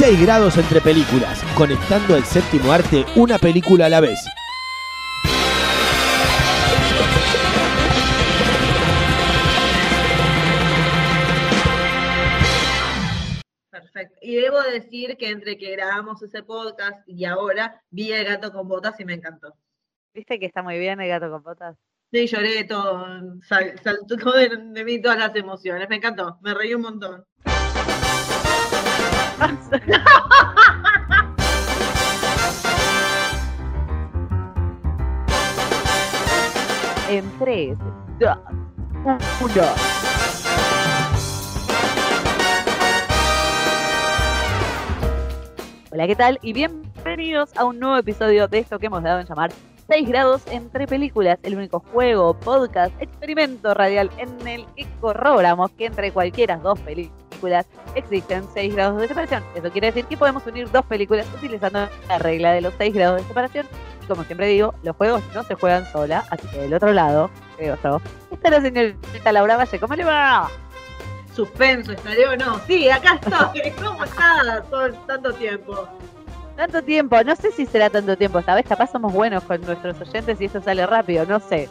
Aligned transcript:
6 0.00 0.18
grados 0.22 0.56
entre 0.56 0.80
películas. 0.80 1.42
Conectando 1.54 2.14
al 2.14 2.24
séptimo 2.24 2.72
arte, 2.72 3.04
una 3.16 3.38
película 3.38 3.84
a 3.84 3.90
la 3.90 4.00
vez. 4.00 4.18
Perfecto. 13.70 14.18
Y 14.20 14.34
debo 14.36 14.60
decir 14.62 15.16
que 15.16 15.30
entre 15.30 15.56
que 15.56 15.70
grabamos 15.72 16.20
ese 16.22 16.42
podcast 16.42 17.08
y 17.08 17.24
ahora 17.24 17.80
vi 17.90 18.12
el 18.12 18.24
gato 18.24 18.52
con 18.52 18.66
botas 18.68 18.98
y 18.98 19.04
me 19.04 19.14
encantó. 19.14 19.54
¿Viste 20.12 20.40
que 20.40 20.46
está 20.46 20.62
muy 20.62 20.78
bien 20.78 21.00
el 21.00 21.08
gato 21.08 21.30
con 21.30 21.42
botas? 21.42 21.76
Sí, 22.12 22.26
lloré 22.26 22.64
todo, 22.64 23.06
sal- 23.42 23.78
saltó 23.84 24.32
de, 24.32 24.48
de 24.56 24.84
mí 24.84 25.00
todas 25.00 25.18
las 25.18 25.36
emociones, 25.36 25.88
me 25.88 25.96
encantó, 25.96 26.38
me 26.42 26.52
reí 26.54 26.74
un 26.74 26.82
montón. 26.82 27.24
En 37.08 37.24
3, 37.38 37.78
2, 38.20 38.38
1. 39.40 39.62
Hola, 45.92 46.06
¿qué 46.06 46.14
tal? 46.14 46.38
Y 46.42 46.52
bienvenidos 46.52 47.56
a 47.56 47.64
un 47.64 47.80
nuevo 47.80 47.96
episodio 47.96 48.46
de 48.46 48.58
esto 48.58 48.78
que 48.78 48.86
hemos 48.86 49.02
dado 49.02 49.18
en 49.20 49.26
llamar 49.26 49.50
6 49.88 50.06
grados 50.06 50.42
entre 50.50 50.86
películas, 50.86 51.38
el 51.42 51.56
único 51.56 51.80
juego, 51.80 52.34
podcast, 52.34 52.92
experimento 53.00 53.72
radial 53.74 54.10
en 54.18 54.46
el 54.46 54.66
que 54.76 54.86
corroboramos 55.00 55.70
que 55.72 55.86
entre 55.86 56.12
cualquiera 56.12 56.58
dos 56.58 56.78
películas 56.80 57.29
existen 57.94 58.44
6 58.54 58.74
grados 58.74 59.00
de 59.00 59.08
separación. 59.08 59.42
Eso 59.54 59.70
quiere 59.70 59.88
decir 59.88 60.04
que 60.06 60.16
podemos 60.16 60.46
unir 60.46 60.70
dos 60.70 60.84
películas 60.86 61.26
utilizando 61.36 61.88
la 62.08 62.18
regla 62.18 62.52
de 62.52 62.60
los 62.60 62.74
6 62.78 62.94
grados 62.94 63.20
de 63.22 63.28
separación. 63.28 63.66
Y 64.02 64.06
como 64.06 64.24
siempre 64.24 64.46
digo, 64.46 64.74
los 64.82 64.96
juegos 64.96 65.22
no 65.34 65.42
se 65.42 65.54
juegan 65.54 65.84
sola, 65.92 66.24
así 66.30 66.46
que 66.48 66.58
del 66.58 66.74
otro 66.74 66.92
lado, 66.92 67.30
creo 67.56 67.76
yo, 67.82 68.00
está 68.30 68.50
la 68.50 68.60
señorita 68.60 69.32
Laura 69.32 69.56
Valle. 69.56 69.78
¿Cómo 69.80 69.94
le 69.94 70.04
va? 70.04 70.48
Suspenso, 71.34 71.92
¿estaré 71.92 72.26
o 72.26 72.36
no? 72.36 72.58
Sí, 72.66 72.90
acá 72.90 73.18
estoy, 73.22 73.70
¿cómo 73.84 74.04
está 74.04 74.62
todo 74.68 74.86
el- 74.86 74.94
tanto 75.06 75.32
tiempo? 75.34 75.88
Tanto 76.56 76.82
tiempo, 76.82 77.22
no 77.24 77.34
sé 77.36 77.52
si 77.52 77.64
será 77.64 77.88
tanto 77.88 78.16
tiempo, 78.18 78.38
esta 78.40 78.54
vez 78.54 78.66
capaz 78.68 78.90
somos 78.90 79.12
buenos 79.14 79.42
con 79.44 79.60
nuestros 79.62 79.98
oyentes 80.00 80.40
y 80.40 80.44
esto 80.46 80.60
sale 80.60 80.84
rápido, 80.86 81.24
no 81.24 81.40
sé. 81.40 81.70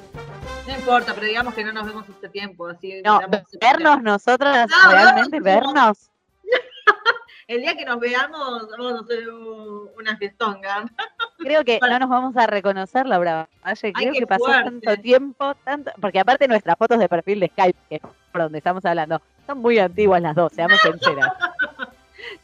No 0.68 0.76
importa, 0.76 1.14
pero 1.14 1.26
digamos 1.28 1.54
que 1.54 1.64
no 1.64 1.74
nos 1.74 1.86
vemos 1.86 2.06
hace 2.10 2.30
tiempo, 2.30 2.68
así 2.68 3.02
No, 3.04 3.20
damos- 3.20 3.42
vernos 3.60 4.02
nosotras, 4.04 4.70
No, 4.70 4.92
realmente 4.92 5.40
no, 5.40 5.46
no. 5.46 5.52
vernos. 5.52 6.10
El 7.48 7.62
día 7.62 7.76
que 7.76 7.86
nos 7.86 8.00
veamos 8.00 8.68
vamos 8.70 8.94
a 8.94 9.04
hacer 9.04 9.30
un- 9.30 9.90
una 9.98 10.16
fiestonga. 10.18 10.86
Creo 11.40 11.64
que 11.64 11.80
no 11.82 12.00
nos 12.00 12.10
vamos 12.10 12.38
a 12.38 12.46
reconocer, 12.46 13.06
Laura 13.08 13.48
Valle. 13.66 13.94
Creo 13.94 14.14
que 14.14 14.28
pasó 14.28 14.46
fuerte. 14.46 14.64
tanto 14.82 15.02
tiempo, 15.02 15.56
tanto, 15.64 15.92
porque 16.00 16.20
aparte 16.20 16.48
nuestras 16.48 16.78
fotos 16.78 17.00
de 17.00 17.10
perfil 17.10 17.40
de 17.40 17.48
Skype, 17.48 17.80
que 17.90 17.96
es 17.96 18.02
por 18.32 18.42
donde 18.44 18.60
estamos 18.60 18.86
hablando, 18.86 19.20
son 19.48 19.58
muy 19.60 19.80
antiguas 19.80 20.22
las 20.22 20.36
dos, 20.36 20.52
seamos 20.54 20.80
sinceras. 20.82 21.32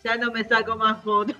Ya 0.04 0.16
no 0.16 0.32
me 0.32 0.44
saco 0.44 0.76
más 0.78 1.04
fotos. 1.04 1.36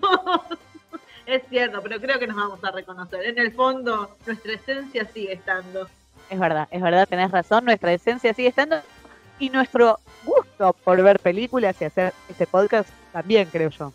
Es 1.26 1.42
cierto, 1.50 1.82
pero 1.82 2.00
creo 2.00 2.20
que 2.20 2.28
nos 2.28 2.36
vamos 2.36 2.64
a 2.64 2.70
reconocer. 2.70 3.24
En 3.26 3.40
el 3.40 3.54
fondo, 3.54 4.18
nuestra 4.26 4.54
esencia 4.54 5.06
sigue 5.06 5.34
estando. 5.34 5.88
Es 6.30 6.40
verdad, 6.40 6.68
es 6.72 6.82
verdad, 6.82 7.08
tenés 7.08 7.32
razón, 7.32 7.66
nuestra 7.66 7.94
esencia 7.94 8.34
sigue 8.34 8.50
estando 8.50 8.78
y 9.40 9.50
nuestro 9.50 10.00
gusto 10.24 10.74
por 10.84 11.02
ver 11.02 11.20
películas 11.20 11.80
y 11.82 11.86
hacer 11.86 12.14
este 12.30 12.48
podcast 12.48 12.90
también, 13.12 13.48
creo 13.52 13.70
yo. 13.70 13.94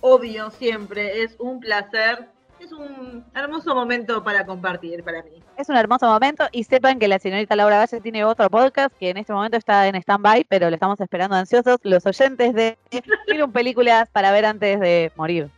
Obvio, 0.00 0.50
siempre. 0.50 1.22
Es 1.22 1.36
un 1.38 1.60
placer. 1.60 2.28
Es 2.60 2.72
un 2.72 3.24
hermoso 3.34 3.72
momento 3.72 4.24
para 4.24 4.44
compartir 4.44 5.04
para 5.04 5.22
mí. 5.22 5.42
Es 5.56 5.68
un 5.68 5.76
hermoso 5.76 6.06
momento 6.06 6.44
y 6.50 6.64
sepan 6.64 6.98
que 6.98 7.06
la 7.06 7.20
señorita 7.20 7.54
Laura 7.54 7.78
Valle 7.78 8.00
tiene 8.00 8.24
otro 8.24 8.50
podcast 8.50 8.92
que 8.98 9.10
en 9.10 9.16
este 9.16 9.32
momento 9.32 9.56
está 9.56 9.86
en 9.86 9.94
stand-by, 9.94 10.44
pero 10.48 10.68
lo 10.68 10.74
estamos 10.74 11.00
esperando 11.00 11.36
ansiosos 11.36 11.78
los 11.84 12.04
oyentes 12.04 12.54
de 12.54 12.76
Miren 13.28 13.52
películas 13.52 14.08
para 14.10 14.32
ver 14.32 14.44
antes 14.44 14.80
de 14.80 15.12
morir. 15.14 15.50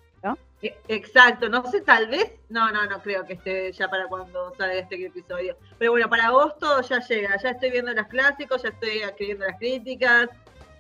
E- 0.63 0.77
Exacto, 0.89 1.49
no 1.49 1.65
sé, 1.71 1.81
tal 1.81 2.09
vez. 2.09 2.33
No, 2.49 2.71
no, 2.71 2.85
no 2.87 3.01
creo 3.01 3.25
que 3.25 3.35
esté 3.35 3.73
ya 3.73 3.89
para 3.89 4.07
cuando 4.07 4.55
salga 4.57 4.75
este 4.75 5.07
episodio. 5.07 5.57
Pero 5.79 5.93
bueno, 5.93 6.09
para 6.09 6.27
agosto 6.27 6.81
ya 6.83 7.01
llega. 7.01 7.37
Ya 7.43 7.51
estoy 7.51 7.71
viendo 7.71 7.93
los 7.93 8.07
clásicos, 8.09 8.63
ya 8.63 8.69
estoy 8.71 8.99
escribiendo 8.99 9.47
las 9.47 9.57
críticas. 9.59 10.29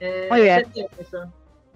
eh, 0.00 0.28
Muy 0.30 0.42
bien. 0.42 0.66
eso. 0.98 1.32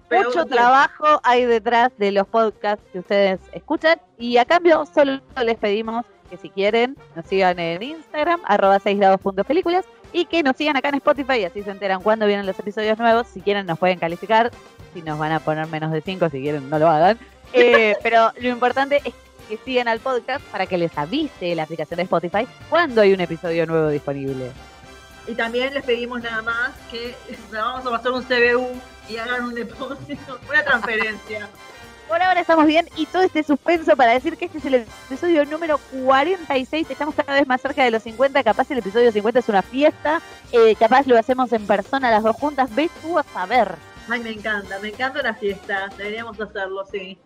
Pero 0.07 0.29
Mucho 0.29 0.45
trabajo 0.45 1.19
hay 1.23 1.45
detrás 1.45 1.89
de 1.97 2.11
los 2.11 2.27
podcasts 2.27 2.85
que 2.93 2.99
ustedes 2.99 3.39
escuchan 3.53 3.99
y 4.19 4.37
a 4.37 4.45
cambio 4.45 4.85
solo 4.85 5.19
les 5.43 5.57
pedimos 5.57 6.05
que 6.29 6.37
si 6.37 6.49
quieren 6.51 6.95
nos 7.15 7.25
sigan 7.25 7.57
en 7.57 7.81
Instagram, 7.81 8.39
arroba 8.45 8.79
6 8.79 8.99
grados.películas 8.99 9.83
y 10.13 10.25
que 10.25 10.43
nos 10.43 10.55
sigan 10.57 10.77
acá 10.77 10.89
en 10.89 10.95
Spotify 10.95 11.39
y 11.39 11.45
así 11.45 11.63
se 11.63 11.71
enteran 11.71 12.01
cuando 12.03 12.27
vienen 12.27 12.45
los 12.45 12.57
episodios 12.59 12.99
nuevos. 12.99 13.27
Si 13.27 13.41
quieren 13.41 13.65
nos 13.65 13.79
pueden 13.79 13.97
calificar, 13.97 14.51
si 14.93 15.01
nos 15.01 15.17
van 15.17 15.31
a 15.31 15.39
poner 15.39 15.65
menos 15.67 15.91
de 15.91 16.01
5, 16.01 16.29
si 16.29 16.39
quieren 16.41 16.69
no 16.69 16.77
lo 16.77 16.87
hagan. 16.87 17.17
Eh, 17.53 17.95
pero 18.03 18.31
lo 18.39 18.49
importante 18.49 19.01
es 19.03 19.13
que 19.47 19.57
sigan 19.63 19.87
al 19.87 19.99
podcast 19.99 20.43
para 20.45 20.65
que 20.65 20.77
les 20.77 20.97
avise 20.97 21.55
la 21.55 21.63
aplicación 21.63 21.97
de 21.97 22.03
Spotify 22.03 22.47
cuando 22.69 23.01
hay 23.01 23.13
un 23.13 23.21
episodio 23.21 23.65
nuevo 23.65 23.89
disponible. 23.89 24.51
Y 25.27 25.33
también 25.33 25.73
les 25.73 25.83
pedimos 25.83 26.21
nada 26.21 26.41
más 26.41 26.71
que 26.91 27.15
vamos 27.51 27.85
a 27.85 27.89
pasar 27.89 28.11
un 28.11 28.23
CBU 28.23 28.79
y 29.09 29.17
hagan 29.17 29.45
un 29.45 29.53
depósito, 29.53 30.39
una 30.49 30.63
transferencia. 30.63 31.49
Por 32.07 32.21
ahora 32.21 32.39
estamos 32.39 32.67
bien 32.67 32.87
y 32.95 33.07
todo 33.07 33.23
este 33.23 33.41
suspenso 33.41 33.95
para 33.95 34.13
decir 34.13 34.37
que 34.37 34.45
este 34.45 34.59
es 34.59 34.65
el 34.65 34.75
episodio 34.75 35.43
número 35.45 35.79
46. 36.03 36.91
Estamos 36.91 37.15
cada 37.15 37.33
vez 37.33 37.47
más 37.47 37.61
cerca 37.61 37.83
de 37.83 37.89
los 37.89 38.03
50. 38.03 38.43
Capaz 38.43 38.69
el 38.69 38.77
episodio 38.77 39.11
50 39.11 39.39
es 39.39 39.49
una 39.49 39.63
fiesta. 39.63 40.21
eh, 40.51 40.75
capaz 40.75 41.07
lo 41.07 41.17
hacemos 41.17 41.51
en 41.51 41.65
persona 41.65 42.11
las 42.11 42.21
dos 42.21 42.35
juntas. 42.35 42.73
Ves 42.75 42.91
tú 43.01 43.17
a 43.17 43.23
saber. 43.23 43.73
Ay, 44.07 44.19
me 44.19 44.29
encanta, 44.29 44.77
me 44.79 44.89
encanta 44.89 45.23
la 45.23 45.33
fiesta. 45.33 45.89
Deberíamos 45.97 46.39
hacerlo, 46.39 46.85
sí. 46.91 47.17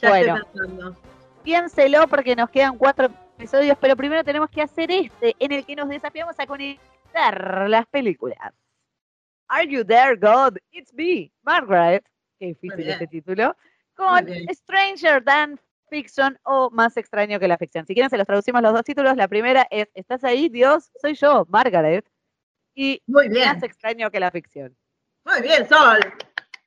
Ya 0.00 0.08
Bueno. 0.10 0.36
estoy 0.36 0.52
pensando. 0.52 0.96
Piénselo 1.42 2.08
porque 2.08 2.36
nos 2.36 2.50
quedan 2.50 2.76
cuatro 2.76 3.08
episodios, 3.38 3.76
pero 3.80 3.96
primero 3.96 4.22
tenemos 4.24 4.50
que 4.50 4.62
hacer 4.62 4.90
este 4.90 5.34
en 5.38 5.52
el 5.52 5.64
que 5.64 5.76
nos 5.76 5.88
desafiamos 5.88 6.38
a 6.38 6.46
conectar 6.46 7.68
las 7.68 7.86
películas. 7.86 8.52
Are 9.48 9.66
you 9.66 9.82
there, 9.84 10.14
God? 10.16 10.58
It's 10.72 10.92
me, 10.92 11.32
Margaret. 11.42 12.04
Qué 12.38 12.46
difícil 12.48 12.88
este 12.88 13.06
título. 13.06 13.56
Con. 13.94 14.26
Stranger 14.52 15.24
Than 15.24 15.58
Fiction 15.88 16.38
o 16.44 16.70
Más 16.70 16.96
extraño 16.98 17.40
que 17.40 17.48
la 17.48 17.56
ficción. 17.56 17.86
Si 17.86 17.94
quieren, 17.94 18.10
se 18.10 18.18
los 18.18 18.26
traducimos 18.26 18.60
los 18.62 18.72
dos 18.74 18.84
títulos. 18.84 19.16
La 19.16 19.26
primera 19.26 19.66
es 19.70 19.88
¿Estás 19.94 20.22
ahí, 20.24 20.48
Dios? 20.50 20.90
Soy 21.00 21.14
yo, 21.14 21.46
Margaret. 21.48 22.06
Y 22.74 23.02
Muy 23.06 23.28
bien, 23.28 23.48
Más 23.48 23.62
extraño 23.62 24.10
que 24.10 24.20
la 24.20 24.30
ficción. 24.30 24.76
muy 25.24 25.40
bien, 25.42 25.66
Sol. 25.68 25.98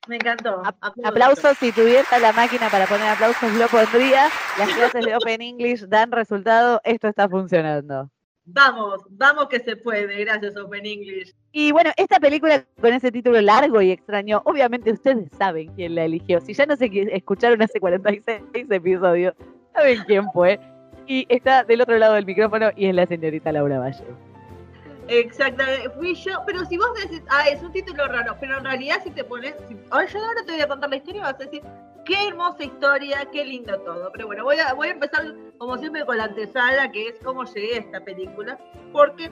Me 0.07 0.15
encantó. 0.15 0.61
Ap- 0.65 0.75
Aplausos. 0.81 1.05
Aplausos, 1.05 1.57
si 1.59 1.71
tuviera 1.71 2.03
la 2.19 2.33
máquina 2.33 2.69
para 2.69 2.85
poner 2.87 3.07
aplausos 3.09 3.53
lo 3.53 3.67
pondría. 3.67 4.29
Las 4.57 4.69
clases 4.73 5.05
de 5.05 5.15
Open 5.15 5.41
English 5.41 5.85
dan 5.87 6.11
resultado, 6.11 6.81
esto 6.83 7.07
está 7.07 7.29
funcionando. 7.29 8.09
Vamos, 8.45 9.03
vamos 9.11 9.47
que 9.47 9.59
se 9.59 9.75
puede. 9.75 10.25
Gracias, 10.25 10.57
Open 10.57 10.85
English. 10.85 11.33
Y 11.51 11.71
bueno, 11.71 11.91
esta 11.95 12.19
película 12.19 12.65
con 12.81 12.91
ese 12.93 13.11
título 13.11 13.39
largo 13.41 13.81
y 13.81 13.91
extraño, 13.91 14.41
obviamente 14.45 14.91
ustedes 14.91 15.29
saben 15.37 15.71
quién 15.75 15.93
la 15.95 16.05
eligió. 16.05 16.41
Si 16.41 16.53
ya 16.53 16.65
no 16.65 16.75
se 16.75 16.89
escucharon 17.13 17.61
hace 17.61 17.79
46 17.79 18.41
episodios, 18.71 19.35
saben 19.75 20.03
quién 20.07 20.25
fue. 20.31 20.59
Y 21.05 21.25
está 21.29 21.63
del 21.63 21.81
otro 21.81 21.97
lado 21.97 22.15
del 22.15 22.25
micrófono 22.25 22.71
y 22.75 22.87
es 22.87 22.95
la 22.95 23.05
señorita 23.05 23.51
Laura 23.51 23.79
Valle. 23.79 24.03
Exactamente, 25.11 25.89
fui 25.89 26.15
yo, 26.15 26.41
pero 26.45 26.65
si 26.65 26.77
vos 26.77 26.93
decís, 27.01 27.21
ah, 27.29 27.47
es 27.49 27.61
un 27.61 27.71
título 27.71 28.07
raro, 28.07 28.37
pero 28.39 28.57
en 28.57 28.63
realidad 28.63 29.01
si 29.03 29.11
te 29.11 29.23
pones, 29.23 29.55
si, 29.67 29.77
ahora 29.89 30.07
yo 30.07 30.19
ahora 30.19 30.45
te 30.45 30.53
voy 30.53 30.61
a 30.61 30.67
contar 30.67 30.89
la 30.89 30.95
historia, 30.95 31.21
vas 31.21 31.35
a 31.35 31.37
decir, 31.37 31.61
Qué 32.05 32.27
hermosa 32.27 32.63
historia, 32.63 33.27
qué 33.31 33.45
lindo 33.45 33.79
todo. 33.81 34.11
Pero 34.11 34.25
bueno, 34.25 34.43
voy 34.43 34.57
a, 34.57 34.73
voy 34.73 34.87
a 34.87 34.91
empezar 34.91 35.35
como 35.57 35.77
siempre 35.77 36.03
con 36.05 36.17
la 36.17 36.25
antesala, 36.25 36.91
que 36.91 37.09
es 37.09 37.19
cómo 37.23 37.43
llegué 37.45 37.75
a 37.75 37.79
esta 37.79 37.99
película. 38.03 38.57
Porque 38.91 39.29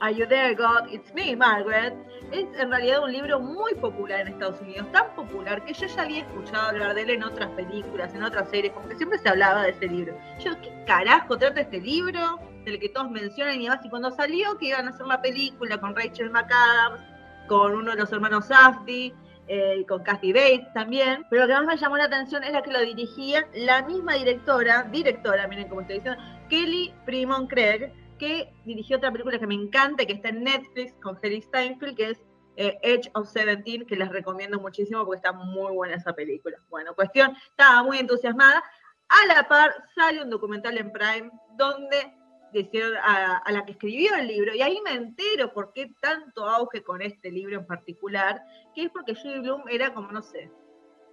Are 0.00 0.14
You 0.14 0.26
There 0.26 0.54
God? 0.54 0.90
It's 0.90 1.12
Me, 1.14 1.36
Margaret, 1.36 1.94
es 2.32 2.46
en 2.58 2.70
realidad 2.70 3.04
un 3.04 3.12
libro 3.12 3.38
muy 3.38 3.74
popular 3.74 4.22
en 4.22 4.28
Estados 4.28 4.60
Unidos, 4.62 4.90
tan 4.90 5.14
popular 5.14 5.64
que 5.64 5.74
yo 5.74 5.86
ya 5.86 6.02
había 6.02 6.20
escuchado 6.20 6.68
hablar 6.70 6.94
de 6.94 7.02
él 7.02 7.10
en 7.10 7.22
otras 7.22 7.50
películas, 7.50 8.14
en 8.14 8.22
otras 8.22 8.48
series, 8.48 8.72
como 8.72 8.88
que 8.88 8.96
siempre 8.96 9.18
se 9.18 9.28
hablaba 9.28 9.62
de 9.62 9.70
ese 9.70 9.86
libro. 9.86 10.16
Yo, 10.40 10.58
¿qué 10.62 10.72
carajo 10.86 11.36
trata 11.36 11.60
este 11.60 11.80
libro? 11.80 12.40
Del 12.64 12.78
que 12.78 12.88
todos 12.88 13.10
mencionan 13.10 13.60
y 13.60 13.64
demás, 13.64 13.84
y 13.84 13.90
cuando 13.90 14.10
salió 14.10 14.56
que 14.58 14.66
iban 14.66 14.86
a 14.86 14.90
hacer 14.90 15.06
la 15.06 15.20
película 15.20 15.78
con 15.80 15.96
Rachel 15.96 16.30
McAdams, 16.30 17.00
con 17.48 17.74
uno 17.74 17.90
de 17.90 17.96
los 17.96 18.12
hermanos 18.12 18.46
Safdie, 18.46 19.14
eh, 19.48 19.84
con 19.88 20.02
Kathy 20.02 20.32
Bates 20.32 20.72
también, 20.72 21.26
pero 21.28 21.42
lo 21.42 21.48
que 21.48 21.54
más 21.54 21.66
me 21.66 21.76
llamó 21.76 21.96
la 21.96 22.04
atención 22.04 22.44
era 22.44 22.62
que 22.62 22.70
lo 22.70 22.80
dirigía 22.80 23.46
la 23.54 23.82
misma 23.82 24.14
directora, 24.14 24.84
directora, 24.84 25.48
miren 25.48 25.68
cómo 25.68 25.80
estoy 25.80 25.96
diciendo, 25.96 26.22
Kelly 26.48 26.94
Primon 27.04 27.48
Craig, 27.48 27.92
que 28.18 28.52
dirigió 28.64 28.98
otra 28.98 29.10
película 29.10 29.38
que 29.38 29.46
me 29.48 29.54
encanta, 29.56 30.06
que 30.06 30.12
está 30.12 30.28
en 30.28 30.44
Netflix 30.44 30.94
con 31.02 31.16
Harry 31.16 31.42
Steinfeld, 31.42 31.96
que 31.96 32.10
es 32.10 32.22
eh, 32.56 32.78
Edge 32.82 33.10
of 33.14 33.28
Seventeen, 33.28 33.84
que 33.84 33.96
les 33.96 34.08
recomiendo 34.10 34.60
muchísimo 34.60 35.04
porque 35.04 35.16
está 35.16 35.32
muy 35.32 35.72
buena 35.72 35.96
esa 35.96 36.12
película. 36.12 36.58
Bueno, 36.70 36.94
cuestión, 36.94 37.36
estaba 37.50 37.82
muy 37.82 37.98
entusiasmada. 37.98 38.62
A 39.08 39.26
la 39.26 39.48
par 39.48 39.74
sale 39.94 40.22
un 40.22 40.30
documental 40.30 40.78
en 40.78 40.92
Prime 40.92 41.30
donde 41.56 42.14
decían 42.52 42.94
a, 43.02 43.38
a, 43.38 43.52
la 43.52 43.64
que 43.64 43.72
escribió 43.72 44.14
el 44.14 44.26
libro, 44.28 44.54
y 44.54 44.62
ahí 44.62 44.80
me 44.84 44.92
entero 44.92 45.52
por 45.52 45.72
qué 45.72 45.92
tanto 46.00 46.46
auge 46.46 46.82
con 46.82 47.02
este 47.02 47.30
libro 47.30 47.56
en 47.56 47.66
particular, 47.66 48.42
que 48.74 48.84
es 48.84 48.90
porque 48.90 49.14
Judy 49.14 49.40
Bloom 49.40 49.64
era 49.68 49.92
como, 49.94 50.12
no 50.12 50.22
sé, 50.22 50.50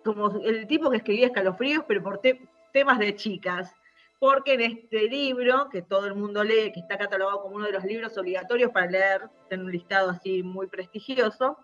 como 0.03 0.29
el 0.43 0.67
tipo 0.67 0.89
que 0.89 0.97
escribía 0.97 1.27
escalofríos, 1.27 1.83
pero 1.87 2.03
por 2.03 2.19
te 2.19 2.41
temas 2.71 2.99
de 2.99 3.15
chicas. 3.15 3.73
Porque 4.19 4.53
en 4.53 4.61
este 4.61 5.03
libro, 5.03 5.69
que 5.69 5.81
todo 5.81 6.05
el 6.05 6.15
mundo 6.15 6.43
lee, 6.43 6.73
que 6.73 6.81
está 6.81 6.97
catalogado 6.97 7.41
como 7.41 7.55
uno 7.55 7.65
de 7.65 7.71
los 7.71 7.85
libros 7.85 8.17
obligatorios 8.17 8.71
para 8.71 8.87
leer, 8.87 9.29
en 9.49 9.61
un 9.61 9.71
listado 9.71 10.09
así 10.09 10.43
muy 10.43 10.67
prestigioso, 10.67 11.57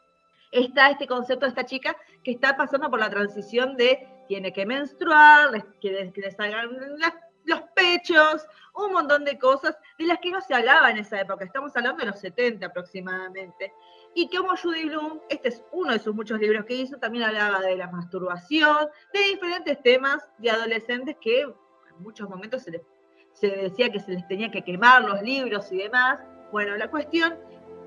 está 0.52 0.90
este 0.90 1.06
concepto 1.06 1.46
de 1.46 1.50
esta 1.50 1.66
chica 1.66 1.98
que 2.24 2.32
está 2.32 2.56
pasando 2.56 2.90
por 2.90 3.00
la 3.00 3.10
transición 3.10 3.76
de 3.76 4.08
tiene 4.30 4.54
que 4.54 4.66
menstruar, 4.66 5.50
que 5.82 6.12
le 6.16 6.32
salgan 6.32 6.70
las, 6.98 7.14
los 7.46 7.62
pechos, 7.76 8.46
un 8.76 8.92
montón 8.92 9.24
de 9.24 9.40
cosas 9.40 9.78
de 9.98 10.06
las 10.06 10.20
que 10.20 10.32
no 10.32 10.42
se 10.42 10.54
hablaba 10.54 10.92
en 10.92 10.98
esa 10.98 11.22
época, 11.22 11.46
estamos 11.46 11.76
hablando 11.76 12.00
de 12.00 12.12
los 12.12 12.20
70 12.20 12.66
aproximadamente. 12.66 13.74
Y 14.14 14.30
como 14.30 14.56
Judy 14.56 14.86
Bloom, 14.86 15.20
este 15.30 15.50
es 15.50 15.64
uno 15.72 15.94
de 15.94 16.00
sus 16.00 16.16
muchos 16.16 16.40
libros 16.40 16.66
que 16.66 16.76
hizo, 16.76 16.98
también 16.98 17.26
hablaba 17.26 17.62
de 17.62 17.76
la 17.76 17.90
masturbación, 17.90 18.88
de 19.14 19.20
diferentes 19.22 19.82
temas 19.82 20.24
de 20.38 20.52
adolescentes 20.52 21.18
que 21.22 21.42
en 21.42 21.54
muchos 22.00 22.30
momentos 22.30 22.64
se, 22.64 22.72
les, 22.72 22.82
se 23.34 23.48
decía 23.48 23.90
que 23.92 24.00
se 24.00 24.12
les 24.12 24.28
tenía 24.28 24.52
que 24.52 24.64
quemar 24.64 25.04
los 25.04 25.22
libros 25.22 25.72
y 25.72 25.78
demás. 25.78 26.20
Bueno, 26.52 26.78
la 26.78 26.90
cuestión 26.90 27.36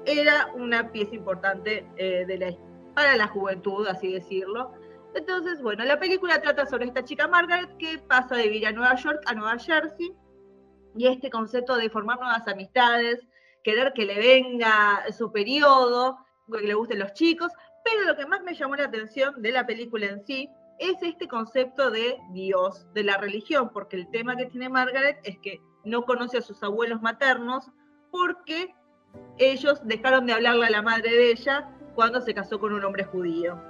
era 0.04 0.50
una 0.54 0.90
pieza 0.90 1.14
importante 1.14 1.86
eh, 1.96 2.56
para 2.94 3.16
la 3.16 3.28
juventud, 3.28 3.86
así 3.86 4.12
decirlo. 4.12 4.72
Entonces, 5.14 5.62
bueno, 5.62 5.84
la 5.84 5.98
película 5.98 6.40
trata 6.40 6.66
sobre 6.66 6.86
esta 6.86 7.04
chica 7.04 7.26
Margaret 7.28 7.76
que 7.78 7.98
pasa 7.98 8.36
de 8.36 8.44
vivir 8.44 8.66
a 8.66 8.72
Nueva 8.72 8.94
York 8.94 9.22
a 9.26 9.34
Nueva 9.34 9.58
Jersey 9.58 10.12
y 10.96 11.06
este 11.06 11.30
concepto 11.30 11.76
de 11.76 11.90
formar 11.90 12.18
nuevas 12.18 12.46
amistades, 12.46 13.26
querer 13.62 13.92
que 13.94 14.04
le 14.04 14.18
venga 14.18 15.04
su 15.12 15.30
periodo, 15.32 16.18
que 16.52 16.66
le 16.66 16.74
gusten 16.74 16.98
los 16.98 17.12
chicos, 17.12 17.52
pero 17.84 18.02
lo 18.02 18.16
que 18.16 18.26
más 18.26 18.42
me 18.42 18.54
llamó 18.54 18.76
la 18.76 18.84
atención 18.84 19.40
de 19.40 19.52
la 19.52 19.66
película 19.66 20.06
en 20.06 20.24
sí 20.24 20.50
es 20.78 20.96
este 21.02 21.26
concepto 21.26 21.90
de 21.90 22.18
Dios, 22.32 22.86
de 22.94 23.04
la 23.04 23.16
religión, 23.16 23.70
porque 23.72 23.96
el 23.96 24.10
tema 24.10 24.36
que 24.36 24.46
tiene 24.46 24.68
Margaret 24.68 25.18
es 25.24 25.38
que 25.38 25.60
no 25.84 26.04
conoce 26.04 26.38
a 26.38 26.42
sus 26.42 26.62
abuelos 26.62 27.02
maternos 27.02 27.70
porque 28.10 28.74
ellos 29.38 29.80
dejaron 29.84 30.26
de 30.26 30.34
hablarle 30.34 30.66
a 30.66 30.70
la 30.70 30.82
madre 30.82 31.10
de 31.10 31.30
ella 31.30 31.70
cuando 31.94 32.20
se 32.20 32.34
casó 32.34 32.58
con 32.60 32.72
un 32.72 32.84
hombre 32.84 33.04
judío. 33.04 33.60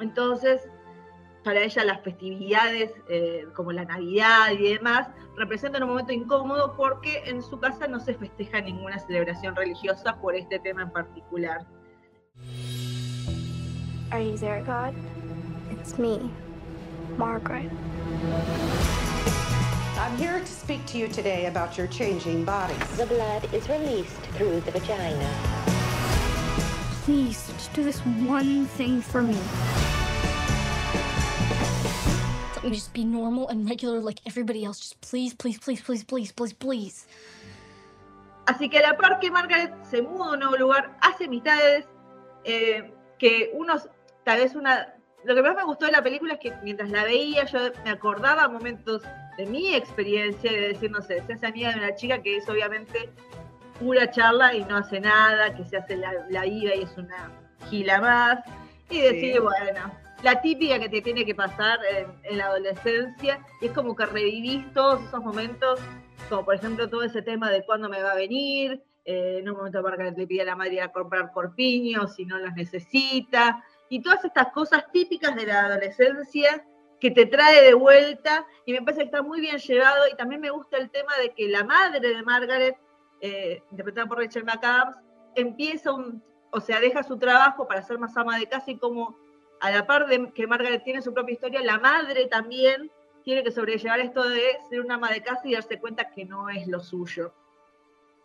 Entonces, 0.00 0.68
para 1.46 1.60
ella 1.60 1.84
las 1.84 2.00
festividades 2.02 2.90
eh, 3.08 3.46
como 3.54 3.70
la 3.70 3.84
Navidad 3.84 4.50
y 4.50 4.74
demás 4.74 5.08
representan 5.36 5.84
un 5.84 5.90
momento 5.90 6.12
incómodo 6.12 6.74
porque 6.76 7.22
en 7.24 7.40
su 7.40 7.60
casa 7.60 7.86
no 7.86 8.00
se 8.00 8.14
festeja 8.14 8.60
ninguna 8.60 8.98
celebración 8.98 9.54
religiosa 9.54 10.16
por 10.20 10.34
este 10.34 10.58
tema 10.58 10.82
en 10.82 10.90
particular. 10.90 11.64
Are 14.10 14.24
you 14.24 14.36
there, 14.36 14.62
God? 14.62 14.92
It's 15.70 15.98
me, 15.98 16.30
Margaret. 17.16 17.70
I'm 19.98 20.16
here 20.16 20.40
to 20.40 20.46
speak 20.46 20.84
to 20.86 20.98
you 20.98 21.06
today 21.06 21.46
about 21.46 21.78
your 21.78 21.86
changing 21.86 22.44
bodies. 22.44 22.78
The 22.96 23.06
blood 23.06 23.52
is 23.54 23.68
released 23.68 24.20
through 24.34 24.62
the 24.62 24.72
vagina. 24.72 25.28
Please, 27.04 27.48
just 27.56 27.72
do 27.72 27.84
this 27.84 28.00
one 28.00 28.66
thing 28.66 29.00
for 29.00 29.22
me. 29.22 29.38
Let 32.66 32.70
me 32.70 32.78
just 32.78 32.92
be 32.92 33.04
normal 33.04 33.46
and 33.46 33.70
regular 33.70 34.00
like 34.00 34.18
everybody 34.26 34.64
else. 34.64 34.80
Just 34.80 35.00
please, 35.00 35.32
please, 35.34 35.56
please, 35.56 35.80
please, 35.80 36.02
please, 36.02 36.32
please, 36.32 36.52
please. 36.52 37.06
Así 38.46 38.68
que 38.68 38.78
a 38.78 38.82
la 38.82 38.96
par 38.96 39.20
que 39.20 39.30
Margaret 39.30 39.72
se 39.84 40.02
muda 40.02 40.30
a 40.30 40.32
un 40.32 40.40
nuevo 40.40 40.56
lugar, 40.56 40.98
hace 41.00 41.26
amistades 41.26 41.86
eh, 42.42 42.92
que 43.20 43.52
unos, 43.54 43.88
tal 44.24 44.40
vez 44.40 44.56
una 44.56 44.94
lo 45.22 45.36
que 45.36 45.42
más 45.42 45.54
me 45.54 45.62
gustó 45.62 45.86
de 45.86 45.92
la 45.92 46.02
película 46.02 46.34
es 46.34 46.40
que 46.40 46.52
mientras 46.64 46.90
la 46.90 47.04
veía 47.04 47.44
yo 47.44 47.70
me 47.84 47.90
acordaba 47.90 48.48
momentos 48.48 49.02
de 49.38 49.46
mi 49.46 49.72
experiencia 49.72 50.50
de 50.50 50.60
decir, 50.72 50.90
no 50.90 51.00
sé, 51.02 51.22
se 51.24 51.34
hace 51.34 51.46
amiga 51.46 51.70
de 51.70 51.78
una 51.78 51.94
chica 51.94 52.20
que 52.20 52.38
es 52.38 52.48
obviamente 52.48 53.10
pura 53.78 54.10
charla 54.10 54.54
y 54.54 54.64
no 54.64 54.78
hace 54.78 54.98
nada, 54.98 55.54
que 55.54 55.64
se 55.64 55.76
hace 55.76 55.96
la, 55.98 56.12
la 56.30 56.44
ida 56.44 56.74
y 56.74 56.82
es 56.82 56.96
una 56.98 57.30
gila 57.70 58.00
más, 58.00 58.40
y 58.90 59.02
decir, 59.02 59.34
sí. 59.34 59.38
bueno, 59.38 60.05
la 60.22 60.40
típica 60.40 60.78
que 60.78 60.88
te 60.88 61.02
tiene 61.02 61.24
que 61.24 61.34
pasar 61.34 61.78
en, 62.24 62.38
la 62.38 62.46
adolescencia, 62.46 63.44
y 63.60 63.66
es 63.66 63.72
como 63.72 63.94
que 63.94 64.06
revivís 64.06 64.72
todos 64.72 65.02
esos 65.02 65.22
momentos, 65.22 65.80
como 66.28 66.44
por 66.44 66.54
ejemplo 66.54 66.88
todo 66.88 67.02
ese 67.02 67.22
tema 67.22 67.50
de 67.50 67.64
cuándo 67.64 67.88
me 67.88 68.02
va 68.02 68.12
a 68.12 68.16
venir, 68.16 68.82
eh, 69.04 69.38
en 69.40 69.48
un 69.48 69.56
momento 69.56 69.82
Margaret 69.82 70.16
le 70.16 70.26
pide 70.26 70.42
a 70.42 70.46
la 70.46 70.56
madre 70.56 70.80
a 70.80 70.90
comprar 70.90 71.30
corpiños 71.32 72.14
si 72.14 72.24
no 72.24 72.38
los 72.38 72.52
necesita, 72.54 73.62
y 73.88 74.02
todas 74.02 74.24
estas 74.24 74.52
cosas 74.52 74.90
típicas 74.92 75.36
de 75.36 75.46
la 75.46 75.66
adolescencia 75.66 76.64
que 77.00 77.10
te 77.10 77.26
trae 77.26 77.62
de 77.62 77.74
vuelta 77.74 78.46
y 78.64 78.72
me 78.72 78.80
parece 78.82 79.00
que 79.00 79.06
está 79.06 79.22
muy 79.22 79.40
bien 79.40 79.58
llevado 79.58 80.04
y 80.10 80.16
también 80.16 80.40
me 80.40 80.50
gusta 80.50 80.78
el 80.78 80.90
tema 80.90 81.12
de 81.20 81.32
que 81.34 81.48
la 81.48 81.62
madre 81.62 82.00
de 82.00 82.22
Margaret, 82.22 82.76
eh, 83.20 83.62
interpretada 83.70 84.06
por 84.06 84.18
Rachel 84.18 84.44
McAdams, 84.44 84.96
empieza 85.34 85.92
un, 85.92 86.22
o 86.50 86.60
sea, 86.60 86.80
deja 86.80 87.02
su 87.02 87.18
trabajo 87.18 87.68
para 87.68 87.82
ser 87.82 87.98
más 87.98 88.16
ama 88.16 88.38
de 88.38 88.46
casa 88.46 88.70
y 88.70 88.78
como 88.78 89.18
a 89.60 89.70
la 89.70 89.86
par 89.86 90.06
de 90.06 90.30
que 90.32 90.46
Margaret 90.46 90.84
tiene 90.84 91.02
su 91.02 91.12
propia 91.12 91.32
historia, 91.32 91.62
la 91.62 91.78
madre 91.78 92.26
también 92.26 92.90
tiene 93.24 93.42
que 93.42 93.50
sobrellevar 93.50 94.00
esto 94.00 94.28
de 94.28 94.56
ser 94.68 94.80
una 94.80 94.94
ama 94.94 95.10
de 95.10 95.22
casa 95.22 95.42
y 95.44 95.54
darse 95.54 95.80
cuenta 95.80 96.10
que 96.10 96.24
no 96.24 96.48
es 96.48 96.66
lo 96.68 96.80
suyo. 96.80 97.32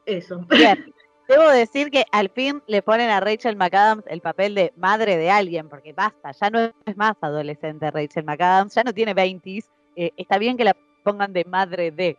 Eso. 0.05 0.39
Bien. 0.49 0.93
Debo 1.27 1.49
decir 1.49 1.91
que 1.91 2.03
al 2.11 2.29
fin 2.29 2.61
le 2.67 2.81
ponen 2.81 3.09
a 3.09 3.21
Rachel 3.21 3.55
McAdams 3.55 4.03
el 4.07 4.19
papel 4.19 4.53
de 4.53 4.73
madre 4.75 5.15
de 5.15 5.31
alguien, 5.31 5.69
porque 5.69 5.93
basta, 5.93 6.31
ya 6.31 6.49
no 6.49 6.59
es 6.59 6.97
más 6.97 7.15
adolescente 7.21 7.89
Rachel 7.89 8.25
McAdams, 8.25 8.75
ya 8.75 8.83
no 8.83 8.93
tiene 8.93 9.13
20, 9.13 9.63
eh, 9.95 10.11
está 10.17 10.37
bien 10.37 10.57
que 10.57 10.65
la 10.65 10.75
pongan 11.03 11.31
de 11.31 11.45
madre 11.45 11.91
de. 11.91 12.17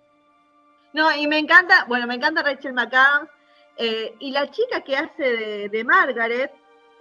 No, 0.95 1.15
y 1.15 1.27
me 1.27 1.39
encanta, 1.39 1.85
bueno, 1.89 2.07
me 2.07 2.15
encanta 2.15 2.43
Rachel 2.43 2.73
McAdams, 2.73 3.29
eh, 3.77 4.15
y 4.19 4.31
la 4.31 4.51
chica 4.51 4.81
que 4.81 4.97
hace 4.97 5.23
de, 5.23 5.69
de 5.69 5.85
Margaret 5.85 6.51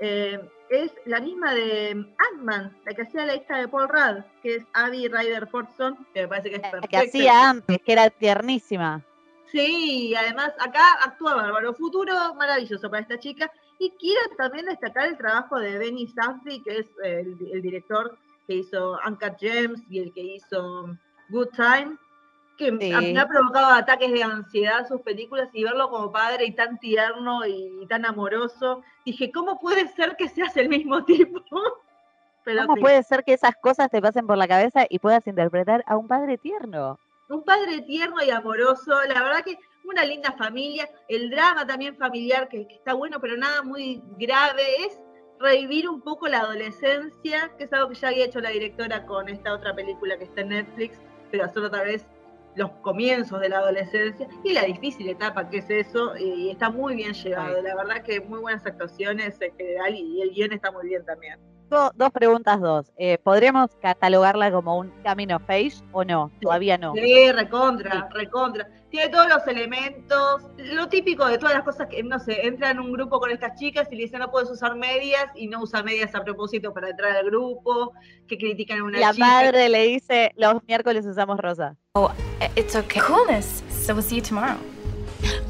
eh, 0.02 0.42
es 0.70 0.92
la 1.06 1.20
misma 1.20 1.54
de 1.54 1.92
Ant-Man, 1.92 2.76
la 2.86 2.94
que 2.94 3.04
hacía 3.04 3.26
la 3.26 3.36
hija 3.36 3.60
de 3.60 3.68
Paul 3.68 3.88
Rudd, 3.88 4.24
que 4.42 4.56
es 4.56 4.64
Abby 4.74 5.08
Ryder 5.08 5.48
Fortson, 5.48 5.96
que 6.14 6.22
me 6.24 6.28
parece 6.28 6.50
que 6.50 6.56
es 6.56 6.62
perfecta. 6.62 6.98
La 6.98 7.04
que 7.04 7.08
hacía 7.10 7.50
antes, 7.50 7.78
que 7.86 7.92
era 7.92 8.10
tiernísima. 8.10 9.06
Sí, 9.52 10.16
además 10.16 10.54
acá 10.60 10.94
actúa 11.04 11.36
Bárbaro. 11.36 11.74
Futuro 11.76 12.34
maravilloso 12.36 12.90
para 12.90 13.02
esta 13.02 13.20
chica. 13.20 13.52
Y 13.78 13.92
quiero 14.00 14.22
también 14.38 14.66
destacar 14.66 15.08
el 15.08 15.18
trabajo 15.18 15.60
de 15.60 15.78
Benny 15.78 16.08
Safdie, 16.08 16.64
que 16.64 16.80
es 16.80 16.88
el, 17.04 17.38
el, 17.52 17.62
director 17.62 18.18
que 18.48 18.56
hizo 18.56 18.98
Uncut 19.06 19.38
Gems 19.40 19.82
y 19.90 20.00
el 20.00 20.14
que 20.14 20.22
hizo 20.22 20.98
Good 21.30 21.50
Time, 21.50 21.98
que 22.62 22.78
sí. 22.80 23.14
me 23.14 23.20
ha 23.20 23.28
provocado 23.28 23.74
ataques 23.74 24.12
de 24.12 24.24
ansiedad 24.24 24.88
sus 24.88 25.02
películas 25.02 25.50
y 25.54 25.64
verlo 25.64 25.90
como 25.90 26.12
padre 26.12 26.46
y 26.46 26.54
tan 26.54 26.80
tierno 26.80 27.46
y, 27.46 27.86
tan 27.88 28.06
amoroso. 28.06 28.84
Dije, 29.06 29.32
¿cómo 29.32 29.60
puede 29.60 29.88
ser 29.90 30.16
que 30.16 30.30
seas 30.30 30.56
el 30.58 30.70
mismo 30.70 31.04
tipo? 31.06 31.42
Pero 32.44 32.62
¿Cómo 32.62 32.76
sí. 32.76 32.82
puede 32.82 33.04
ser 33.04 33.24
que 33.24 33.34
esas 33.34 33.56
cosas 33.56 33.90
te 33.90 34.02
pasen 34.02 34.26
por 34.26 34.38
la 34.38 34.48
cabeza 34.48 34.86
y 34.90 35.00
puedas 35.00 35.26
interpretar 35.28 35.84
a 35.88 35.98
un 35.98 36.08
padre 36.08 36.38
tierno? 36.38 37.00
un 37.30 37.44
padre 37.44 37.82
tierno 37.84 38.22
y 38.22 38.30
amoroso, 38.30 38.92
la 39.08 39.24
verdad 39.24 39.42
que 39.46 39.58
una 39.86 40.04
linda 40.04 40.34
familia, 40.34 40.90
el 41.08 41.30
drama 41.30 41.66
también 41.66 41.96
familiar 41.96 42.50
que, 42.50 42.68
que 42.68 42.76
está 42.76 42.94
bueno, 42.94 43.22
pero 43.22 43.38
nada 43.38 43.64
muy 43.64 44.04
grave, 44.18 44.64
es 44.86 45.00
revivir 45.40 45.90
un 45.90 46.02
poco 46.02 46.28
la 46.28 46.42
adolescencia, 46.42 47.52
que 47.58 47.64
es 47.64 47.74
algo 47.74 47.90
que 47.90 47.96
ya 47.96 48.10
había 48.10 48.26
hecho 48.26 48.42
la 48.42 48.50
directora 48.50 49.06
con 49.06 49.28
esta 49.28 49.54
otra 49.54 49.74
película 49.74 50.18
que 50.18 50.26
está 50.26 50.42
en 50.42 50.50
Netflix, 50.50 51.00
pero 51.32 51.46
hacer 51.46 51.64
otra 51.64 51.84
vez 51.84 52.06
los 52.56 52.72
comienzos 52.82 53.40
de 53.40 53.50
la 53.50 53.60
adolescencia 53.60 54.28
y 54.44 54.54
la 54.54 54.64
difícil 54.64 55.08
etapa 55.10 55.50
que 55.50 55.60
es 55.60 55.70
eso, 55.70 56.18
y, 56.18 56.50
está 56.50 56.70
muy 56.70 56.96
bien 56.96 57.14
llevado. 57.14 57.62
La 57.62 57.76
verdad 57.76 58.04
que 58.04 58.20
muy 58.22 58.40
buenas 58.40 58.66
actuaciones 58.66 59.40
en 59.42 59.56
general 59.56 59.96
y, 59.96 60.22
el 60.22 60.32
guion 60.32 60.54
está 60.54 60.72
muy 60.72 60.88
bien 60.88 61.06
también. 61.06 61.40
Dos 61.72 62.12
preguntas, 62.12 62.60
dos. 62.60 62.92
Eh, 62.98 63.18
¿Podríamos 63.18 63.72
catalogarla 63.82 64.52
como 64.52 64.78
un 64.78 64.90
camino 65.04 65.40
face 65.40 65.82
o 65.92 66.04
no? 66.04 66.30
Todavía 66.42 66.78
no. 66.78 66.94
Sí, 66.94 67.32
recontra, 67.32 68.10
recontra. 68.12 68.68
Tiene 68.90 69.08
todos 69.10 69.30
los 69.30 69.48
elementos, 69.48 70.42
lo 70.58 70.90
típico 70.90 71.26
de 71.26 71.38
todas 71.38 71.56
las 71.56 71.64
cosas 71.64 71.88
que, 71.88 72.04
no 72.04 72.20
sé, 72.20 72.46
entra 72.46 72.72
en 72.72 72.80
un 72.80 72.92
grupo 72.92 73.20
con 73.20 73.32
estas 73.32 73.58
chicas 73.58 73.88
y 73.92 73.96
le 73.96 74.04
dicen 74.04 74.20
no 74.20 74.30
puedes 74.30 74.50
usar 74.50 74.76
medias 74.76 75.26
y 75.34 75.48
no 75.48 75.62
usa 75.62 75.82
medias 75.82 76.14
a 76.14 76.24
propósito 76.24 76.74
para 76.74 76.90
entrar 76.90 77.16
al 77.16 77.26
grupo, 77.26 77.94
que 78.28 78.38
critican 78.38 78.80
a 78.80 78.84
una 78.84 79.00
La 79.00 79.14
chica. 79.14 79.26
madre 79.26 79.70
le 79.70 79.84
dice, 79.84 80.32
los 80.36 80.56
miércoles 80.68 81.06
usamos 81.06 81.40
rosa. 81.40 81.78
Oh, 81.94 82.12
it's 82.56 82.76
okay. 82.76 83.02
Coolness. 83.02 83.64
So 83.70 83.94
we'll 83.94 84.04
see 84.04 84.18
you 84.18 84.22
tomorrow. 84.22 84.58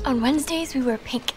On 0.06 0.22
Wednesdays 0.22 0.75
we 0.75 0.82
wear 0.82 1.00
pink. 1.00 1.32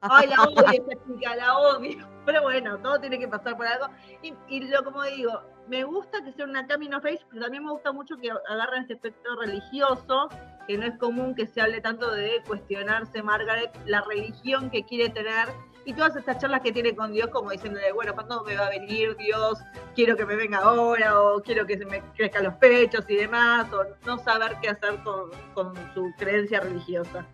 Ay, 0.00 0.26
la 0.28 0.42
odio 0.42 0.64
esa 0.68 0.98
chica, 1.06 1.36
la 1.36 1.58
odio. 1.58 2.11
Pero 2.24 2.42
bueno, 2.42 2.78
todo 2.78 3.00
tiene 3.00 3.18
que 3.18 3.28
pasar 3.28 3.56
por 3.56 3.66
algo. 3.66 3.86
Y, 4.22 4.60
lo 4.60 4.84
como 4.84 5.02
digo, 5.04 5.40
me 5.68 5.84
gusta 5.84 6.22
que 6.24 6.32
sea 6.32 6.44
una 6.44 6.66
camino 6.66 7.00
face, 7.00 7.24
pero 7.28 7.42
también 7.42 7.64
me 7.64 7.72
gusta 7.72 7.92
mucho 7.92 8.16
que 8.16 8.30
agarren 8.30 8.82
este 8.82 8.94
aspecto 8.94 9.36
religioso, 9.36 10.28
que 10.66 10.78
no 10.78 10.86
es 10.86 10.96
común 10.98 11.34
que 11.34 11.46
se 11.46 11.60
hable 11.60 11.80
tanto 11.80 12.10
de 12.12 12.42
cuestionarse 12.46 13.22
Margaret 13.22 13.70
la 13.86 14.02
religión 14.02 14.70
que 14.70 14.84
quiere 14.84 15.08
tener 15.08 15.48
y 15.84 15.94
todas 15.94 16.14
estas 16.14 16.38
charlas 16.38 16.60
que 16.60 16.70
tiene 16.70 16.94
con 16.94 17.12
Dios 17.12 17.28
como 17.30 17.50
diciéndole, 17.50 17.92
bueno, 17.92 18.14
¿cuándo 18.14 18.44
me 18.44 18.54
va 18.54 18.66
a 18.66 18.70
venir 18.70 19.16
Dios? 19.16 19.58
Quiero 19.96 20.16
que 20.16 20.24
me 20.24 20.36
venga 20.36 20.58
ahora 20.58 21.20
o 21.20 21.42
quiero 21.42 21.66
que 21.66 21.76
se 21.76 21.84
me 21.84 22.00
crezcan 22.14 22.44
los 22.44 22.54
pechos 22.54 23.04
y 23.08 23.16
demás, 23.16 23.72
o 23.72 23.84
no 24.06 24.18
saber 24.18 24.56
qué 24.62 24.68
hacer 24.68 25.00
con 25.02 25.74
su 25.92 26.12
creencia 26.18 26.60
religiosa. 26.60 27.26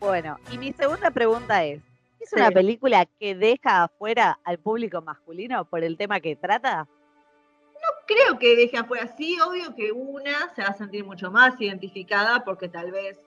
Bueno, 0.00 0.38
y 0.50 0.58
mi 0.58 0.72
segunda 0.72 1.10
pregunta 1.10 1.62
es, 1.64 1.91
¿es 2.22 2.30
Sí. 2.30 2.36
una 2.36 2.50
película 2.50 3.06
que 3.18 3.34
deja 3.34 3.84
afuera 3.84 4.38
al 4.44 4.58
público 4.58 5.02
masculino 5.02 5.64
por 5.64 5.82
el 5.84 5.96
tema 5.96 6.20
que 6.20 6.36
trata? 6.36 6.88
creo 8.06 8.38
que 8.38 8.56
deje 8.56 8.76
afuera. 8.76 9.06
Sí, 9.16 9.38
obvio 9.40 9.74
que 9.74 9.92
una 9.92 10.52
se 10.54 10.62
va 10.62 10.68
a 10.68 10.74
sentir 10.74 11.04
mucho 11.04 11.30
más 11.30 11.60
identificada 11.60 12.44
porque 12.44 12.68
tal 12.68 12.92
vez 12.92 13.18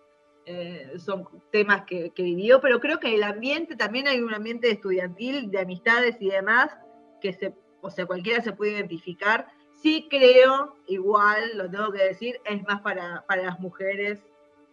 eh, 0.46 0.94
son 0.98 1.28
temas 1.52 1.84
que, 1.86 2.12
que 2.12 2.24
vivió, 2.24 2.62
pero 2.62 2.80
creo 2.80 3.00
que 3.00 3.16
el 3.16 3.24
ambiente, 3.24 3.76
también 3.76 4.08
hay 4.08 4.22
un 4.22 4.34
ambiente 4.34 4.70
estudiantil, 4.70 5.50
de 5.50 5.60
amistades 5.60 6.18
y 6.20 6.30
demás, 6.30 6.78
que 7.22 7.34
se, 7.34 7.54
o 7.82 7.90
sea, 7.90 8.06
cualquiera 8.06 8.42
se 8.42 8.54
puede 8.54 8.74
identificar. 8.74 9.48
Sí 9.74 10.08
creo, 10.10 10.76
igual, 10.88 11.58
lo 11.58 11.70
tengo 11.70 11.92
que 11.92 12.04
decir, 12.04 12.40
es 12.46 12.64
más 12.64 12.82
para, 12.82 13.26
para 13.28 13.44
las 13.44 13.60
mujeres, 13.60 14.24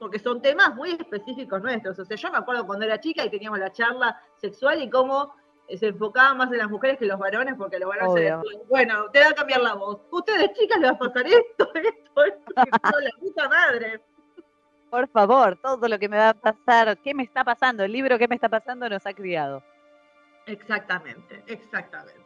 porque 0.02 0.18
son 0.18 0.42
temas 0.42 0.74
muy 0.74 0.90
específicos 0.90 1.62
nuestros. 1.62 1.96
O 1.96 2.04
sea, 2.04 2.16
yo 2.16 2.32
me 2.32 2.38
acuerdo 2.38 2.66
cuando 2.66 2.84
era 2.84 2.98
chica 2.98 3.24
y 3.24 3.30
teníamos 3.30 3.60
la 3.60 3.70
charla 3.70 4.20
sexual 4.36 4.82
y 4.82 4.90
cómo 4.90 5.32
eh, 5.68 5.78
se 5.78 5.86
enfocaba 5.86 6.34
más 6.34 6.50
en 6.50 6.58
las 6.58 6.68
mujeres 6.68 6.98
que 6.98 7.06
los 7.06 7.20
varones, 7.20 7.54
porque 7.56 7.78
los 7.78 7.88
varones 7.88 8.12
se 8.12 8.20
decían, 8.22 8.42
bueno, 8.68 9.08
te 9.12 9.20
va 9.20 9.28
a 9.28 9.32
cambiar 9.32 9.60
la 9.60 9.74
voz. 9.74 10.00
Ustedes 10.10 10.54
chicas 10.54 10.80
les 10.80 10.90
va 10.90 10.96
a 10.96 10.98
pasar 10.98 11.24
esto, 11.24 11.70
esto, 11.74 12.24
esto, 12.24 13.00
la 13.00 13.10
puta 13.20 13.48
madre. 13.48 14.00
Por 14.90 15.06
favor, 15.06 15.56
todo 15.62 15.86
lo 15.86 15.96
que 16.00 16.08
me 16.08 16.16
va 16.16 16.30
a 16.30 16.34
pasar, 16.34 16.98
¿qué 16.98 17.14
me 17.14 17.22
está 17.22 17.44
pasando? 17.44 17.84
El 17.84 17.92
libro 17.92 18.18
¿Qué 18.18 18.26
me 18.26 18.34
está 18.34 18.48
pasando? 18.48 18.88
nos 18.88 19.06
ha 19.06 19.14
criado. 19.14 19.62
Exactamente, 20.46 21.44
exactamente. 21.46 22.20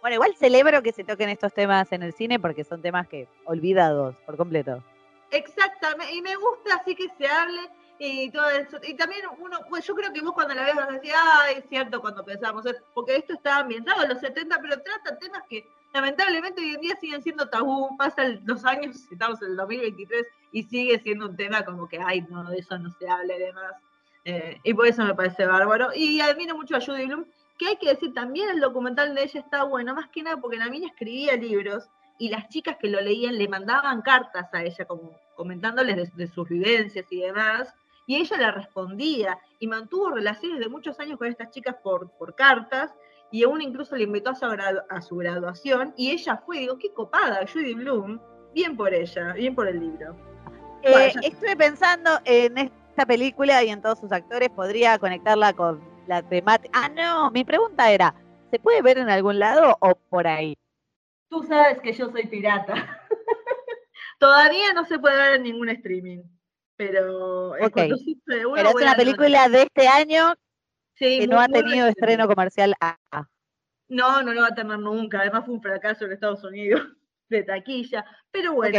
Bueno, 0.00 0.16
igual 0.16 0.34
celebro 0.34 0.82
que 0.82 0.90
se 0.90 1.04
toquen 1.04 1.28
estos 1.28 1.54
temas 1.54 1.92
en 1.92 2.02
el 2.02 2.12
cine 2.12 2.40
porque 2.40 2.64
son 2.64 2.82
temas 2.82 3.06
que 3.06 3.28
olvidados 3.44 4.16
por 4.26 4.36
completo. 4.36 4.82
Exactamente, 5.30 6.14
y 6.14 6.22
me 6.22 6.36
gusta 6.36 6.76
así 6.76 6.94
que 6.94 7.08
se 7.18 7.26
hable 7.26 7.60
y 7.98 8.30
todo 8.30 8.48
eso. 8.50 8.78
Y 8.82 8.94
también 8.94 9.22
uno, 9.38 9.58
pues 9.68 9.86
yo 9.86 9.94
creo 9.94 10.12
que 10.12 10.20
vos 10.20 10.32
cuando 10.32 10.54
la 10.54 10.64
ves 10.64 10.74
vas 10.74 10.88
a 10.88 10.92
decir, 10.92 11.12
ah, 11.14 11.50
es 11.50 11.64
cierto 11.68 12.00
cuando 12.00 12.24
pensamos, 12.24 12.64
eh, 12.66 12.76
porque 12.94 13.16
esto 13.16 13.34
está 13.34 13.58
ambientado 13.58 14.02
en 14.02 14.10
los 14.10 14.20
70, 14.20 14.58
pero 14.60 14.80
trata 14.82 15.18
temas 15.18 15.42
que 15.48 15.66
lamentablemente 15.92 16.60
hoy 16.60 16.74
en 16.74 16.80
día 16.80 16.96
siguen 16.96 17.22
siendo 17.22 17.48
tabú, 17.48 17.96
pasan 17.96 18.40
los 18.44 18.64
años, 18.64 18.96
estamos 19.10 19.40
en 19.42 19.50
el 19.50 19.56
2023 19.56 20.26
y 20.52 20.62
sigue 20.64 20.98
siendo 21.00 21.26
un 21.26 21.36
tema 21.36 21.64
como 21.64 21.88
que, 21.88 21.98
ay, 21.98 22.24
no, 22.28 22.44
de 22.50 22.58
eso 22.58 22.78
no 22.78 22.90
se 22.92 23.08
habla 23.08 23.34
y 23.34 23.38
demás. 23.38 23.72
Eh, 24.24 24.60
y 24.64 24.74
por 24.74 24.86
eso 24.86 25.04
me 25.04 25.14
parece 25.14 25.46
bárbaro. 25.46 25.90
Y 25.94 26.20
admiro 26.20 26.56
mucho 26.56 26.76
a 26.76 26.80
Judy 26.80 27.06
Bloom, 27.06 27.24
que 27.58 27.68
hay 27.68 27.76
que 27.76 27.88
decir, 27.88 28.12
también 28.12 28.50
el 28.50 28.60
documental 28.60 29.14
de 29.14 29.22
ella 29.22 29.40
está 29.40 29.64
bueno, 29.64 29.94
más 29.94 30.08
que 30.10 30.22
nada 30.22 30.36
porque 30.36 30.58
la 30.58 30.68
mina 30.68 30.88
escribía 30.88 31.36
libros 31.36 31.88
y 32.18 32.28
las 32.30 32.48
chicas 32.48 32.76
que 32.80 32.88
lo 32.88 33.00
leían 33.00 33.36
le 33.36 33.48
mandaban 33.48 34.02
cartas 34.02 34.52
a 34.52 34.62
ella 34.62 34.84
como 34.86 35.12
comentándoles 35.34 35.96
de, 35.96 36.10
de 36.24 36.26
sus 36.32 36.48
vivencias 36.48 37.06
y 37.10 37.20
demás, 37.20 37.74
y 38.06 38.16
ella 38.16 38.36
le 38.36 38.50
respondía 38.52 39.38
y 39.58 39.66
mantuvo 39.66 40.10
relaciones 40.10 40.60
de 40.60 40.68
muchos 40.68 40.98
años 41.00 41.18
con 41.18 41.26
estas 41.26 41.50
chicas 41.50 41.76
por, 41.82 42.10
por 42.12 42.34
cartas, 42.34 42.94
y 43.32 43.42
aún 43.42 43.60
incluso 43.60 43.96
le 43.96 44.04
invitó 44.04 44.30
a 44.30 44.34
su, 44.36 44.46
gradu- 44.46 44.84
a 44.88 45.00
su 45.00 45.16
graduación, 45.16 45.92
y 45.96 46.12
ella 46.12 46.36
fue, 46.46 46.58
digo, 46.60 46.78
qué 46.78 46.92
copada, 46.92 47.44
Judy 47.52 47.74
Bloom, 47.74 48.20
bien 48.54 48.76
por 48.76 48.94
ella, 48.94 49.32
bien 49.32 49.54
por 49.54 49.66
el 49.68 49.80
libro. 49.80 50.16
Eh, 50.82 50.90
Bueno, 50.92 51.12
ya- 51.12 51.20
estuve 51.28 51.56
pensando 51.56 52.10
en 52.24 52.56
esta 52.58 53.04
película 53.04 53.62
y 53.64 53.68
en 53.70 53.82
todos 53.82 53.98
sus 53.98 54.12
actores, 54.12 54.48
podría 54.50 54.98
conectarla 54.98 55.52
con 55.52 55.82
la 56.06 56.22
temática. 56.22 56.70
Ah, 56.80 56.88
no, 56.88 57.30
mi 57.32 57.44
pregunta 57.44 57.90
era, 57.90 58.14
¿se 58.50 58.60
puede 58.60 58.80
ver 58.80 58.98
en 58.98 59.10
algún 59.10 59.40
lado 59.40 59.76
o 59.80 59.96
por 60.08 60.28
ahí? 60.28 60.56
Tú 61.28 61.42
sabes 61.42 61.80
que 61.80 61.92
yo 61.92 62.10
soy 62.10 62.26
pirata. 62.26 62.74
Todavía 64.18 64.72
no 64.72 64.84
se 64.84 64.98
puede 64.98 65.16
ver 65.16 65.34
en 65.36 65.42
ningún 65.42 65.68
streaming, 65.68 66.22
pero 66.76 67.54
es 67.56 67.70
una 67.74 68.92
a- 68.92 68.96
película 68.96 69.48
de 69.48 69.62
este 69.62 69.88
año 69.88 70.34
Sí, 70.94 71.18
que 71.20 71.26
muy- 71.26 71.34
no 71.34 71.40
ha 71.40 71.48
tenido 71.48 71.86
estreno 71.88 72.26
comercial 72.26 72.74
acá. 72.80 73.28
No, 73.88 74.22
no 74.22 74.32
lo 74.32 74.40
va 74.42 74.48
a 74.48 74.54
tener 74.54 74.78
nunca. 74.78 75.20
Además 75.20 75.44
fue 75.44 75.54
un 75.54 75.62
fracaso 75.62 76.04
en 76.06 76.12
Estados 76.12 76.42
Unidos 76.44 76.80
de 77.28 77.42
taquilla. 77.42 78.04
Pero 78.30 78.54
bueno, 78.54 78.78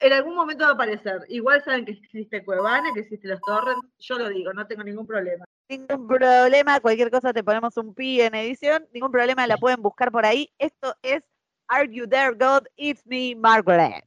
en 0.00 0.12
algún 0.12 0.34
momento 0.34 0.64
va 0.64 0.70
a 0.70 0.74
aparecer. 0.74 1.20
Igual 1.28 1.62
saben 1.62 1.84
que 1.84 1.92
existe 1.92 2.44
Cuevana, 2.44 2.92
que 2.92 3.00
existe 3.00 3.28
los 3.28 3.40
torrents. 3.40 3.86
Yo 3.98 4.18
lo 4.18 4.28
digo, 4.28 4.52
no 4.52 4.66
tengo 4.66 4.82
ningún 4.82 5.06
problema. 5.06 5.44
Ningún 5.68 6.06
problema, 6.06 6.80
cualquier 6.80 7.10
cosa 7.10 7.32
te 7.32 7.42
ponemos 7.44 7.76
un 7.78 7.94
pi 7.94 8.20
en 8.20 8.34
edición, 8.34 8.86
ningún 8.92 9.10
problema, 9.12 9.46
la 9.46 9.56
pueden 9.56 9.80
buscar 9.80 10.10
por 10.12 10.26
ahí. 10.26 10.52
Esto 10.58 10.94
es 11.02 11.22
Are 11.72 11.88
You 11.88 12.06
There, 12.06 12.34
God? 12.34 12.68
It's 12.76 13.02
Me, 13.06 13.34
Margaret. 13.34 14.04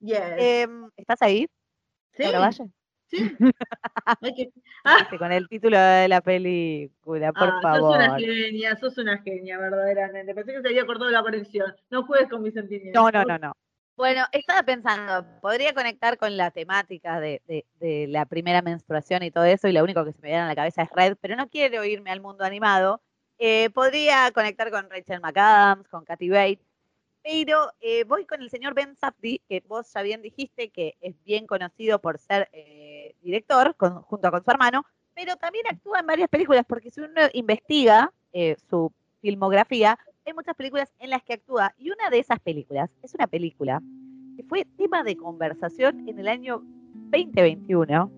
Yes. 0.00 0.32
Em, 0.38 0.88
¿Estás 0.96 1.20
ahí? 1.20 1.46
sí, 2.16 2.22
vaya. 2.24 2.50
sí. 3.06 3.36
Ah, 4.84 5.06
Con 5.18 5.30
el 5.30 5.46
título 5.48 5.78
de 5.78 6.08
la 6.08 6.20
película, 6.22 7.32
por 7.32 7.48
ah, 7.50 7.58
favor. 7.62 7.92
Sos 8.02 8.08
una 8.08 8.18
genia, 8.18 8.76
sos 8.76 8.98
una 8.98 9.18
genia, 9.18 9.58
verdaderamente. 9.58 10.34
Pensé 10.34 10.54
que 10.54 10.62
se 10.62 10.68
había 10.68 10.86
cortado 10.86 11.10
la 11.10 11.22
conexión. 11.22 11.72
No 11.90 12.04
juegues 12.04 12.28
con 12.30 12.42
mis 12.42 12.54
sentimientos. 12.54 13.00
No, 13.00 13.10
no, 13.10 13.24
no, 13.24 13.38
no. 13.38 13.52
Bueno, 13.94 14.24
estaba 14.32 14.62
pensando, 14.62 15.24
podría 15.42 15.74
conectar 15.74 16.16
con 16.16 16.36
la 16.36 16.50
temática 16.50 17.20
de, 17.20 17.42
de- 17.46 17.66
de 17.78 18.06
la 18.08 18.24
primera 18.24 18.62
menstruación 18.62 19.22
y 19.22 19.30
todo 19.30 19.44
eso, 19.44 19.68
y 19.68 19.72
lo 19.72 19.84
único 19.84 20.04
que 20.04 20.12
se 20.12 20.22
me 20.22 20.28
viene 20.28 20.42
a 20.42 20.46
la 20.48 20.56
cabeza 20.56 20.82
es 20.82 20.88
Red, 20.90 21.16
pero 21.20 21.36
no 21.36 21.48
quiero 21.48 21.84
irme 21.84 22.10
al 22.10 22.22
mundo 22.22 22.42
animado. 22.42 23.02
Eh, 23.38 23.68
podría 23.70 24.30
conectar 24.32 24.70
con 24.70 24.88
Rachel 24.88 25.20
McAdams, 25.20 25.86
con 25.88 26.04
Kathy 26.04 26.30
Bates, 26.30 26.71
pero 27.22 27.70
eh, 27.80 28.04
voy 28.04 28.24
con 28.26 28.42
el 28.42 28.50
señor 28.50 28.74
Ben 28.74 28.96
Safdie, 28.96 29.40
que 29.48 29.62
vos 29.68 29.90
ya 29.92 30.02
bien 30.02 30.22
dijiste 30.22 30.70
que 30.70 30.96
es 31.00 31.14
bien 31.24 31.46
conocido 31.46 32.00
por 32.00 32.18
ser 32.18 32.48
eh, 32.52 33.14
director, 33.22 33.74
con- 33.76 34.02
junto 34.02 34.30
con 34.30 34.42
su 34.44 34.50
hermano, 34.50 34.84
pero 35.14 35.36
también 35.36 35.66
actúa 35.68 36.00
en 36.00 36.06
varias 36.06 36.28
películas, 36.28 36.64
porque 36.66 36.90
si 36.90 37.00
uno 37.00 37.20
investiga 37.34 38.12
eh, 38.32 38.56
su 38.68 38.92
filmografía, 39.20 39.98
hay 40.26 40.32
muchas 40.34 40.54
películas 40.56 40.92
en 40.98 41.10
las 41.10 41.22
que 41.22 41.34
actúa 41.34 41.74
y 41.78 41.90
una 41.90 42.08
de 42.10 42.18
esas 42.20 42.40
películas 42.40 42.90
es 43.02 43.14
una 43.14 43.26
película 43.26 43.80
que 44.36 44.42
fue 44.44 44.64
tema 44.76 45.02
de 45.02 45.16
conversación 45.16 46.08
en 46.08 46.18
el 46.18 46.28
año 46.28 46.62
2021. 47.10 48.10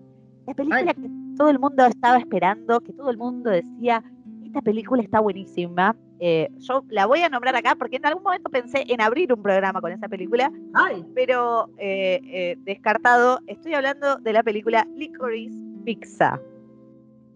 La 0.47 0.53
película 0.53 0.93
Ay. 0.95 1.01
que 1.03 1.09
todo 1.37 1.49
el 1.49 1.59
mundo 1.59 1.85
estaba 1.85 2.17
esperando, 2.17 2.79
que 2.79 2.93
todo 2.93 3.09
el 3.09 3.17
mundo 3.17 3.49
decía, 3.49 4.03
esta 4.45 4.61
película 4.61 5.01
está 5.03 5.19
buenísima. 5.19 5.95
Eh, 6.19 6.49
yo 6.59 6.83
la 6.89 7.05
voy 7.05 7.21
a 7.21 7.29
nombrar 7.29 7.55
acá 7.55 7.75
porque 7.75 7.97
en 7.97 8.05
algún 8.05 8.23
momento 8.23 8.49
pensé 8.49 8.85
en 8.87 9.01
abrir 9.01 9.33
un 9.33 9.41
programa 9.41 9.81
con 9.81 9.91
esa 9.91 10.07
película, 10.07 10.51
Ay, 10.73 11.03
pero 11.13 11.69
eh, 11.77 12.21
eh, 12.23 12.57
descartado. 12.59 13.39
Estoy 13.47 13.73
hablando 13.73 14.17
de 14.17 14.33
la 14.33 14.43
película 14.43 14.87
Licorice 14.95 15.55
Pizza, 15.83 16.39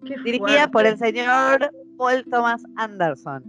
qué 0.06 0.16
dirigida 0.24 0.70
por 0.70 0.86
el 0.86 0.98
señor 0.98 1.72
Paul 1.98 2.24
Thomas 2.30 2.64
Anderson. 2.78 3.44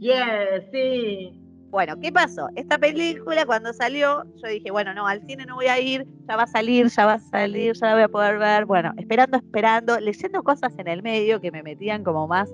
Yes, 0.00 0.64
sí. 0.72 1.38
Bueno, 1.70 1.98
¿qué 2.00 2.12
pasó? 2.12 2.48
Esta 2.54 2.76
película 2.76 3.46
cuando 3.46 3.72
salió, 3.72 4.24
yo 4.42 4.48
dije, 4.48 4.70
bueno, 4.70 4.92
no, 4.92 5.06
al 5.06 5.24
cine 5.26 5.46
no 5.46 5.54
voy 5.54 5.68
a 5.68 5.80
ir, 5.80 6.06
ya 6.28 6.36
va 6.36 6.42
a 6.42 6.46
salir, 6.46 6.88
ya 6.88 7.06
va 7.06 7.14
a 7.14 7.18
salir, 7.18 7.74
ya 7.74 7.86
la 7.86 7.94
voy 7.94 8.02
a 8.02 8.08
poder 8.08 8.38
ver. 8.38 8.66
Bueno, 8.66 8.92
esperando, 8.98 9.38
esperando, 9.38 9.98
leyendo 9.98 10.42
cosas 10.42 10.74
en 10.76 10.88
el 10.88 11.02
medio 11.02 11.40
que 11.40 11.50
me 11.50 11.62
metían 11.62 12.04
como 12.04 12.28
más 12.28 12.52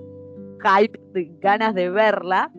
hype, 0.61 0.99
de 1.13 1.31
ganas 1.41 1.73
de 1.75 1.89
verla, 1.89 2.51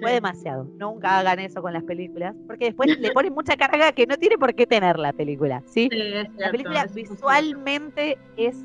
fue 0.00 0.12
demasiado. 0.12 0.64
Nunca 0.78 1.18
hagan 1.18 1.38
eso 1.38 1.62
con 1.62 1.72
las 1.72 1.82
películas, 1.84 2.34
porque 2.46 2.66
después 2.66 2.98
le 2.98 3.10
ponen 3.12 3.32
mucha 3.34 3.56
carga 3.56 3.92
que 3.92 4.06
no 4.06 4.16
tiene 4.16 4.36
por 4.38 4.54
qué 4.54 4.66
tener 4.66 4.98
la 4.98 5.12
película, 5.12 5.62
¿sí? 5.66 5.88
La 6.36 6.50
película 6.50 6.86
visualmente 6.94 8.18
es 8.36 8.56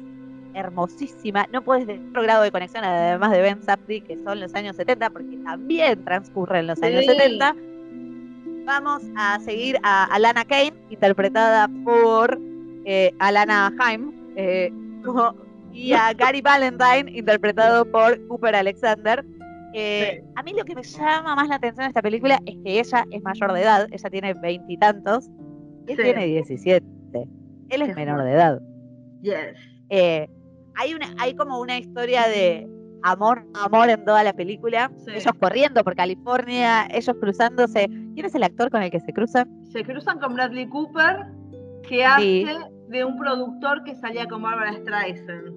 hermosísima. 0.53 1.45
No 1.53 1.61
puedes 1.61 1.85
tener 1.85 2.01
otro 2.09 2.23
grado 2.23 2.43
de 2.43 2.51
conexión, 2.51 2.83
además 2.83 3.31
de 3.31 3.41
Ben 3.41 3.61
Sapti, 3.61 4.01
que 4.01 4.17
son 4.23 4.39
los 4.39 4.53
años 4.55 4.75
70, 4.75 5.09
porque 5.11 5.37
también 5.37 6.03
transcurren 6.03 6.67
los 6.67 6.81
años 6.81 7.01
Sí. 7.01 7.07
70. 7.07 7.55
Vamos 8.65 9.03
a 9.15 9.39
seguir 9.39 9.77
a 9.83 10.03
Alana 10.05 10.45
Kane, 10.45 10.73
interpretada 10.89 11.67
por 11.83 12.37
eh, 12.85 13.13
Alana 13.19 13.73
Haim, 13.79 14.11
eh, 14.35 14.71
como- 15.05 15.35
y 15.73 15.93
a 15.93 16.13
Gary 16.13 16.41
Valentine, 16.41 17.11
interpretado 17.17 17.85
por 17.89 18.25
Cooper 18.27 18.55
Alexander. 18.55 19.23
Eh, 19.73 20.23
A 20.35 20.41
mí 20.43 20.53
lo 20.53 20.63
que 20.65 20.73
me 20.75 20.81
llama 20.83 21.35
más 21.35 21.47
la 21.47 21.55
atención 21.55 21.83
de 21.85 21.89
esta 21.89 22.01
película 22.01 22.39
es 22.45 22.55
que 22.63 22.79
ella 22.79 23.05
es 23.11 23.21
mayor 23.21 23.53
de 23.53 23.61
edad, 23.61 23.88
ella 23.91 24.09
tiene 24.09 24.33
veintitantos, 24.33 25.29
él 25.88 25.95
Sí. 25.95 26.03
tiene 26.03 26.25
17. 26.25 26.85
Él 27.69 27.81
es 27.83 27.95
menor 27.95 28.23
de 28.23 28.31
edad. 28.31 28.59
Yes. 29.21 29.35
Eh, 29.89 30.27
hay, 30.75 30.93
una, 30.93 31.13
hay 31.19 31.35
como 31.35 31.59
una 31.59 31.77
historia 31.77 32.27
de 32.27 32.67
amor, 33.03 33.45
amor 33.53 33.89
en 33.89 34.03
toda 34.05 34.23
la 34.23 34.33
película. 34.33 34.91
Sí. 35.05 35.11
Ellos 35.15 35.33
corriendo 35.39 35.83
por 35.83 35.95
California, 35.95 36.88
ellos 36.91 37.15
cruzándose. 37.19 37.88
¿Quién 38.15 38.25
es 38.25 38.33
el 38.33 38.43
actor 38.43 38.71
con 38.71 38.81
el 38.81 38.89
que 38.89 38.99
se 38.99 39.13
cruzan? 39.13 39.47
Se 39.71 39.83
cruzan 39.83 40.19
con 40.19 40.33
Bradley 40.33 40.67
Cooper, 40.67 41.27
que 41.88 42.03
hace 42.05 42.45
de 42.89 43.05
un 43.05 43.17
productor 43.17 43.84
que 43.84 43.96
salía 43.96 44.27
con 44.27 44.41
Barbara 44.41 44.74
Streisand. 44.74 45.53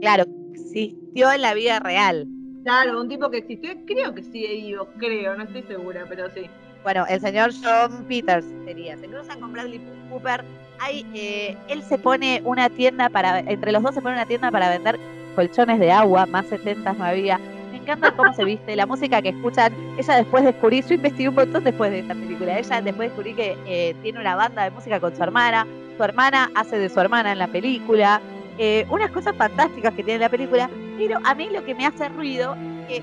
Claro, 0.00 0.24
existió 0.52 1.32
en 1.32 1.42
la 1.42 1.52
vida 1.54 1.80
real. 1.80 2.26
Claro, 2.64 3.00
un 3.00 3.08
tipo 3.08 3.28
que 3.30 3.38
existió, 3.38 3.72
creo 3.86 4.14
que 4.14 4.22
sigue 4.22 4.54
vivo, 4.54 4.88
creo, 4.98 5.34
no 5.36 5.44
estoy 5.44 5.62
segura, 5.62 6.04
pero 6.08 6.30
sí. 6.30 6.42
Bueno, 6.82 7.04
el 7.08 7.20
señor 7.20 7.50
John 7.62 8.04
Peters 8.06 8.46
sería. 8.64 8.96
Se 8.96 9.06
cruzan 9.06 9.40
con 9.40 9.52
Bradley 9.52 9.80
Cooper. 10.08 10.44
Hay, 10.78 11.04
eh, 11.14 11.56
él 11.68 11.82
se 11.82 11.98
pone 11.98 12.40
una 12.44 12.70
tienda 12.70 13.08
para, 13.10 13.40
entre 13.40 13.72
los 13.72 13.82
dos 13.82 13.94
se 13.94 14.00
pone 14.00 14.14
una 14.14 14.24
tienda 14.24 14.50
para 14.50 14.70
vender 14.70 14.98
colchones 15.34 15.78
de 15.78 15.90
agua, 15.90 16.24
más 16.26 16.46
70 16.46 16.92
no 16.94 17.04
había. 17.04 17.38
Me 17.70 17.78
encanta 17.78 18.12
cómo 18.12 18.32
se 18.32 18.44
viste, 18.44 18.76
la 18.76 18.86
música 18.86 19.20
que 19.20 19.30
escuchan. 19.30 19.74
Ella 19.98 20.16
después 20.16 20.44
descubrí, 20.44 20.82
yo 20.82 20.94
investigué 20.94 21.28
un 21.28 21.34
montón 21.34 21.64
después 21.64 21.90
de 21.90 21.98
esta 21.98 22.14
película. 22.14 22.58
Ella 22.58 22.80
después 22.80 23.10
descubrí 23.10 23.34
que 23.34 23.58
eh, 23.66 23.94
tiene 24.02 24.20
una 24.20 24.36
banda 24.36 24.64
de 24.64 24.70
música 24.70 25.00
con 25.00 25.14
su 25.14 25.22
hermana. 25.22 25.66
Su 26.00 26.04
hermana 26.04 26.50
hace 26.54 26.78
de 26.78 26.88
su 26.88 26.98
hermana 26.98 27.32
en 27.32 27.38
la 27.38 27.46
película. 27.46 28.22
Eh, 28.56 28.86
unas 28.88 29.10
cosas 29.10 29.36
fantásticas 29.36 29.92
que 29.92 30.02
tiene 30.02 30.20
la 30.20 30.30
película. 30.30 30.70
Pero 30.96 31.18
a 31.22 31.34
mí 31.34 31.50
lo 31.50 31.62
que 31.62 31.74
me 31.74 31.84
hace 31.84 32.08
ruido 32.08 32.56
es 32.88 33.02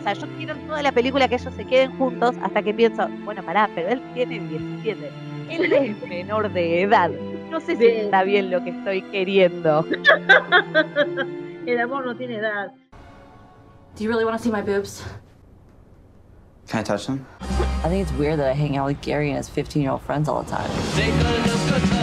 o 0.00 0.02
sea, 0.02 0.14
yo 0.14 0.26
quiero 0.38 0.54
en 0.54 0.66
toda 0.66 0.80
la 0.80 0.90
película 0.90 1.28
que 1.28 1.34
ellos 1.34 1.52
se 1.54 1.66
queden 1.66 1.94
juntos 1.98 2.36
hasta 2.42 2.62
que 2.62 2.72
pienso, 2.72 3.06
bueno, 3.26 3.42
pará, 3.42 3.68
pero 3.74 3.90
él 3.90 4.00
tiene 4.14 4.40
17. 4.48 5.10
Él 5.50 5.72
es 5.74 6.02
menor 6.08 6.50
de 6.50 6.80
edad. 6.80 7.10
No 7.50 7.60
sé 7.60 7.76
si 7.76 7.84
está 7.84 8.22
bien 8.22 8.50
lo 8.50 8.64
que 8.64 8.70
estoy 8.70 9.02
queriendo. 9.02 9.84
El 11.66 11.80
amor 11.80 12.06
no 12.06 12.16
tiene 12.16 12.36
edad. 12.36 12.72
Do 13.94 14.04
you 14.04 14.08
really 14.08 14.24
want 14.24 14.38
to 14.38 14.42
see 14.42 14.50
my 14.50 14.62
boobs? 14.62 15.04
Can 16.66 16.80
I 16.80 16.82
touch 16.82 17.04
them? 17.04 17.26
I 17.84 17.90
think 17.90 18.08
it's 18.08 18.18
weird 18.18 18.38
that 18.38 18.50
I 18.50 18.54
hang 18.54 18.78
out 18.78 18.86
with 18.86 19.02
Gary 19.02 19.28
and 19.28 19.36
his 19.36 19.50
15 19.50 19.82
year 19.82 19.90
old 19.90 20.00
friends 20.00 20.30
all 20.30 20.42
the 20.42 20.50
time. 20.50 21.97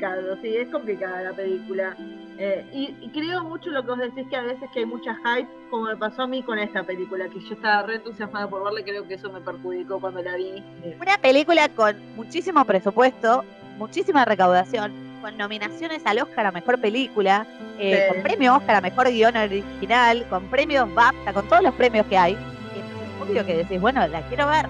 Complicado, 0.00 0.38
sí, 0.42 0.56
es 0.56 0.68
complicada 0.68 1.22
la 1.22 1.32
película. 1.32 1.96
Eh, 2.38 2.64
y, 2.72 2.94
y 3.00 3.08
creo 3.10 3.44
mucho 3.44 3.70
lo 3.70 3.82
que 3.82 3.88
vos 3.88 3.98
decís, 3.98 4.26
que 4.28 4.36
a 4.36 4.42
veces 4.42 4.68
que 4.72 4.80
hay 4.80 4.86
mucha 4.86 5.14
hype, 5.24 5.48
como 5.70 5.86
me 5.86 5.96
pasó 5.96 6.22
a 6.22 6.26
mí 6.26 6.42
con 6.42 6.58
esta 6.58 6.82
película, 6.82 7.28
que 7.28 7.40
yo 7.40 7.54
estaba 7.54 7.82
re 7.82 7.96
entusiasmada 7.96 8.48
por 8.48 8.62
verla, 8.64 8.80
y 8.80 8.84
creo 8.84 9.06
que 9.08 9.14
eso 9.14 9.30
me 9.32 9.40
perjudicó 9.40 9.98
cuando 10.00 10.22
la 10.22 10.36
vi. 10.36 10.62
Una 11.00 11.18
película 11.18 11.68
con 11.70 11.96
muchísimo 12.14 12.64
presupuesto, 12.64 13.44
muchísima 13.78 14.24
recaudación, 14.24 14.92
con 15.22 15.36
nominaciones 15.38 16.02
al 16.04 16.18
Oscar 16.20 16.46
a 16.46 16.52
Mejor 16.52 16.80
Película, 16.80 17.46
eh, 17.78 18.06
Sí. 18.08 18.14
con 18.14 18.22
premio 18.22 18.54
Oscar 18.56 18.76
a 18.76 18.80
Mejor 18.82 19.08
Guión 19.10 19.36
Original, 19.36 20.26
con 20.28 20.44
premios 20.48 20.92
BAFTA, 20.94 21.32
con 21.32 21.48
todos 21.48 21.62
los 21.62 21.74
premios 21.74 22.06
que 22.06 22.18
hay. 22.18 22.32
Entonces, 22.34 23.30
obvio 23.30 23.46
que 23.46 23.56
decís, 23.56 23.80
bueno, 23.80 24.06
la 24.08 24.20
quiero 24.28 24.46
ver. 24.48 24.66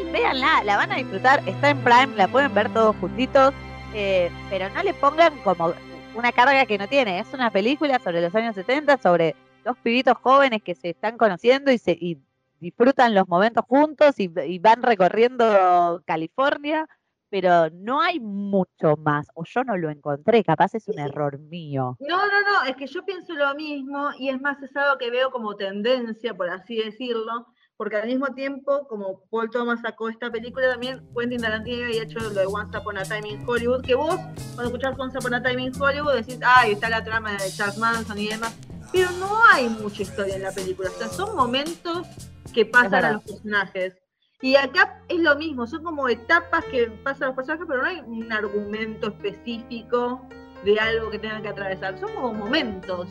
Y 0.00 0.10
véanla, 0.10 0.64
la 0.64 0.76
van 0.76 0.90
a 0.90 0.96
disfrutar, 0.96 1.40
está 1.46 1.70
en 1.70 1.78
Prime, 1.78 2.08
la 2.16 2.26
pueden 2.26 2.52
ver 2.52 2.68
todos 2.70 2.96
juntitos, 2.96 3.54
eh, 3.94 4.30
pero 4.50 4.68
no 4.70 4.82
le 4.82 4.92
pongan 4.94 5.38
como 5.42 5.72
una 6.14 6.32
carga 6.32 6.66
que 6.66 6.78
no 6.78 6.88
tiene. 6.88 7.20
Es 7.20 7.32
una 7.32 7.50
película 7.50 7.98
sobre 7.98 8.20
los 8.20 8.34
años 8.34 8.54
70, 8.54 8.98
sobre 8.98 9.36
dos 9.64 9.76
pibitos 9.78 10.16
jóvenes 10.18 10.62
que 10.62 10.74
se 10.74 10.90
están 10.90 11.16
conociendo 11.16 11.70
y 11.70 11.78
se 11.78 11.92
y 11.92 12.18
disfrutan 12.60 13.14
los 13.14 13.28
momentos 13.28 13.64
juntos 13.66 14.18
y, 14.18 14.30
y 14.46 14.58
van 14.58 14.82
recorriendo 14.82 16.02
California, 16.06 16.88
pero 17.28 17.68
no 17.70 18.00
hay 18.00 18.20
mucho 18.20 18.96
más, 18.96 19.26
o 19.34 19.44
yo 19.44 19.64
no 19.64 19.76
lo 19.76 19.90
encontré, 19.90 20.44
capaz 20.44 20.74
es 20.74 20.88
un 20.88 20.98
error 20.98 21.38
mío. 21.38 21.96
No, 22.00 22.16
no, 22.16 22.40
no, 22.42 22.64
es 22.68 22.76
que 22.76 22.86
yo 22.86 23.04
pienso 23.04 23.34
lo 23.34 23.54
mismo 23.54 24.10
y 24.18 24.28
es 24.28 24.40
más, 24.40 24.62
es 24.62 24.74
algo 24.76 24.98
que 24.98 25.10
veo 25.10 25.30
como 25.30 25.56
tendencia, 25.56 26.34
por 26.34 26.48
así 26.48 26.76
decirlo, 26.76 27.46
porque 27.76 27.96
al 27.96 28.06
mismo 28.06 28.26
tiempo, 28.34 28.86
como 28.88 29.20
Paul 29.30 29.50
Thomas 29.50 29.80
sacó 29.80 30.08
esta 30.08 30.30
película, 30.30 30.70
también 30.70 31.06
Quentin 31.16 31.40
Tarantino 31.40 31.84
había 31.84 32.02
hecho 32.02 32.20
lo 32.20 32.30
de 32.30 32.46
Once 32.46 32.76
Upon 32.76 32.98
a 32.98 33.02
Time 33.02 33.28
in 33.28 33.48
Hollywood, 33.48 33.82
que 33.82 33.94
vos, 33.94 34.16
cuando 34.54 34.64
escuchás 34.64 34.94
Once 34.98 35.18
Upon 35.18 35.34
a 35.34 35.42
Time 35.42 35.62
in 35.62 35.72
Hollywood, 35.80 36.14
decís, 36.14 36.38
ay, 36.44 36.72
está 36.72 36.88
la 36.88 37.02
trama 37.02 37.32
de 37.32 37.50
Charles 37.50 37.78
Manson 37.78 38.18
y 38.18 38.28
demás, 38.28 38.56
pero 38.92 39.10
no 39.12 39.40
hay 39.50 39.68
mucha 39.68 40.02
historia 40.02 40.36
en 40.36 40.42
la 40.42 40.52
película, 40.52 40.90
o 40.90 40.92
sea, 40.92 41.08
son 41.08 41.34
momentos 41.34 42.06
que 42.52 42.64
pasan 42.64 43.04
a 43.04 43.12
los 43.12 43.22
personajes. 43.24 43.96
Y 44.40 44.56
acá 44.56 45.00
es 45.08 45.18
lo 45.20 45.34
mismo, 45.36 45.66
son 45.66 45.82
como 45.82 46.08
etapas 46.08 46.64
que 46.66 46.86
pasan 47.02 47.24
a 47.24 47.26
los 47.28 47.36
personajes, 47.36 47.66
pero 47.66 47.82
no 47.82 47.88
hay 47.88 48.00
un 48.00 48.30
argumento 48.30 49.08
específico 49.08 50.20
de 50.64 50.78
algo 50.78 51.10
que 51.10 51.18
tengan 51.18 51.42
que 51.42 51.48
atravesar. 51.48 51.98
Son 51.98 52.14
como 52.14 52.34
momentos. 52.34 53.08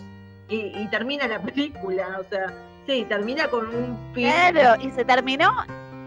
Y, 0.47 0.77
y 0.77 0.87
termina 0.91 1.27
la 1.27 1.41
película, 1.43 2.19
o 2.19 2.29
sea, 2.29 2.53
sí, 2.87 3.05
termina 3.09 3.47
con 3.47 3.67
un 3.67 3.97
fin. 4.13 4.29
Claro, 4.29 4.81
y 4.81 4.91
se 4.91 5.05
terminó 5.05 5.51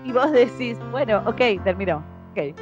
y 0.05 0.13
vos 0.13 0.31
decís, 0.33 0.79
bueno, 0.91 1.23
ok, 1.27 1.63
terminó, 1.65 2.03
ok. 2.33 2.57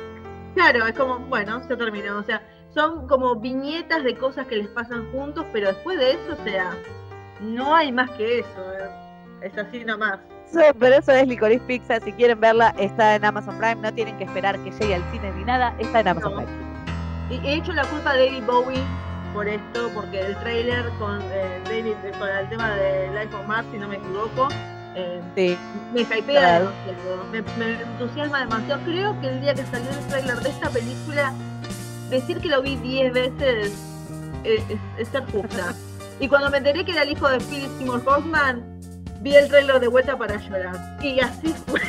Claro, 0.54 0.86
es 0.86 0.96
como, 0.96 1.18
bueno, 1.20 1.62
se 1.66 1.76
terminó. 1.76 2.18
O 2.18 2.22
sea, 2.22 2.42
son 2.72 3.06
como 3.08 3.36
viñetas 3.36 4.02
de 4.04 4.16
cosas 4.16 4.46
que 4.46 4.56
les 4.56 4.68
pasan 4.68 5.10
juntos, 5.12 5.44
pero 5.52 5.68
después 5.68 5.98
de 5.98 6.12
eso, 6.12 6.36
o 6.40 6.44
sea, 6.44 6.72
no 7.40 7.74
hay 7.74 7.92
más 7.92 8.10
que 8.12 8.40
eso. 8.40 8.72
eh. 8.78 8.88
Es 9.42 9.58
así 9.58 9.84
nomás. 9.84 10.18
So, 10.50 10.60
pero 10.78 10.96
eso 10.96 11.12
es 11.12 11.26
Licorice 11.26 11.64
Pizza, 11.66 12.00
si 12.00 12.12
quieren 12.12 12.38
verla 12.40 12.74
está 12.78 13.16
en 13.16 13.24
Amazon 13.24 13.58
Prime, 13.58 13.76
no 13.76 13.92
tienen 13.92 14.16
que 14.16 14.24
esperar 14.24 14.58
que 14.60 14.70
llegue 14.70 14.94
al 14.94 15.02
cine 15.10 15.32
ni 15.32 15.44
nada, 15.44 15.74
está 15.78 16.00
en 16.00 16.08
Amazon 16.08 16.32
No. 16.32 16.36
Prime. 16.38 16.52
Y 17.30 17.46
he 17.46 17.54
hecho 17.56 17.72
la 17.72 17.84
culpa 17.86 18.10
a 18.12 18.16
David 18.16 18.44
Bowie 18.46 18.82
por 19.34 19.46
esto, 19.48 19.90
porque 19.92 20.20
el 20.20 20.36
trailer 20.36 20.88
con 20.98 21.20
eh, 21.32 21.60
David, 21.64 21.94
con 22.18 22.28
el 22.28 22.48
tema 22.48 22.70
de 22.76 23.08
Life 23.08 23.34
on 23.34 23.46
Mars, 23.48 23.66
si 23.72 23.78
no 23.78 23.88
me 23.88 23.96
equivoco, 23.96 24.48
eh, 24.94 25.20
Sí, 25.34 25.58
me 25.92 26.02
hypea 26.02 26.22
Claro. 26.24 26.70
demasiado, 26.86 27.24
me, 27.32 27.42
me 27.58 27.82
entusiasma 27.82 28.40
demasiado. 28.40 28.80
Creo 28.84 29.20
que 29.20 29.28
el 29.28 29.40
día 29.40 29.52
que 29.54 29.64
salió 29.66 29.90
el 29.90 30.06
trailer 30.06 30.36
de 30.38 30.48
esta 30.50 30.70
película, 30.70 31.32
decir 32.10 32.38
que 32.38 32.48
lo 32.48 32.62
vi 32.62 32.76
10 32.76 33.12
veces 33.12 33.72
es, 34.44 34.62
es- 34.70 34.78
es 34.98 35.08
ser 35.08 35.24
justa. 35.32 35.74
Y 36.20 36.28
cuando 36.28 36.48
me 36.50 36.58
enteré 36.58 36.84
que 36.84 36.92
era 36.92 37.02
el 37.02 37.10
hijo 37.10 37.28
de 37.28 37.38
Philip 37.40 37.68
Seymour 37.78 38.02
Hoffman, 38.06 38.62
vi 39.20 39.34
el 39.34 39.48
trailer 39.48 39.80
de 39.80 39.88
vuelta 39.88 40.16
para 40.16 40.36
llorar. 40.36 40.76
Y 41.02 41.18
así 41.18 41.52
fue. 41.66 41.80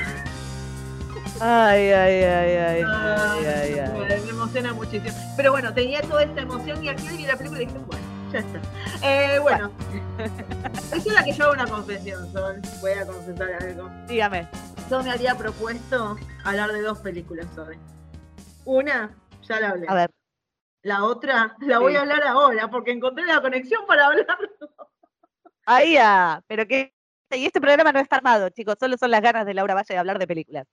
Ay, 1.42 1.92
ay, 1.92 2.24
ay, 2.24 2.24
ay, 2.24 2.84
ay, 2.84 3.46
ay, 3.46 3.80
ay. 3.80 3.92
Me, 3.92 4.20
me 4.20 4.30
emociona 4.30 4.74
muchísimo. 4.74 5.14
Pero 5.36 5.52
bueno, 5.52 5.74
tenía 5.74 6.02
toda 6.02 6.24
esta 6.24 6.42
emoción 6.42 6.84
y 6.84 6.90
aquí 6.90 7.08
vi 7.10 7.26
la 7.26 7.36
película 7.36 7.62
y 7.62 7.66
dije, 7.66 7.78
bueno, 7.80 8.06
ya 8.32 8.40
está. 8.40 8.60
Eh, 9.04 9.40
bueno, 9.40 9.72
es 10.94 11.06
la 11.06 11.24
que 11.24 11.34
yo 11.34 11.44
hago 11.46 11.54
una 11.54 11.68
confesión, 11.68 12.32
Sol. 12.32 12.62
Voy 12.82 12.92
a 12.92 13.06
confesar 13.06 13.52
algo. 13.62 13.90
Dígame. 14.08 14.48
Yo 14.90 15.04
me 15.04 15.12
había 15.12 15.36
propuesto 15.36 16.16
hablar 16.46 16.72
de 16.72 16.82
dos 16.82 17.00
películas 17.00 17.48
hoy. 17.58 17.78
Una, 18.64 19.14
ya 19.42 19.60
la 19.60 19.70
hablé. 19.70 19.88
A 19.90 19.94
ver, 19.96 20.12
La 20.84 21.04
otra, 21.04 21.56
la 21.60 21.80
voy 21.80 21.96
a 21.96 22.02
hablar 22.02 22.24
ahora 22.24 22.70
porque 22.70 22.92
encontré 22.92 23.26
la 23.26 23.42
conexión 23.42 23.86
para 23.88 24.06
hablar. 24.08 24.38
ahí 25.66 25.94
ya, 25.94 26.42
pero 26.48 26.66
que... 26.66 26.94
Y 27.32 27.46
este 27.46 27.60
programa 27.60 27.92
no 27.92 28.00
está 28.00 28.18
armado, 28.18 28.50
chicos, 28.50 28.76
solo 28.80 28.96
son 28.98 29.12
las 29.12 29.22
ganas 29.22 29.46
de 29.46 29.54
Laura 29.54 29.74
Valle 29.74 29.94
de 29.94 29.98
hablar 29.98 30.20
de 30.20 30.28
películas. 30.28 30.66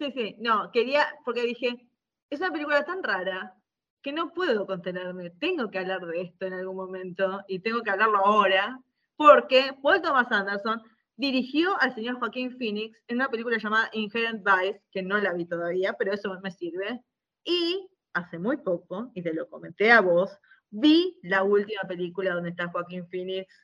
Sí, 0.00 0.10
sí, 0.12 0.36
no, 0.38 0.70
quería, 0.72 1.06
porque 1.26 1.42
dije, 1.42 1.86
es 2.30 2.40
una 2.40 2.50
película 2.50 2.82
tan 2.86 3.02
rara 3.02 3.54
que 4.00 4.14
no 4.14 4.32
puedo 4.32 4.66
contenerme. 4.66 5.28
Tengo 5.28 5.70
que 5.70 5.78
hablar 5.78 6.00
de 6.06 6.22
esto 6.22 6.46
en 6.46 6.54
algún 6.54 6.76
momento 6.76 7.42
y 7.46 7.58
tengo 7.58 7.82
que 7.82 7.90
hablarlo 7.90 8.16
ahora, 8.16 8.80
porque 9.16 9.74
Paul 9.82 10.00
Thomas 10.00 10.32
Anderson 10.32 10.80
dirigió 11.16 11.78
al 11.82 11.94
señor 11.94 12.18
Joaquín 12.18 12.56
Phoenix 12.56 12.98
en 13.08 13.16
una 13.16 13.28
película 13.28 13.58
llamada 13.58 13.90
Inherent 13.92 14.42
Vice, 14.42 14.82
que 14.90 15.02
no 15.02 15.18
la 15.18 15.34
vi 15.34 15.44
todavía, 15.44 15.92
pero 15.98 16.14
eso 16.14 16.34
me 16.42 16.50
sirve. 16.50 17.02
Y 17.44 17.86
hace 18.14 18.38
muy 18.38 18.56
poco, 18.56 19.12
y 19.14 19.20
te 19.20 19.34
lo 19.34 19.50
comenté 19.50 19.92
a 19.92 20.00
vos, 20.00 20.34
vi 20.70 21.18
la 21.22 21.42
última 21.42 21.82
película 21.82 22.32
donde 22.32 22.50
está 22.50 22.68
Joaquín 22.68 23.06
Phoenix, 23.06 23.54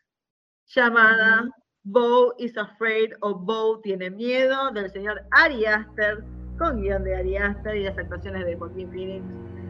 llamada 0.67 1.49
Bo 1.89 2.35
is 2.39 2.57
Afraid 2.57 3.13
o 3.21 3.33
Bo 3.33 3.79
tiene 3.81 4.11
miedo, 4.11 4.73
del 4.73 4.91
señor 4.91 5.23
Ari 5.31 5.67
Aster, 5.67 6.25
con 6.59 6.83
guion 6.83 7.05
de 7.05 7.15
Ari 7.15 7.37
Aster 7.37 7.77
y 7.77 7.85
las 7.85 7.97
actuaciones 7.97 8.45
de 8.45 8.57
Joaquín 8.57 8.91
Phoenix, 8.91 9.25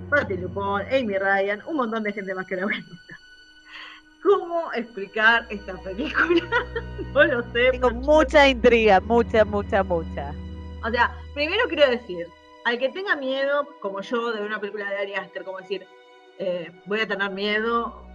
Patti 0.08 0.38
Lupón, 0.38 0.80
Amy 0.90 1.18
Ryan, 1.18 1.60
un 1.66 1.76
montón 1.76 2.04
de 2.04 2.14
gente 2.14 2.34
más 2.34 2.46
que 2.46 2.56
la 2.56 2.64
voy 2.64 2.74
a 2.74 2.78
nombrar. 2.78 3.18
¿Cómo 4.22 4.72
explicar 4.72 5.46
esta 5.50 5.74
película? 5.82 6.64
no 7.12 7.24
lo 7.24 7.42
sé. 7.52 7.72
Tengo 7.72 7.90
mucha 7.90 8.48
intriga, 8.48 8.98
mucha, 9.00 9.44
mucha, 9.44 9.82
mucha. 9.82 10.32
O 10.84 10.90
sea, 10.90 11.14
primero 11.34 11.68
quiero 11.68 11.90
decir, 11.90 12.26
al 12.64 12.78
que 12.78 12.88
tenga 12.88 13.14
miedo, 13.16 13.68
como 13.82 14.00
yo, 14.00 14.32
de 14.32 14.40
una 14.40 14.58
película 14.58 14.88
de 14.88 14.96
Ari 14.96 15.14
Aster, 15.16 15.44
como 15.44 15.58
decir, 15.58 15.86
eh, 16.38 16.72
voy 16.86 17.00
a 17.00 17.06
tener 17.06 17.30
miedo, 17.30 18.05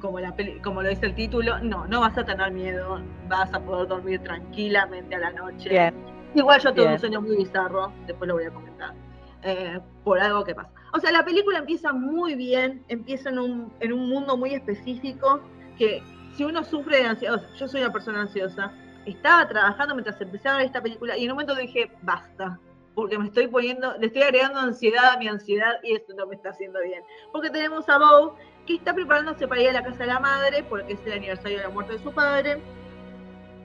como, 0.00 0.20
la 0.20 0.34
peli- 0.34 0.60
como 0.60 0.82
lo 0.82 0.88
dice 0.88 1.06
el 1.06 1.14
título, 1.14 1.58
no, 1.60 1.86
no 1.86 2.00
vas 2.00 2.16
a 2.16 2.24
tener 2.24 2.50
miedo, 2.52 3.00
vas 3.28 3.52
a 3.52 3.60
poder 3.60 3.88
dormir 3.88 4.22
tranquilamente 4.22 5.14
a 5.14 5.18
la 5.18 5.30
noche. 5.32 5.68
Bien. 5.68 5.94
Igual 6.34 6.60
yo 6.60 6.70
tuve 6.72 6.82
Bien. 6.82 6.92
un 6.94 6.98
sueño 7.00 7.20
muy 7.20 7.36
bizarro, 7.36 7.92
después 8.06 8.28
lo 8.28 8.34
voy 8.34 8.44
a 8.44 8.50
comentar, 8.50 8.94
eh, 9.42 9.80
por 10.04 10.20
algo 10.20 10.44
que 10.44 10.54
pasa. 10.54 10.70
O 10.92 10.98
sea, 11.00 11.10
la 11.12 11.24
película 11.24 11.58
empieza 11.58 11.92
muy 11.92 12.34
bien, 12.34 12.84
empieza 12.88 13.30
en 13.30 13.38
un, 13.38 13.72
en 13.80 13.92
un 13.92 14.08
mundo 14.08 14.36
muy 14.36 14.54
específico 14.54 15.40
que 15.76 16.02
si 16.34 16.44
uno 16.44 16.64
sufre 16.64 16.98
de 16.98 17.06
ansiedad, 17.06 17.42
yo 17.56 17.68
soy 17.68 17.82
una 17.82 17.92
persona 17.92 18.20
ansiosa, 18.22 18.72
estaba 19.06 19.48
trabajando 19.48 19.94
mientras 19.94 20.20
empezaba 20.20 20.56
a 20.56 20.58
ver 20.58 20.66
esta 20.66 20.82
película 20.82 21.16
y 21.16 21.24
en 21.24 21.30
un 21.30 21.34
momento 21.36 21.54
dije, 21.54 21.90
basta, 22.02 22.58
porque 22.94 23.18
me 23.18 23.26
estoy 23.26 23.46
poniendo, 23.48 23.96
le 23.98 24.06
estoy 24.06 24.22
agregando 24.22 24.60
ansiedad 24.60 25.14
a 25.14 25.18
mi 25.18 25.26
ansiedad 25.26 25.76
y 25.82 25.94
esto 25.94 26.12
no 26.14 26.26
me 26.26 26.34
está 26.34 26.50
haciendo 26.50 26.80
bien. 26.82 27.02
Porque 27.32 27.50
tenemos 27.50 27.88
a 27.88 27.98
Bob 27.98 28.34
que 28.66 28.74
está 28.74 28.94
preparándose 28.94 29.48
para 29.48 29.60
ir 29.62 29.70
a 29.70 29.72
la 29.72 29.82
casa 29.82 29.98
de 29.98 30.06
la 30.06 30.20
madre 30.20 30.64
porque 30.68 30.92
es 30.94 31.00
el 31.06 31.12
aniversario 31.12 31.58
de 31.58 31.64
la 31.64 31.70
muerte 31.70 31.94
de 31.94 31.98
su 31.98 32.12
padre 32.12 32.60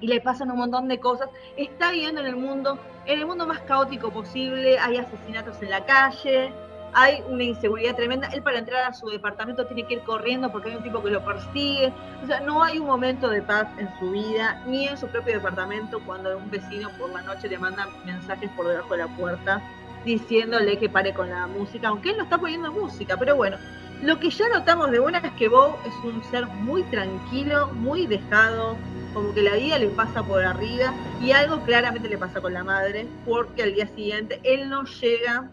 y 0.01 0.07
le 0.07 0.21
pasan 0.21 0.51
un 0.51 0.57
montón 0.57 0.87
de 0.87 0.99
cosas. 0.99 1.29
Está 1.57 1.91
viviendo 1.91 2.21
en 2.21 2.27
el 2.27 2.35
mundo, 2.35 2.79
en 3.05 3.19
el 3.19 3.25
mundo 3.25 3.47
más 3.47 3.59
caótico 3.61 4.11
posible, 4.11 4.77
hay 4.79 4.97
asesinatos 4.97 5.61
en 5.61 5.69
la 5.69 5.85
calle, 5.85 6.51
hay 6.93 7.21
una 7.27 7.43
inseguridad 7.43 7.95
tremenda. 7.95 8.27
Él 8.27 8.41
para 8.41 8.57
entrar 8.57 8.89
a 8.89 8.93
su 8.93 9.07
departamento 9.09 9.65
tiene 9.65 9.85
que 9.85 9.95
ir 9.95 10.01
corriendo 10.01 10.51
porque 10.51 10.69
hay 10.69 10.77
un 10.77 10.83
tipo 10.83 11.03
que 11.03 11.11
lo 11.11 11.23
persigue. 11.23 11.91
O 12.23 12.27
sea, 12.27 12.39
no 12.39 12.63
hay 12.63 12.79
un 12.79 12.87
momento 12.87 13.29
de 13.29 13.41
paz 13.41 13.67
en 13.77 13.89
su 13.99 14.11
vida, 14.11 14.61
ni 14.65 14.87
en 14.87 14.97
su 14.97 15.07
propio 15.07 15.35
departamento, 15.35 15.99
cuando 16.05 16.37
un 16.37 16.49
vecino 16.49 16.89
por 16.97 17.09
la 17.09 17.21
noche 17.21 17.49
le 17.49 17.57
manda 17.57 17.87
mensajes 18.05 18.49
por 18.51 18.67
debajo 18.67 18.91
de 18.93 18.99
la 18.99 19.07
puerta 19.07 19.61
diciéndole 20.05 20.77
que 20.77 20.87
pare 20.87 21.13
con 21.13 21.29
la 21.29 21.47
música, 21.47 21.87
aunque 21.87 22.11
él 22.11 22.17
no 22.17 22.23
está 22.23 22.37
poniendo 22.37 22.71
música, 22.71 23.17
pero 23.17 23.35
bueno. 23.35 23.57
Lo 24.01 24.19
que 24.19 24.29
ya 24.29 24.47
notamos 24.49 24.91
de 24.91 24.99
una 24.99 25.19
es 25.19 25.31
que 25.33 25.47
Bob 25.47 25.75
es 25.85 25.93
un 26.03 26.23
ser 26.25 26.45
muy 26.47 26.83
tranquilo, 26.83 27.67
muy 27.73 28.07
dejado, 28.07 28.75
como 29.13 29.33
que 29.33 29.41
la 29.41 29.55
vida 29.55 29.79
le 29.79 29.87
pasa 29.87 30.21
por 30.23 30.43
arriba 30.43 30.93
y 31.21 31.31
algo 31.31 31.61
claramente 31.61 32.09
le 32.09 32.17
pasa 32.17 32.41
con 32.41 32.53
la 32.53 32.63
madre, 32.63 33.07
porque 33.25 33.63
al 33.63 33.73
día 33.73 33.87
siguiente 33.87 34.39
él 34.43 34.69
no 34.69 34.83
llega 34.83 35.49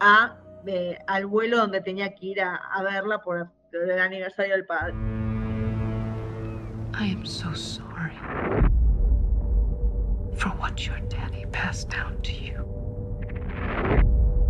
a, 0.00 0.36
eh, 0.66 0.98
al 1.06 1.26
vuelo 1.26 1.56
donde 1.56 1.80
tenía 1.80 2.14
que 2.14 2.26
ir 2.26 2.42
a, 2.42 2.60
verla 2.82 3.22
por 3.22 3.48
el 3.72 3.98
aniversario 3.98 4.54
del 4.54 4.66
padre. 4.66 4.94
I 6.96 7.10
am 7.10 7.24
so 7.24 7.52
sorry 7.54 8.14
for 10.36 10.50
what 10.60 10.86
your 10.86 11.00
daddy 11.08 11.44
passed 11.50 11.88
down 11.90 12.20
to 12.22 12.32
you. 12.32 12.64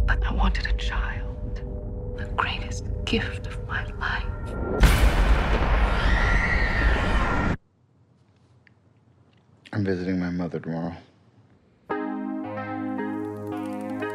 But 0.06 0.18
I 0.26 0.34
wanted 0.34 0.66
a 0.66 0.72
child, 0.76 1.23
the 2.24 2.34
greatest 2.34 2.84
gift 3.04 3.46
of 3.46 3.68
my 3.68 3.84
life. 4.00 4.24
I'm 9.72 9.84
visiting 9.84 10.18
my 10.18 10.30
mother 10.30 10.60
tomorrow. 10.60 10.94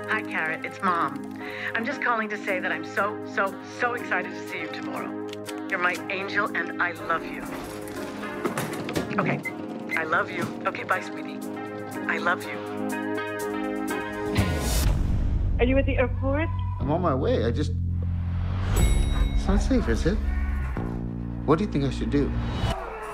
Hi, 0.09 0.21
Carrot. 0.23 0.65
It's 0.65 0.81
Mom. 0.81 1.39
I'm 1.75 1.85
just 1.85 2.01
calling 2.01 2.29
to 2.29 2.37
say 2.37 2.59
that 2.59 2.71
I'm 2.71 2.85
so, 2.85 3.19
so, 3.35 3.53
so 3.79 3.93
excited 3.93 4.31
to 4.31 4.49
see 4.49 4.61
you 4.61 4.67
tomorrow. 4.67 5.27
You're 5.69 5.79
my 5.79 5.95
angel, 6.09 6.45
and 6.55 6.81
I 6.81 6.93
love 6.93 7.23
you. 7.25 7.43
Okay. 9.19 9.39
I 9.97 10.03
love 10.03 10.31
you. 10.31 10.43
Okay, 10.65 10.83
bye, 10.83 11.01
sweetie. 11.01 11.39
I 12.07 12.17
love 12.17 12.43
you. 12.43 12.57
Are 15.59 15.65
you 15.65 15.77
at 15.77 15.85
the 15.85 15.97
airport? 15.97 16.47
I'm 16.79 16.89
on 16.89 17.01
my 17.01 17.13
way. 17.13 17.45
I 17.45 17.51
just. 17.51 17.73
Not 19.49 19.63
safe, 19.63 19.89
is 19.89 20.05
it? 20.05 20.15
What 21.47 21.57
do 21.57 21.65
you 21.65 21.71
think 21.71 21.83
I 21.83 21.89
should 21.89 22.11
do? 22.11 22.29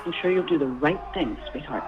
I'm 0.06 0.12
sure 0.22 0.30
you'll 0.30 0.46
do 0.46 0.60
the 0.60 0.68
right 0.68 1.00
thing, 1.14 1.38
sweetheart. 1.50 1.86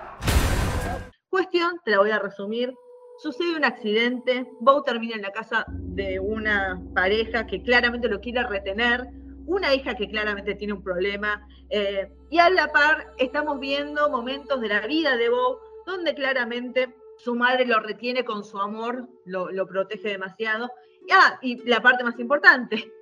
Cuestión, 1.30 1.82
te 1.84 1.92
la 1.92 1.98
voy 1.98 2.12
a 2.12 2.20
resumir. 2.20 2.74
Sucede 3.18 3.58
un 3.58 3.66
accidente, 3.66 4.50
Bo 4.62 4.84
termina 4.84 5.16
en 5.16 5.24
la 5.24 5.32
casa 5.32 5.66
de 5.68 6.22
una 6.22 6.82
pareja 6.96 7.46
que 7.46 7.62
claramente 7.62 8.08
lo 8.08 8.22
quiere 8.22 8.42
retener, 8.48 9.10
una 9.48 9.76
hija 9.76 9.96
que 9.96 10.08
claramente 10.08 10.56
tiene 10.56 10.72
un 10.72 10.82
problema, 10.82 11.46
eh, 11.70 12.10
y 12.30 12.40
a 12.40 12.50
la 12.50 12.72
par 12.72 13.14
estamos 13.18 13.60
viendo 13.60 14.10
momentos 14.10 14.62
de 14.62 14.70
la 14.70 14.88
vida 14.88 15.18
de 15.18 15.28
Bo 15.28 15.60
donde 15.86 16.16
claramente 16.16 16.96
su 17.18 17.36
madre 17.36 17.66
lo 17.66 17.82
retiene 17.82 18.24
con 18.24 18.46
su 18.46 18.58
amor, 18.60 19.10
lo, 19.26 19.52
lo 19.52 19.68
protege 19.68 20.08
demasiado. 20.08 20.72
Y, 21.06 21.12
ah, 21.12 21.38
y 21.42 21.70
la 21.70 21.82
parte 21.82 22.06
más 22.06 22.18
importante, 22.18 22.94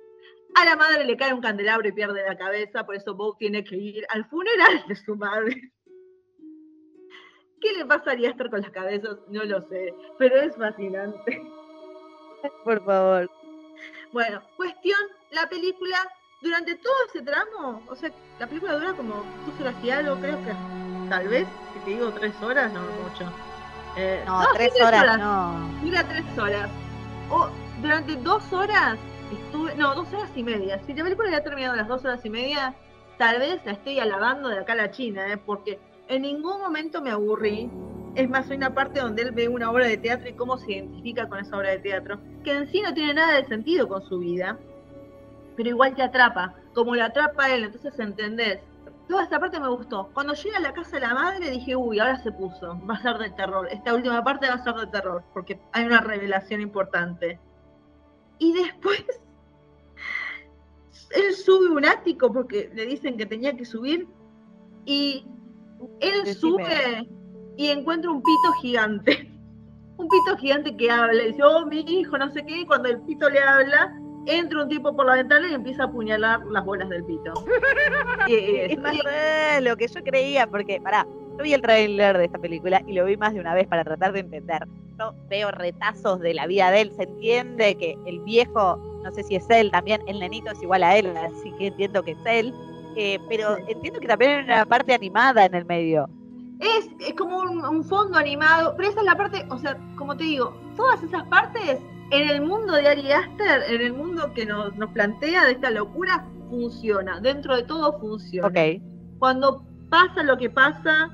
a 0.56 0.64
la 0.64 0.74
madre 0.74 1.04
le 1.04 1.16
cae 1.18 1.34
un 1.34 1.42
candelabro 1.42 1.86
y 1.86 1.92
pierde 1.92 2.24
la 2.26 2.36
cabeza, 2.36 2.86
por 2.86 2.94
eso 2.94 3.14
Bo 3.14 3.36
tiene 3.36 3.62
que 3.62 3.76
ir 3.76 4.06
al 4.08 4.24
funeral 4.24 4.84
de 4.88 4.96
su 4.96 5.14
madre. 5.14 5.54
¿Qué 7.60 7.72
le 7.72 7.84
pasaría 7.84 8.28
a 8.28 8.30
estar 8.30 8.48
con 8.48 8.62
las 8.62 8.70
cabezas? 8.70 9.18
No 9.28 9.44
lo 9.44 9.60
sé, 9.68 9.94
pero 10.18 10.36
es 10.36 10.56
fascinante. 10.56 11.42
Por 12.64 12.82
favor. 12.86 13.30
Bueno, 14.12 14.40
cuestión, 14.56 14.98
la 15.30 15.46
película, 15.46 15.98
durante 16.40 16.74
todo 16.76 16.94
ese 17.08 17.22
tramo, 17.22 17.82
o 17.88 17.94
sea, 17.94 18.10
la 18.38 18.46
película 18.46 18.78
dura 18.78 18.94
como 18.94 19.14
dos 19.46 19.60
horas 19.60 19.74
y 19.82 19.90
algo, 19.90 20.16
creo 20.16 20.38
que 20.42 20.54
tal 21.10 21.28
vez, 21.28 21.46
si 21.74 21.80
te 21.80 21.90
digo 21.90 22.10
tres 22.12 22.32
horas, 22.42 22.72
no 22.72 22.80
mucho. 22.80 23.30
Eh, 23.98 24.22
No, 24.26 24.42
sí, 24.42 24.48
tres 24.54 24.80
horas, 24.80 25.18
no. 25.18 25.68
Dura 25.82 26.02
tres 26.08 26.38
horas. 26.38 26.70
O 27.30 27.50
durante 27.82 28.16
dos 28.16 28.52
horas 28.54 28.98
estuve, 29.32 29.74
no, 29.74 29.94
dos 29.94 30.12
horas 30.12 30.30
y 30.34 30.42
media. 30.42 30.80
Si 30.86 30.94
la 30.94 31.04
película 31.04 31.30
ya 31.30 31.38
ha 31.38 31.42
terminado 31.42 31.76
las 31.76 31.88
dos 31.88 32.04
horas 32.04 32.24
y 32.24 32.30
media, 32.30 32.74
tal 33.18 33.38
vez 33.38 33.64
la 33.64 33.72
estoy 33.72 33.98
alabando 33.98 34.48
de 34.48 34.58
acá 34.58 34.74
a 34.74 34.76
la 34.76 34.90
China, 34.90 35.32
¿eh? 35.32 35.36
porque 35.36 35.78
en 36.08 36.22
ningún 36.22 36.60
momento 36.60 37.00
me 37.00 37.10
aburrí. 37.10 37.70
Es 38.14 38.28
más, 38.30 38.50
hay 38.50 38.56
una 38.56 38.72
parte 38.72 39.00
donde 39.00 39.22
él 39.22 39.32
ve 39.32 39.48
una 39.48 39.70
obra 39.70 39.86
de 39.86 39.98
teatro 39.98 40.28
y 40.28 40.32
cómo 40.32 40.56
se 40.56 40.72
identifica 40.72 41.28
con 41.28 41.38
esa 41.38 41.56
obra 41.56 41.70
de 41.70 41.80
teatro, 41.80 42.18
que 42.44 42.52
en 42.52 42.66
sí 42.68 42.80
no 42.80 42.94
tiene 42.94 43.14
nada 43.14 43.34
de 43.34 43.44
sentido 43.44 43.88
con 43.88 44.02
su 44.02 44.18
vida, 44.18 44.58
pero 45.56 45.68
igual 45.68 45.94
te 45.94 46.02
atrapa, 46.02 46.54
como 46.74 46.94
la 46.94 47.06
atrapa 47.06 47.50
él, 47.50 47.64
entonces 47.64 47.98
entendés. 47.98 48.60
Toda 49.08 49.22
esta 49.22 49.38
parte 49.38 49.60
me 49.60 49.68
gustó. 49.68 50.10
Cuando 50.14 50.32
llega 50.32 50.56
a 50.56 50.60
la 50.60 50.72
casa 50.72 50.96
de 50.96 51.06
la 51.06 51.14
madre 51.14 51.50
dije, 51.50 51.76
uy, 51.76 51.98
ahora 51.98 52.16
se 52.22 52.32
puso, 52.32 52.78
va 52.88 52.94
a 52.94 53.02
ser 53.02 53.18
de 53.18 53.30
terror. 53.30 53.68
Esta 53.70 53.94
última 53.94 54.24
parte 54.24 54.48
va 54.48 54.54
a 54.54 54.64
ser 54.64 54.74
de 54.74 54.86
terror, 54.88 55.22
porque 55.32 55.60
hay 55.72 55.84
una 55.84 56.00
revelación 56.00 56.60
importante. 56.60 57.38
Y 58.38 58.52
después, 58.52 59.04
él 61.14 61.34
sube 61.34 61.68
un 61.68 61.84
ático 61.84 62.32
porque 62.32 62.70
le 62.74 62.86
dicen 62.86 63.16
que 63.16 63.26
tenía 63.26 63.56
que 63.56 63.64
subir, 63.64 64.06
y 64.84 65.24
él 66.00 66.24
Decime. 66.24 66.34
sube 66.34 67.08
y 67.56 67.68
encuentra 67.68 68.10
un 68.10 68.22
pito 68.22 68.52
gigante. 68.60 69.32
Un 69.98 70.08
pito 70.08 70.36
gigante 70.36 70.76
que 70.76 70.90
habla 70.90 71.22
y 71.22 71.28
dice, 71.28 71.42
oh, 71.42 71.64
mi 71.64 71.80
hijo, 71.80 72.18
no 72.18 72.30
sé 72.30 72.44
qué. 72.44 72.58
Y 72.60 72.66
cuando 72.66 72.90
el 72.90 73.00
pito 73.00 73.30
le 73.30 73.40
habla, 73.40 73.98
entra 74.26 74.62
un 74.62 74.68
tipo 74.68 74.94
por 74.94 75.06
la 75.06 75.14
ventana 75.14 75.48
y 75.50 75.54
empieza 75.54 75.84
a 75.84 75.86
apuñalar 75.86 76.44
las 76.50 76.62
bolas 76.66 76.90
del 76.90 77.02
pito. 77.06 77.32
Y- 78.28 78.34
y 78.34 78.56
Es 78.60 78.78
más 78.78 78.94
lo 79.62 79.74
que 79.78 79.88
yo 79.88 80.02
creía, 80.04 80.46
porque, 80.48 80.82
pará, 80.82 81.06
yo 81.38 81.42
vi 81.42 81.54
el 81.54 81.62
tráiler 81.62 82.18
de 82.18 82.26
esta 82.26 82.38
película 82.38 82.82
y 82.86 82.92
lo 82.92 83.06
vi 83.06 83.16
más 83.16 83.32
de 83.32 83.40
una 83.40 83.54
vez 83.54 83.66
para 83.68 83.84
tratar 83.84 84.12
de 84.12 84.20
entender. 84.20 84.68
Yo 84.98 85.14
veo 85.28 85.50
retazos 85.50 86.20
de 86.20 86.34
la 86.34 86.46
vida 86.46 86.70
de 86.70 86.82
él, 86.82 86.92
se 86.96 87.02
entiende 87.04 87.76
que 87.76 87.98
el 88.06 88.20
viejo, 88.20 88.76
no 89.02 89.12
sé 89.12 89.22
si 89.22 89.36
es 89.36 89.48
él 89.50 89.70
también, 89.70 90.00
el 90.06 90.20
nenito 90.20 90.50
es 90.50 90.62
igual 90.62 90.82
a 90.82 90.96
él, 90.96 91.14
así 91.16 91.52
que 91.58 91.68
entiendo 91.68 92.02
que 92.02 92.12
es 92.12 92.26
él, 92.26 92.54
eh, 92.96 93.18
pero 93.28 93.58
entiendo 93.68 94.00
que 94.00 94.08
también 94.08 94.30
hay 94.30 94.44
una 94.44 94.64
parte 94.64 94.94
animada 94.94 95.44
en 95.44 95.54
el 95.54 95.64
medio. 95.66 96.08
Es, 96.60 96.88
es 97.00 97.14
como 97.14 97.40
un, 97.40 97.62
un 97.62 97.84
fondo 97.84 98.16
animado, 98.16 98.74
pero 98.76 98.88
esa 98.88 99.00
es 99.00 99.06
la 99.06 99.16
parte, 99.16 99.46
o 99.50 99.58
sea, 99.58 99.76
como 99.96 100.16
te 100.16 100.24
digo, 100.24 100.56
todas 100.76 101.02
esas 101.02 101.24
partes 101.24 101.78
en 102.10 102.28
el 102.28 102.40
mundo 102.40 102.72
de 102.74 102.88
Ari 102.88 103.12
Aster, 103.12 103.62
en 103.68 103.80
el 103.80 103.92
mundo 103.92 104.32
que 104.34 104.46
nos, 104.46 104.74
nos 104.76 104.90
plantea 104.90 105.44
de 105.44 105.52
esta 105.52 105.70
locura, 105.70 106.24
funciona. 106.48 107.20
Dentro 107.20 107.56
de 107.56 107.64
todo 107.64 107.98
funciona. 107.98 108.48
Ok. 108.48 108.80
Cuando 109.18 109.64
pasa 109.90 110.22
lo 110.22 110.36
que 110.36 110.48
pasa, 110.48 111.10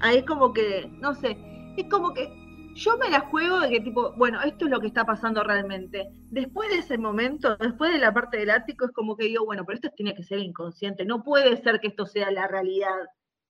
ahí 0.00 0.18
es 0.18 0.24
como 0.24 0.52
que, 0.52 0.90
no 1.00 1.14
sé, 1.14 1.36
es 1.76 1.88
como 1.88 2.12
que 2.12 2.28
yo 2.76 2.96
me 2.98 3.10
la 3.10 3.20
juego 3.20 3.60
de 3.60 3.70
que 3.70 3.80
tipo, 3.80 4.12
bueno, 4.16 4.40
esto 4.42 4.66
es 4.66 4.70
lo 4.70 4.80
que 4.80 4.86
está 4.88 5.04
pasando 5.04 5.42
realmente. 5.42 6.06
Después 6.30 6.68
de 6.70 6.78
ese 6.78 6.98
momento, 6.98 7.56
después 7.56 7.92
de 7.92 7.98
la 7.98 8.12
parte 8.12 8.38
del 8.38 8.50
ático, 8.50 8.84
es 8.86 8.92
como 8.92 9.16
que 9.16 9.24
digo, 9.24 9.44
bueno, 9.44 9.64
pero 9.64 9.76
esto 9.76 9.90
tiene 9.96 10.14
que 10.14 10.22
ser 10.22 10.38
inconsciente, 10.38 11.04
no 11.04 11.22
puede 11.22 11.56
ser 11.62 11.80
que 11.80 11.88
esto 11.88 12.06
sea 12.06 12.30
la 12.30 12.46
realidad. 12.48 12.96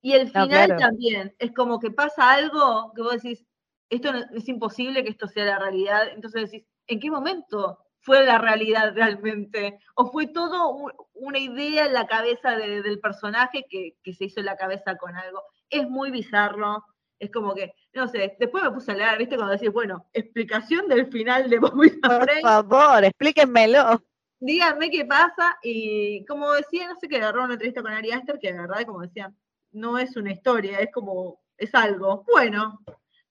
Y 0.02 0.12
el 0.12 0.26
No, 0.32 0.44
final 0.44 0.66
claro. 0.66 0.76
también, 0.78 1.34
es 1.38 1.52
como 1.52 1.80
que 1.80 1.90
pasa 1.90 2.32
algo 2.32 2.92
que 2.94 3.02
vos 3.02 3.14
decís, 3.22 3.44
esto 3.90 4.12
no- 4.12 4.24
es 4.34 4.48
imposible 4.48 5.02
que 5.04 5.10
esto 5.10 5.26
sea 5.28 5.44
la 5.44 5.58
realidad. 5.58 6.08
Entonces 6.14 6.50
decís, 6.50 6.66
¿en 6.86 7.00
qué 7.00 7.10
momento 7.10 7.78
fue 8.00 8.24
la 8.24 8.38
realidad 8.38 8.92
realmente? 8.94 9.78
¿O 9.96 10.06
fue 10.12 10.28
todo 10.28 10.76
una 11.14 11.38
idea 11.38 11.86
en 11.86 11.92
la 11.94 12.06
cabeza 12.06 12.56
de- 12.56 12.82
del 12.82 13.00
personaje 13.00 13.64
que, 13.68 13.92
que 14.02 14.12
se 14.14 14.26
hizo 14.26 14.40
en 14.40 14.46
la 14.46 14.56
cabeza 14.56 14.96
con 14.96 15.16
algo? 15.16 15.42
Es 15.70 15.88
muy 15.88 16.10
bizarro. 16.10 16.84
Es 17.18 17.30
como 17.30 17.54
que, 17.54 17.74
no 17.94 18.08
sé, 18.08 18.36
después 18.38 18.62
me 18.62 18.70
puse 18.70 18.92
a 18.92 18.94
leer, 18.94 19.18
¿viste? 19.18 19.36
Cuando 19.36 19.54
decís, 19.54 19.72
bueno, 19.72 20.06
explicación 20.12 20.86
del 20.88 21.10
final 21.10 21.48
de 21.48 21.58
Bobby 21.58 21.90
Por 22.00 22.30
favor, 22.40 23.04
explíquenmelo. 23.04 24.02
díganme 24.38 24.90
qué 24.90 25.04
pasa. 25.04 25.58
Y 25.62 26.24
como 26.26 26.52
decía, 26.52 26.88
no 26.88 26.96
sé 26.96 27.08
qué, 27.08 27.16
agarró 27.16 27.44
una 27.44 27.54
entrevista 27.54 27.82
con 27.82 27.92
Ari 27.92 28.12
Aster, 28.12 28.38
que 28.38 28.52
de 28.52 28.60
verdad, 28.60 28.84
como 28.84 29.00
decía, 29.00 29.32
no 29.72 29.98
es 29.98 30.16
una 30.16 30.32
historia, 30.32 30.78
es 30.78 30.90
como, 30.92 31.40
es 31.56 31.74
algo. 31.74 32.24
Bueno, 32.30 32.80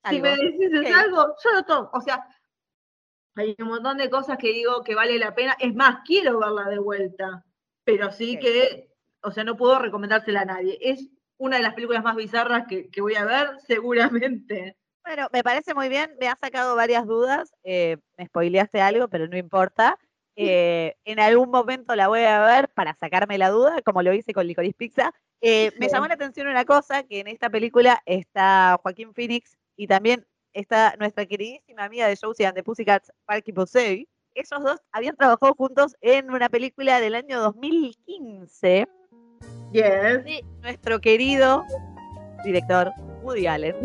si 0.09 0.21
me 0.21 0.35
decís 0.35 0.71
es 0.73 0.95
algo, 0.95 1.35
yo 1.43 1.51
lo 1.51 1.63
tomo. 1.63 1.89
O 1.93 2.01
sea, 2.01 2.25
hay 3.35 3.55
un 3.59 3.67
montón 3.67 3.97
de 3.97 4.09
cosas 4.09 4.37
que 4.37 4.51
digo 4.51 4.83
que 4.83 4.95
vale 4.95 5.19
la 5.19 5.35
pena. 5.35 5.55
Es 5.59 5.75
más, 5.75 5.99
quiero 6.05 6.39
verla 6.39 6.69
de 6.69 6.79
vuelta, 6.79 7.45
pero 7.83 8.11
sí 8.11 8.39
que, 8.39 8.91
o 9.21 9.31
sea, 9.31 9.43
no 9.43 9.57
puedo 9.57 9.77
recomendársela 9.79 10.41
a 10.41 10.45
nadie. 10.45 10.77
Es 10.81 11.09
una 11.37 11.57
de 11.57 11.63
las 11.63 11.73
películas 11.73 12.03
más 12.03 12.15
bizarras 12.15 12.65
que, 12.67 12.89
que 12.89 13.01
voy 13.01 13.15
a 13.15 13.25
ver, 13.25 13.49
seguramente. 13.67 14.77
Bueno, 15.05 15.27
me 15.31 15.43
parece 15.43 15.75
muy 15.75 15.87
bien, 15.87 16.11
me 16.19 16.27
ha 16.27 16.35
sacado 16.35 16.75
varias 16.75 17.05
dudas, 17.05 17.53
eh, 17.63 17.97
me 18.17 18.25
spoileaste 18.25 18.81
algo, 18.81 19.07
pero 19.07 19.27
no 19.27 19.37
importa. 19.37 19.97
Eh, 20.37 20.97
en 21.05 21.21
algún 21.21 21.49
momento 21.49 21.95
la 21.95 22.09
voy 22.09 22.19
a 22.19 22.41
ver 22.41 22.67
para 22.73 22.93
sacarme 22.95 23.37
la 23.37 23.51
duda, 23.51 23.81
como 23.83 24.01
lo 24.01 24.13
hice 24.13 24.33
con 24.33 24.45
Licorice 24.45 24.75
Pizza. 24.77 25.13
Eh, 25.39 25.71
me 25.79 25.87
llamó 25.87 26.07
la 26.07 26.15
atención 26.15 26.49
una 26.49 26.65
cosa, 26.65 27.03
que 27.03 27.21
en 27.21 27.27
esta 27.27 27.49
película 27.49 28.03
está 28.05 28.77
Joaquín 28.83 29.13
Phoenix 29.13 29.55
y 29.77 29.87
también 29.87 30.27
está 30.51 30.95
nuestra 30.99 31.25
queridísima 31.25 31.85
amiga 31.85 32.09
de 32.09 32.17
Josie 32.21 32.45
and 32.45 32.53
the 32.53 32.63
Pussycats, 32.63 33.13
Parky 33.23 33.53
Posey. 33.53 34.09
Esos 34.33 34.61
dos 34.61 34.81
habían 34.91 35.15
trabajado 35.15 35.53
juntos 35.53 35.95
en 36.01 36.29
una 36.29 36.49
película 36.49 36.99
del 36.99 37.15
año 37.15 37.39
2015 37.39 38.89
Yes, 39.75 40.23
de 40.23 40.41
nuestro 40.61 41.01
querido 41.01 41.65
director 42.45 42.93
Woody 43.23 43.45
Allen. 43.45 43.75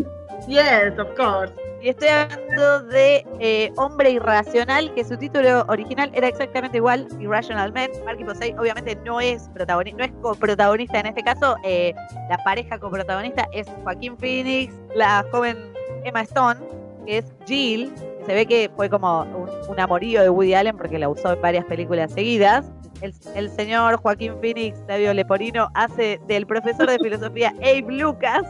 yes, 0.46 0.96
of 1.00 1.08
course. 1.16 1.52
Y 1.82 1.88
estoy 1.88 2.06
hablando 2.06 2.82
de 2.84 3.26
eh, 3.40 3.72
Hombre 3.76 4.10
Irracional, 4.12 4.94
que 4.94 5.02
su 5.02 5.16
título 5.16 5.64
original 5.66 6.08
era 6.14 6.28
exactamente 6.28 6.76
igual, 6.76 7.08
Irrational 7.18 7.72
Man. 7.72 7.90
Marky 8.04 8.22
Posey 8.22 8.54
obviamente 8.56 8.94
no 9.04 9.20
es 9.20 9.48
protagonista, 9.52 9.98
no 9.98 10.04
es 10.04 10.12
coprotagonista 10.22 11.00
en 11.00 11.06
este 11.06 11.22
caso. 11.24 11.56
eh, 11.64 11.92
la 12.28 12.38
pareja 12.44 12.78
coprotagonista 12.78 13.48
es 13.52 13.66
Joaquín 13.82 14.16
Phoenix, 14.16 14.72
la 14.94 15.26
joven 15.32 15.56
Emma 16.04 16.20
Stone, 16.20 16.60
que 17.04 17.18
es 17.18 17.24
Jill, 17.46 17.92
que 18.20 18.26
se 18.26 18.34
ve 18.34 18.46
que 18.46 18.70
fue 18.76 18.88
como 18.88 19.22
un, 19.22 19.48
un 19.68 19.80
amorío 19.80 20.22
de 20.22 20.30
Woody 20.30 20.54
Allen 20.54 20.76
porque 20.76 21.00
la 21.00 21.08
usó 21.08 21.32
en 21.32 21.40
varias 21.40 21.64
películas 21.64 22.12
seguidas. 22.12 22.70
El, 23.00 23.14
el 23.34 23.50
señor 23.50 23.96
Joaquín 23.96 24.34
Phoenix, 24.40 24.78
Fabio 24.86 25.14
Leporino, 25.14 25.70
hace 25.74 26.20
del 26.26 26.46
profesor 26.46 26.88
de 26.90 26.98
filosofía 27.02 27.52
Abe 27.58 27.86
Lucas, 27.88 28.42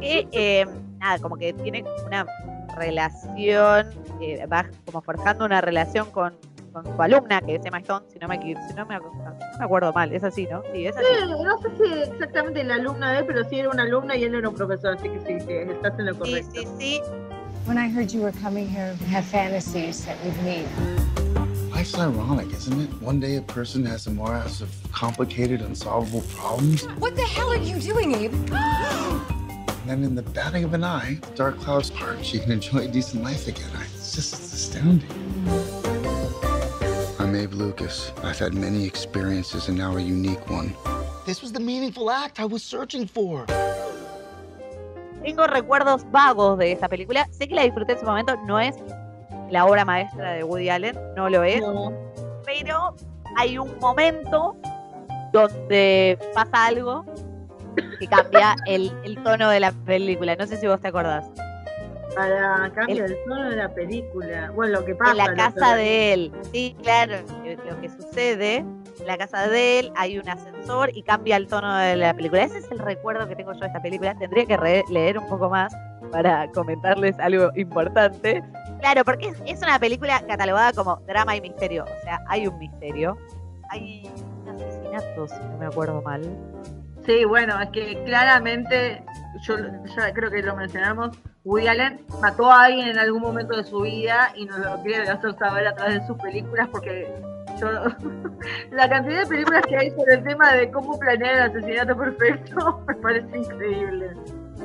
que 0.00 0.26
eh, 0.32 0.66
nada, 0.98 1.18
como 1.18 1.36
que 1.36 1.52
tiene 1.52 1.84
una 2.06 2.26
relación, 2.76 3.86
eh, 4.20 4.44
va 4.46 4.66
como 4.86 5.02
forjando 5.02 5.44
una 5.44 5.60
relación 5.60 6.10
con, 6.10 6.34
con 6.72 6.84
su 6.84 7.02
alumna, 7.02 7.40
que 7.42 7.56
es 7.56 7.64
Emma 7.64 7.78
Stone, 7.78 8.06
si 8.12 8.18
no 8.18 8.28
me, 8.28 8.40
si 8.40 8.54
no 8.74 8.86
me, 8.86 8.96
no 8.96 9.36
me 9.58 9.64
acuerdo 9.64 9.92
mal, 9.92 10.12
es 10.12 10.24
así, 10.24 10.46
¿no? 10.50 10.62
Sí, 10.72 10.86
es 10.86 10.96
así. 10.96 11.06
Sí, 11.06 11.26
no 11.44 11.58
sé 11.60 11.68
si 11.76 12.10
exactamente 12.10 12.64
la 12.64 12.74
alumna 12.74 13.12
de 13.12 13.18
él, 13.18 13.24
pero 13.26 13.44
sí 13.48 13.60
era 13.60 13.70
una 13.70 13.82
alumna 13.82 14.16
y 14.16 14.24
él 14.24 14.34
era 14.34 14.48
un 14.48 14.54
profesor, 14.54 14.96
así 14.96 15.08
que 15.08 15.20
sí, 15.20 15.40
sí, 15.46 15.52
estás 15.52 15.98
en 15.98 16.06
lo 16.06 16.14
Sí, 16.14 16.18
correcto. 16.18 16.50
sí, 16.54 16.68
sí. 16.78 17.00
When 17.66 17.76
I 17.78 17.88
heard 17.88 18.08
you 18.10 18.22
were 18.22 18.32
coming 18.42 18.66
here 18.68 18.94
to 18.96 19.04
have 19.14 19.24
fantasies 19.26 20.04
that 20.06 20.16
we'd 20.24 20.34
meet. 20.42 21.39
Life's 21.80 21.98
ironic, 21.98 22.52
isn't 22.52 22.78
it? 22.78 22.90
One 23.00 23.20
day 23.20 23.36
a 23.36 23.40
person 23.40 23.86
has 23.86 24.06
a 24.06 24.10
morass 24.10 24.60
of 24.60 24.68
complicated, 24.92 25.62
unsolvable 25.62 26.20
problems, 26.28 26.82
What 26.98 27.16
the 27.16 27.22
hell 27.22 27.50
are 27.50 27.56
you 27.56 27.80
doing, 27.80 28.14
Abe? 28.14 28.34
and 28.52 29.88
then 29.88 30.04
in 30.04 30.14
the 30.14 30.20
batting 30.20 30.62
of 30.64 30.74
an 30.74 30.84
eye, 30.84 31.18
the 31.22 31.34
dark 31.34 31.58
clouds 31.58 31.88
part. 31.88 32.22
She 32.22 32.38
can 32.38 32.52
enjoy 32.52 32.80
a 32.80 32.86
decent 32.86 33.24
life 33.24 33.48
again. 33.48 33.70
It's 33.94 34.14
just 34.14 34.34
astounding. 34.34 35.08
I'm 37.18 37.34
Abe 37.34 37.54
Lucas. 37.54 38.12
I've 38.22 38.38
had 38.38 38.52
many 38.52 38.84
experiences 38.84 39.68
and 39.68 39.78
now 39.78 39.96
a 39.96 40.02
unique 40.02 40.50
one. 40.50 40.74
This 41.24 41.40
was 41.40 41.50
the 41.50 41.60
meaningful 41.60 42.10
act 42.10 42.40
I 42.40 42.44
was 42.44 42.62
searching 42.62 43.06
for. 43.06 43.46
Tengo 45.24 45.46
recuerdos 45.46 46.04
vagos 46.12 46.58
de 46.58 46.72
esta 46.72 46.90
película. 46.90 47.26
Sé 47.30 47.48
que 47.48 47.54
la 47.54 47.62
disfruté 47.62 47.92
en 47.94 48.00
su 48.00 48.04
momento, 48.04 48.36
no 48.46 48.58
es 48.58 48.76
la 49.50 49.66
obra 49.66 49.84
maestra 49.84 50.32
de 50.32 50.44
Woody 50.44 50.68
Allen, 50.70 50.98
no 51.16 51.28
lo 51.28 51.42
es. 51.44 51.60
No. 51.60 51.92
Pero 52.46 52.94
hay 53.36 53.58
un 53.58 53.78
momento 53.80 54.56
donde 55.32 56.18
pasa 56.34 56.66
algo 56.66 57.04
que 57.98 58.06
cambia 58.06 58.56
el, 58.66 58.92
el 59.04 59.22
tono 59.22 59.48
de 59.50 59.60
la 59.60 59.72
película. 59.72 60.34
No 60.36 60.46
sé 60.46 60.56
si 60.56 60.66
vos 60.66 60.80
te 60.80 60.88
acordás. 60.88 61.26
Para 62.14 62.70
cambio 62.74 63.04
El- 63.04 63.12
el 63.12 63.18
tono 63.24 63.50
de 63.50 63.56
la 63.56 63.68
película. 63.68 64.50
Bueno, 64.52 64.80
lo 64.80 64.84
que 64.84 64.94
pasa. 64.96 65.12
en 65.12 65.16
la 65.18 65.34
casa 65.34 65.76
de 65.76 66.12
él. 66.12 66.32
Sí, 66.52 66.76
claro, 66.82 67.18
lo 67.68 67.80
que 67.80 67.88
sucede, 67.88 68.56
en 68.56 69.06
la 69.06 69.16
casa 69.16 69.46
de 69.48 69.78
él 69.78 69.92
hay 69.96 70.18
un 70.18 70.28
ascensor 70.28 70.90
y 70.92 71.02
cambia 71.04 71.36
el 71.36 71.46
tono 71.46 71.76
de 71.76 71.94
la 71.96 72.12
película. 72.14 72.42
Ese 72.42 72.58
es 72.58 72.70
el 72.72 72.80
recuerdo 72.80 73.28
que 73.28 73.36
tengo 73.36 73.52
yo 73.52 73.60
de 73.60 73.66
esta 73.66 73.80
película. 73.80 74.14
Tendría 74.18 74.44
que 74.44 74.82
leer 74.90 75.18
un 75.18 75.28
poco 75.28 75.48
más 75.48 75.72
para 76.10 76.48
comentarles 76.50 77.16
algo 77.20 77.50
importante. 77.54 78.42
Claro, 78.80 79.04
porque 79.04 79.28
es, 79.28 79.42
es 79.46 79.62
una 79.62 79.78
película 79.78 80.22
catalogada 80.26 80.72
como 80.72 80.96
drama 81.06 81.36
y 81.36 81.40
misterio. 81.40 81.84
O 81.84 82.02
sea, 82.02 82.20
hay 82.26 82.46
un 82.46 82.58
misterio. 82.58 83.16
Hay 83.70 84.10
un 84.44 84.48
asesinato, 84.48 85.28
si 85.28 85.34
no 85.34 85.58
me 85.58 85.66
acuerdo 85.66 86.02
mal. 86.02 86.22
Sí, 87.06 87.24
bueno, 87.24 87.60
es 87.60 87.70
que 87.70 88.02
claramente, 88.04 89.02
yo 89.42 89.56
ya 89.96 90.12
creo 90.12 90.30
que 90.30 90.42
lo 90.42 90.54
mencionamos, 90.56 91.16
Woody 91.44 91.68
Allen 91.68 92.00
mató 92.20 92.50
a 92.50 92.64
alguien 92.64 92.88
en 92.88 92.98
algún 92.98 93.22
momento 93.22 93.56
de 93.56 93.64
su 93.64 93.80
vida 93.80 94.32
y 94.36 94.44
nos 94.44 94.58
lo 94.58 94.82
quiere 94.82 95.08
hacer 95.08 95.34
saber 95.38 95.66
a 95.66 95.74
través 95.74 96.00
de 96.00 96.06
sus 96.06 96.16
películas 96.18 96.68
porque 96.70 97.10
yo 97.58 97.68
la 98.72 98.88
cantidad 98.88 99.22
de 99.22 99.26
películas 99.26 99.62
que 99.66 99.76
hay 99.76 99.90
sobre 99.90 100.14
el 100.14 100.24
tema 100.24 100.52
de 100.52 100.70
cómo 100.70 100.98
planear 100.98 101.36
el 101.36 101.42
asesinato 101.42 101.96
perfecto 101.96 102.84
me 102.88 102.94
parece 102.96 103.38
increíble. 103.38 104.10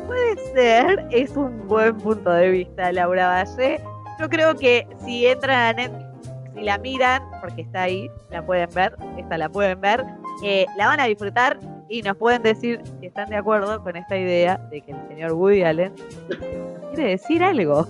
Puede 0.06 0.36
ser, 0.54 1.08
es 1.12 1.36
un 1.36 1.68
buen 1.68 1.98
punto 1.98 2.30
de 2.30 2.50
vista, 2.50 2.92
Laura 2.92 3.28
Valle. 3.30 3.82
Yo 4.20 4.30
creo 4.30 4.56
que 4.56 4.88
si 5.06 5.26
entran 5.26 5.58
a 5.58 5.74
Netflix 5.74 6.06
y 6.56 6.62
la 6.64 6.78
miran, 6.78 7.22
porque 7.42 7.62
está 7.64 7.84
ahí, 7.84 8.10
la 8.30 8.46
pueden 8.46 8.70
ver, 8.74 8.96
esta 9.18 9.38
la 9.38 9.50
pueden 9.50 9.82
ver, 9.82 10.04
eh, 10.44 10.66
la 10.78 10.88
van 10.88 11.00
a 11.02 11.06
disfrutar 11.06 11.60
y 11.90 12.02
nos 12.02 12.16
pueden 12.18 12.42
decir 12.44 12.82
si 13.00 13.08
están 13.08 13.30
de 13.30 13.36
acuerdo 13.36 13.84
con 13.84 13.96
esta 13.96 14.18
idea 14.18 14.58
de 14.72 14.82
que 14.82 14.92
el 14.92 15.08
señor 15.10 15.34
Woody 15.34 15.64
Allen 15.64 15.94
quiere 16.94 17.10
decir 17.12 17.44
algo. 17.44 17.86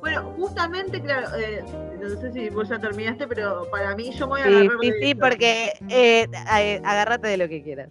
Bueno, 0.00 0.22
justamente, 0.38 1.00
claro, 1.02 1.28
eh, 1.36 1.62
no 2.00 2.08
sé 2.20 2.32
si 2.32 2.48
vos 2.48 2.66
ya 2.68 2.78
terminaste, 2.78 3.26
pero 3.28 3.70
para 3.70 3.94
mí 3.94 4.10
yo 4.12 4.26
me 4.26 4.30
voy 4.30 4.40
a 4.40 4.44
Sí, 4.44 4.50
agarrar 4.54 4.78
sí, 4.80 4.90
de 4.90 4.98
sí, 5.06 5.14
porque 5.14 5.72
eh, 5.90 6.26
a- 6.46 6.90
agárrate 6.90 7.28
de 7.28 7.36
lo 7.36 7.46
que 7.48 7.62
quieras. 7.62 7.90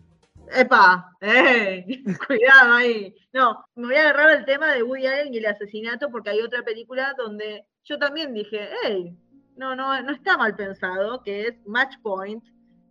Epa, 0.56 1.16
eh, 1.22 1.86
cuidado 2.28 2.74
ahí. 2.74 3.16
No, 3.34 3.64
me 3.76 3.88
voy 3.88 3.96
a 3.96 4.02
agarrar 4.10 4.38
el 4.38 4.46
tema 4.46 4.74
de 4.74 4.84
Woody 4.84 5.06
Allen 5.08 5.34
y 5.34 5.38
el 5.38 5.46
asesinato 5.46 6.10
porque 6.10 6.32
hay 6.32 6.42
otra 6.42 6.64
película 6.64 7.14
donde 7.18 7.66
yo 7.84 7.98
también 8.00 8.34
dije, 8.34 8.70
hey, 8.84 9.16
no, 9.56 9.76
no, 9.76 10.02
no 10.02 10.12
está 10.12 10.38
mal 10.38 10.56
pensado, 10.56 11.22
que 11.24 11.48
es 11.48 11.56
Match 11.66 11.96
Point, 12.02 12.44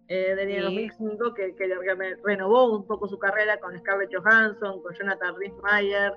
eh, 0.09 0.35
del 0.35 0.49
año 0.49 0.68
Sí. 0.71 0.88
2005, 0.88 1.35
que, 1.35 1.55
que 1.57 2.16
renovó 2.25 2.77
un 2.77 2.87
poco 2.87 3.09
su 3.09 3.18
carrera 3.18 3.59
con 3.61 3.79
Scarlett 3.79 4.14
Johansson, 4.14 4.83
con 4.83 4.94
Jonathan 4.94 5.35
Rhys-Meyer, 5.37 6.12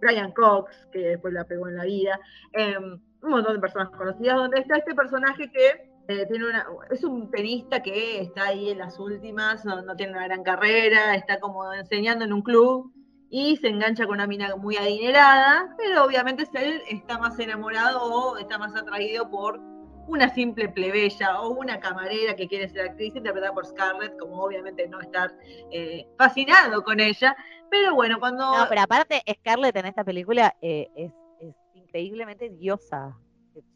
Brian 0.00 0.32
Cox, 0.32 0.88
que 0.92 1.00
después 1.00 1.32
la 1.34 1.44
pegó 1.44 1.68
en 1.68 1.76
la 1.76 1.84
vida, 1.84 2.20
eh, 2.52 2.76
un 2.78 3.30
montón 3.30 3.54
de 3.54 3.60
personas 3.60 3.90
conocidas, 3.90 4.36
donde 4.36 4.60
está 4.60 4.76
este 4.76 4.94
personaje 4.94 5.50
que 5.50 5.90
eh, 6.08 6.26
tiene 6.26 6.46
una, 6.48 6.66
es 6.90 7.02
un 7.04 7.30
tenista 7.30 7.82
que 7.82 8.20
está 8.20 8.48
ahí 8.48 8.70
en 8.70 8.78
las 8.78 8.98
últimas, 8.98 9.64
no, 9.64 9.82
no 9.82 9.96
tiene 9.96 10.12
una 10.12 10.24
gran 10.24 10.42
carrera, 10.42 11.14
está 11.14 11.40
como 11.40 11.72
enseñando 11.72 12.24
en 12.24 12.32
un 12.32 12.42
club 12.42 12.92
y 13.28 13.56
se 13.56 13.68
engancha 13.68 14.06
con 14.06 14.14
una 14.14 14.26
mina 14.26 14.54
muy 14.56 14.76
adinerada, 14.76 15.74
pero 15.76 16.04
obviamente 16.04 16.44
él 16.54 16.80
está 16.88 17.18
más 17.18 17.38
enamorado 17.38 18.02
o 18.02 18.36
está 18.38 18.56
más 18.58 18.74
atraído 18.76 19.28
por 19.30 19.60
una 20.08 20.28
simple 20.32 20.68
plebeya 20.68 21.40
o 21.40 21.48
una 21.50 21.80
camarera 21.80 22.36
que 22.36 22.46
quiere 22.46 22.68
ser 22.68 22.90
actriz 22.90 23.16
interpretada 23.16 23.52
por 23.52 23.66
Scarlett, 23.66 24.16
como 24.18 24.40
obviamente 24.40 24.86
no 24.86 25.00
estar 25.00 25.32
eh, 25.72 26.06
fascinado 26.16 26.84
con 26.84 27.00
ella, 27.00 27.36
pero 27.68 27.96
bueno, 27.96 28.20
cuando... 28.20 28.44
No, 28.56 28.66
pero 28.68 28.82
aparte, 28.82 29.20
Scarlett 29.40 29.74
en 29.76 29.86
esta 29.86 30.04
película 30.04 30.54
eh, 30.62 30.86
es, 30.94 31.12
es 31.40 31.56
increíblemente 31.74 32.48
diosa. 32.50 33.16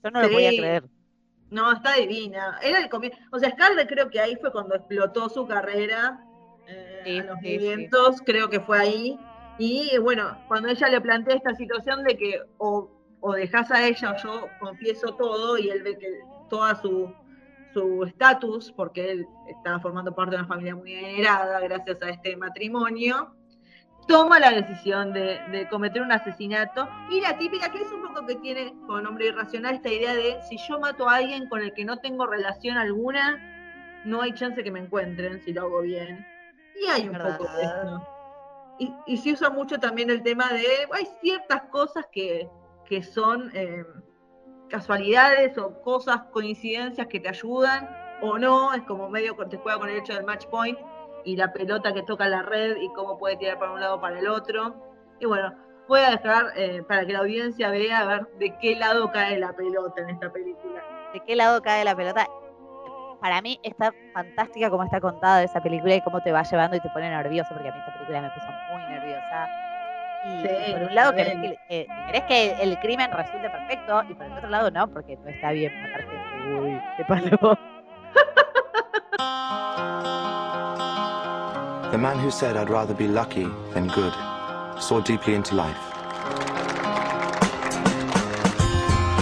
Yo 0.04 0.10
no 0.12 0.22
lo 0.22 0.30
podía 0.30 0.50
Sí. 0.50 0.58
creer. 0.58 0.84
No, 1.50 1.72
está 1.72 1.94
divina. 1.94 2.58
Era 2.62 2.78
el 2.80 2.88
comienzo. 2.88 3.18
O 3.32 3.38
sea, 3.38 3.50
Scarlett 3.50 3.88
creo 3.88 4.08
que 4.08 4.20
ahí 4.20 4.36
fue 4.36 4.52
cuando 4.52 4.76
explotó 4.76 5.28
su 5.28 5.46
carrera 5.46 6.24
eh, 6.66 7.00
Sí, 7.04 7.18
a 7.18 7.24
los 7.24 7.38
sí, 7.40 7.58
500, 7.58 8.22
creo 8.24 8.48
que 8.48 8.60
fue 8.60 8.78
ahí. 8.78 9.18
Y 9.58 9.98
bueno, 9.98 10.38
cuando 10.48 10.68
ella 10.68 10.88
le 10.88 11.00
plantea 11.00 11.36
esta 11.36 11.54
situación 11.54 12.04
de 12.04 12.16
que 12.16 12.40
o, 12.58 12.88
o 13.20 13.32
dejas 13.32 13.70
a 13.70 13.86
ella 13.86 14.12
o 14.12 14.22
yo 14.22 14.48
confieso 14.58 15.14
todo 15.16 15.58
y 15.58 15.68
él 15.68 15.82
ve 15.82 15.98
que 15.98 16.20
toda 16.48 16.74
su 16.80 17.12
su 17.72 18.04
estatus, 18.04 18.72
porque 18.72 19.10
él 19.12 19.26
estaba 19.48 19.80
formando 19.80 20.14
parte 20.14 20.32
de 20.32 20.42
una 20.42 20.48
familia 20.48 20.74
muy 20.74 20.94
adinerada 20.94 21.60
gracias 21.60 22.02
a 22.02 22.10
este 22.10 22.36
matrimonio, 22.36 23.34
toma 24.10 24.40
la 24.40 24.50
decisión 24.50 25.12
de, 25.12 25.40
de 25.52 25.68
cometer 25.68 26.02
un 26.02 26.10
asesinato 26.10 26.88
y 27.10 27.20
la 27.20 27.38
típica 27.38 27.70
que 27.70 27.80
es 27.80 27.92
un 27.92 28.02
poco 28.02 28.26
que 28.26 28.34
tiene 28.34 28.74
con 28.86 29.06
hombre 29.06 29.26
irracional 29.28 29.76
esta 29.76 29.88
idea 29.88 30.14
de 30.14 30.36
si 30.48 30.56
yo 30.68 30.80
mato 30.80 31.08
a 31.08 31.16
alguien 31.16 31.48
con 31.48 31.60
el 31.60 31.72
que 31.72 31.84
no 31.84 31.98
tengo 31.98 32.26
relación 32.26 32.76
alguna, 32.76 33.40
no 34.04 34.20
hay 34.22 34.32
chance 34.32 34.64
que 34.64 34.70
me 34.72 34.80
encuentren 34.80 35.40
si 35.42 35.52
lo 35.52 35.62
hago 35.62 35.82
bien. 35.82 36.26
Y 36.82 36.86
hay 36.88 37.08
un 37.08 37.16
poco 37.16 37.44
de 37.52 37.62
esto. 37.62 38.08
Y, 38.80 38.92
y 39.06 39.16
se 39.18 39.32
usa 39.32 39.48
mucho 39.48 39.78
también 39.78 40.10
el 40.10 40.24
tema 40.24 40.48
de, 40.52 40.66
hay 40.92 41.06
ciertas 41.20 41.62
cosas 41.70 42.06
que, 42.10 42.48
que 42.86 43.04
son 43.04 43.52
eh, 43.54 43.84
casualidades 44.68 45.56
o 45.56 45.80
cosas, 45.82 46.22
coincidencias 46.32 47.06
que 47.06 47.20
te 47.20 47.28
ayudan 47.28 47.88
o 48.22 48.38
no, 48.38 48.74
es 48.74 48.82
como 48.82 49.08
medio 49.08 49.36
te 49.48 49.56
juega 49.56 49.78
con 49.78 49.88
el 49.88 49.98
hecho 49.98 50.14
del 50.14 50.24
match 50.24 50.46
point 50.46 50.78
y 51.24 51.36
la 51.36 51.52
pelota 51.52 51.92
que 51.92 52.02
toca 52.02 52.28
la 52.28 52.42
red 52.42 52.76
y 52.76 52.88
cómo 52.92 53.18
puede 53.18 53.36
tirar 53.36 53.58
para 53.58 53.72
un 53.72 53.80
lado 53.80 53.96
o 53.96 54.00
para 54.00 54.18
el 54.18 54.28
otro. 54.28 54.74
Y 55.18 55.26
bueno, 55.26 55.52
voy 55.88 56.00
a 56.00 56.10
dejar 56.10 56.52
eh, 56.56 56.82
para 56.86 57.04
que 57.04 57.12
la 57.12 57.20
audiencia 57.20 57.70
vea 57.70 58.00
a 58.00 58.06
ver 58.06 58.26
de 58.38 58.56
qué 58.60 58.76
lado 58.76 59.10
cae 59.10 59.38
la 59.38 59.54
pelota 59.54 60.02
en 60.02 60.10
esta 60.10 60.32
película. 60.32 60.82
¿De 61.12 61.20
qué 61.20 61.36
lado 61.36 61.60
cae 61.62 61.84
la 61.84 61.96
pelota? 61.96 62.26
Para 63.20 63.42
mí 63.42 63.60
está 63.62 63.92
fantástica 64.14 64.70
como 64.70 64.84
está 64.84 65.00
contada 65.00 65.42
esa 65.42 65.60
película 65.60 65.94
y 65.94 66.00
cómo 66.00 66.22
te 66.22 66.32
va 66.32 66.42
llevando 66.42 66.76
y 66.76 66.80
te 66.80 66.88
pone 66.90 67.10
nervioso, 67.10 67.50
porque 67.52 67.68
a 67.68 67.72
mí 67.72 67.78
esta 67.78 67.92
película 67.92 68.22
me 68.22 68.30
puso 68.30 68.46
muy 68.72 68.82
nerviosa. 68.84 69.48
Y 70.24 70.42
Sí, 70.42 70.72
por 70.72 70.82
un 70.82 70.94
lado 70.94 71.14
querés 71.14 71.34
que, 71.34 71.58
eh, 71.68 71.86
querés 72.06 72.22
que 72.24 72.62
el 72.62 72.78
crimen 72.78 73.10
resulte 73.10 73.50
perfecto 73.50 74.02
y 74.08 74.14
por 74.14 74.26
el 74.26 74.32
otro 74.32 74.48
lado 74.48 74.70
no, 74.70 74.88
porque 74.88 75.16
no 75.16 75.28
está 75.28 75.50
bien 75.50 75.72
matar 75.82 76.02
gente. 76.02 76.60
Uy, 76.60 76.80
qué 76.96 77.04
palo. 77.04 77.58
The 81.90 81.98
man 81.98 82.20
who 82.20 82.30
said 82.30 82.56
I'd 82.56 82.70
rather 82.70 82.94
be 82.94 83.08
lucky 83.08 83.48
than 83.74 83.88
good 83.88 84.14
saw 84.80 85.00
deeply 85.00 85.34
into 85.34 85.56
life. 85.56 85.76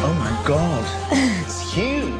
Oh 0.04 0.14
my 0.18 0.46
god. 0.46 0.84
it's 1.10 1.72
huge. 1.72 2.12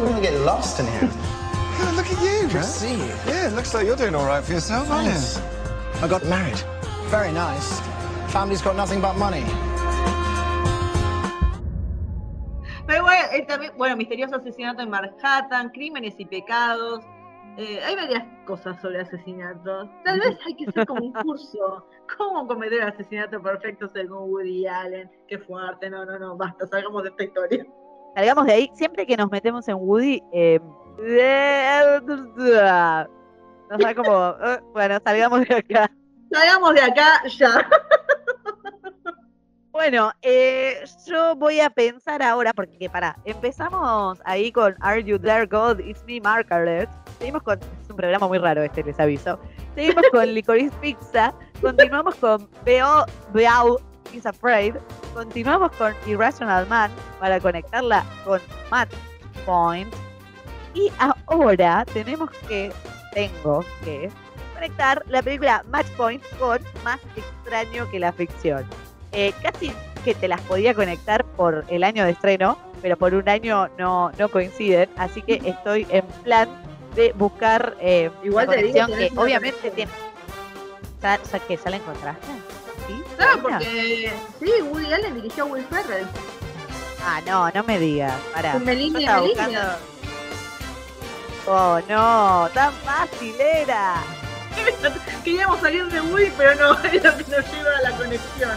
We're 0.00 0.08
gonna 0.08 0.22
get 0.22 0.40
lost 0.40 0.80
in 0.80 0.86
here. 0.86 1.10
Yeah, 1.12 1.92
look 1.96 2.06
at 2.06 2.18
you, 2.22 2.48
man. 2.48 2.62
see 2.62 2.94
you. 2.94 3.14
Yeah, 3.26 3.48
it 3.48 3.52
looks 3.52 3.74
like 3.74 3.86
you're 3.86 3.94
doing 3.94 4.14
all 4.14 4.24
right 4.24 4.42
for 4.42 4.54
yourself, 4.54 4.90
aren't 4.90 5.08
you? 5.08 6.02
I 6.02 6.08
got 6.08 6.24
married. 6.24 6.62
Very 7.10 7.30
nice. 7.30 7.78
Family's 8.32 8.62
got 8.62 8.76
nothing 8.76 9.02
but 9.02 9.18
money. 9.18 9.44
Pero 12.86 13.02
bueno, 13.02 13.28
él 13.32 13.46
también, 13.46 13.72
bueno, 13.76 13.96
misterioso 13.96 14.36
asesinato 14.36 14.82
en 14.82 14.88
Manhattan, 14.88 15.68
crímenes 15.70 16.14
y 16.18 16.24
pecados. 16.24 17.04
Eh, 17.56 17.80
hay 17.84 17.94
varias 17.94 18.24
cosas 18.46 18.80
sobre 18.80 19.00
asesinatos. 19.00 19.88
Tal 20.04 20.18
vez 20.18 20.36
hay 20.44 20.54
que 20.56 20.66
hacer 20.68 20.86
como 20.86 21.04
un 21.04 21.12
curso. 21.12 21.86
¿Cómo 22.18 22.46
cometer 22.46 22.82
el 22.82 22.88
asesinato 22.88 23.40
perfecto 23.40 23.88
según 23.88 24.30
Woody 24.30 24.66
Allen? 24.66 25.10
Qué 25.28 25.38
fuerte, 25.38 25.88
no, 25.88 26.04
no, 26.04 26.18
no, 26.18 26.36
basta, 26.36 26.66
salgamos 26.66 27.04
de 27.04 27.10
esta 27.10 27.24
historia. 27.24 27.66
Salgamos 28.14 28.46
de 28.46 28.52
ahí, 28.52 28.70
siempre 28.74 29.06
que 29.06 29.16
nos 29.16 29.30
metemos 29.30 29.66
en 29.68 29.76
Woody, 29.76 30.22
eh, 30.32 30.60
nos 33.70 33.78
da 33.78 33.94
como, 33.94 34.34
bueno, 34.72 34.98
salgamos 35.02 35.48
de 35.48 35.54
acá. 35.54 35.90
Salgamos 36.32 36.74
de 36.74 36.80
acá 36.82 37.22
ya. 37.28 37.68
Bueno, 39.74 40.12
eh, 40.22 40.84
yo 41.04 41.34
voy 41.34 41.58
a 41.58 41.68
pensar 41.68 42.22
ahora, 42.22 42.52
porque 42.52 42.88
para, 42.88 43.18
empezamos 43.24 44.20
ahí 44.24 44.52
con 44.52 44.76
Are 44.80 45.02
You 45.02 45.18
There 45.18 45.46
God? 45.46 45.80
It's 45.80 46.04
Me 46.06 46.20
Margaret. 46.20 46.88
Seguimos 47.18 47.42
con, 47.42 47.58
es 47.58 47.90
un 47.90 47.96
programa 47.96 48.28
muy 48.28 48.38
raro 48.38 48.62
este, 48.62 48.84
les 48.84 49.00
aviso. 49.00 49.36
Seguimos 49.74 50.04
con 50.12 50.28
Licorice 50.32 50.70
Pizza. 50.80 51.34
Continuamos 51.60 52.14
con 52.14 52.48
Beo, 52.64 53.04
Beau 53.32 53.80
is 54.12 54.24
Afraid. 54.24 54.76
Continuamos 55.12 55.72
con 55.72 55.92
Irrational 56.06 56.68
Man 56.68 56.92
para 57.18 57.40
conectarla 57.40 58.04
con 58.24 58.40
Match 58.70 58.94
Point. 59.44 59.92
Y 60.74 60.92
ahora 61.26 61.84
tenemos 61.92 62.30
que, 62.46 62.72
tengo 63.12 63.64
que 63.82 64.08
conectar 64.54 65.02
la 65.08 65.20
película 65.20 65.64
Match 65.68 65.88
Point 65.96 66.22
con 66.38 66.60
Más 66.84 67.00
extraño 67.16 67.90
que 67.90 67.98
la 67.98 68.12
ficción. 68.12 68.64
Eh, 69.14 69.32
casi 69.42 69.72
que 70.04 70.14
te 70.14 70.28
las 70.28 70.40
podía 70.42 70.74
conectar 70.74 71.24
por 71.24 71.64
el 71.68 71.84
año 71.84 72.04
de 72.04 72.10
estreno, 72.10 72.58
pero 72.82 72.96
por 72.96 73.14
un 73.14 73.28
año 73.28 73.68
no, 73.78 74.10
no 74.18 74.28
coinciden, 74.28 74.90
así 74.96 75.22
que 75.22 75.40
estoy 75.44 75.86
en 75.90 76.04
plan 76.24 76.48
de 76.94 77.12
buscar 77.14 77.76
eh, 77.80 78.10
Igual 78.22 78.46
te 78.48 78.56
conexión 78.56 78.92
que 78.92 79.08
una 79.12 79.22
obviamente 79.22 79.70
tiene. 79.70 79.90
sa- 81.00 81.18
sa- 81.24 81.38
que 81.40 81.56
salen 81.56 81.80
contrastes. 81.82 82.28
¿Sí? 82.86 83.02
Claro, 83.16 83.32
¿Sabina? 83.42 83.58
porque 83.58 84.12
sí, 84.40 84.52
Woody 84.62 84.92
Allen 84.92 85.14
dirigió 85.14 85.44
a 85.44 85.46
Will 85.46 85.64
Ferrell. 85.70 86.06
Ah, 87.06 87.20
no, 87.26 87.50
no 87.50 87.64
me 87.64 87.78
digas. 87.78 88.12
Pará. 88.34 88.58
Melinda. 88.58 89.20
buscando- 89.20 89.60
Oh, 91.46 91.78
no, 91.88 92.48
tan 92.54 92.72
fácil 92.72 93.34
era. 93.40 93.96
Queríamos 95.24 95.60
salir 95.60 95.84
de 95.86 96.00
Woody, 96.00 96.32
pero 96.38 96.54
no, 96.54 96.72
es 96.84 97.02
lo 97.04 97.16
que 97.16 97.24
nos 97.24 97.52
lleva 97.52 97.70
a 97.78 97.82
la 97.82 97.96
conexión. 97.96 98.50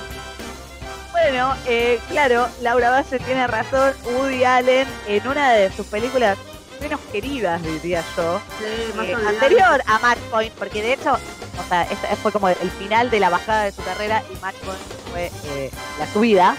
Bueno, 1.24 1.56
eh, 1.66 2.00
claro, 2.10 2.48
Laura 2.62 2.92
Valle 2.92 3.20
tiene 3.20 3.48
razón. 3.48 3.94
Woody 4.06 4.44
Allen, 4.44 4.88
en 5.08 5.28
una 5.28 5.52
de 5.52 5.72
sus 5.72 5.88
películas 5.88 6.38
menos 6.80 7.00
queridas, 7.12 7.62
diría 7.64 8.04
yo, 8.16 8.40
Sí, 8.60 8.94
más 8.96 9.08
eh, 9.08 9.16
anterior 9.28 9.82
a 9.88 10.00
Match 10.00 10.20
Point, 10.30 10.54
porque 10.54 10.84
de 10.84 10.94
hecho, 10.94 11.14
o 11.14 11.68
sea, 11.68 11.84
esta 11.84 12.16
fue 12.18 12.32
como 12.32 12.50
el 12.50 12.72
final 12.72 13.10
de 13.10 13.20
la 13.20 13.32
bajada 13.32 13.64
de 13.64 13.72
su 13.72 13.84
carrera 13.84 14.22
y 14.32 14.40
Match 14.42 14.58
Point 14.58 14.80
fue 15.12 15.32
eh, 15.46 15.72
la 15.98 16.06
subida. 16.08 16.56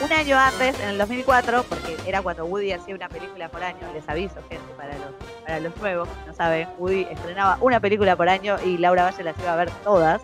Un 0.00 0.10
año 0.10 0.38
antes, 0.38 0.80
en 0.80 0.88
el 0.88 0.98
2004, 0.98 1.64
porque 1.64 1.96
era 2.06 2.22
cuando 2.22 2.46
Woody 2.46 2.72
hacía 2.72 2.94
una 2.94 3.10
película 3.10 3.50
por 3.50 3.62
año, 3.62 3.92
les 3.92 4.08
aviso, 4.08 4.36
gente, 4.48 4.72
para 4.76 4.94
los, 4.94 5.14
para 5.44 5.60
los 5.60 5.76
nuevos, 5.76 6.08
no 6.26 6.34
saben, 6.34 6.66
Woody 6.78 7.06
estrenaba 7.10 7.58
una 7.60 7.78
película 7.78 8.16
por 8.16 8.28
año 8.28 8.56
y 8.64 8.78
Laura 8.78 9.04
Valle 9.04 9.22
las 9.22 9.38
iba 9.38 9.52
a 9.52 9.56
ver 9.56 9.70
todas. 9.84 10.22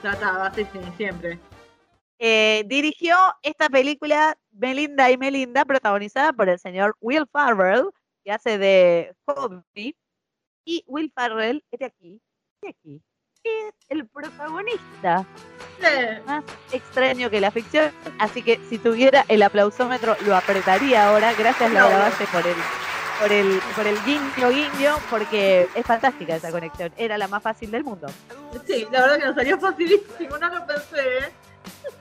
Trataba, 0.00 0.52
sí, 0.54 0.64
sí, 0.72 0.78
siempre. 0.96 1.38
Eh, 2.22 2.64
dirigió 2.66 3.16
esta 3.42 3.70
película 3.70 4.36
Melinda 4.52 5.10
y 5.10 5.16
Melinda, 5.16 5.64
protagonizada 5.64 6.34
por 6.34 6.50
el 6.50 6.58
señor 6.58 6.94
Will 7.00 7.26
Farrell, 7.32 7.86
que 8.22 8.30
hace 8.30 8.58
de 8.58 9.16
Hobby. 9.24 9.96
Y 10.66 10.84
Will 10.86 11.10
Farrell, 11.14 11.64
este 11.70 11.86
aquí, 11.86 12.20
este 12.60 12.78
aquí, 12.78 13.02
es 13.42 13.74
el 13.88 14.06
protagonista 14.06 15.26
más 16.26 16.44
extraño 16.72 17.30
que 17.30 17.40
la 17.40 17.50
ficción. 17.50 17.90
Así 18.18 18.42
que 18.42 18.60
si 18.68 18.76
tuviera 18.76 19.24
el 19.28 19.42
aplausómetro, 19.42 20.14
lo 20.26 20.36
apretaría 20.36 21.08
ahora. 21.08 21.32
Gracias, 21.32 21.72
Laura. 21.72 22.10
Valle, 22.10 22.26
por 22.30 22.46
el, 22.46 22.56
por 23.18 23.32
el, 23.32 23.60
por 23.74 23.86
el 23.86 24.04
guiño, 24.04 24.50
guiño, 24.50 24.96
porque 25.08 25.68
es 25.74 25.86
fantástica 25.86 26.36
esa 26.36 26.50
conexión. 26.50 26.92
Era 26.98 27.16
la 27.16 27.28
más 27.28 27.42
fácil 27.42 27.70
del 27.70 27.82
mundo. 27.82 28.08
Sí, 28.66 28.86
la 28.90 29.00
verdad 29.00 29.18
que 29.18 29.24
nos 29.24 29.34
salió 29.36 29.58
facilísimo, 29.58 30.38
no 30.40 30.48
lo 30.48 30.66
pensé, 30.66 31.18
¿eh? 31.18 31.32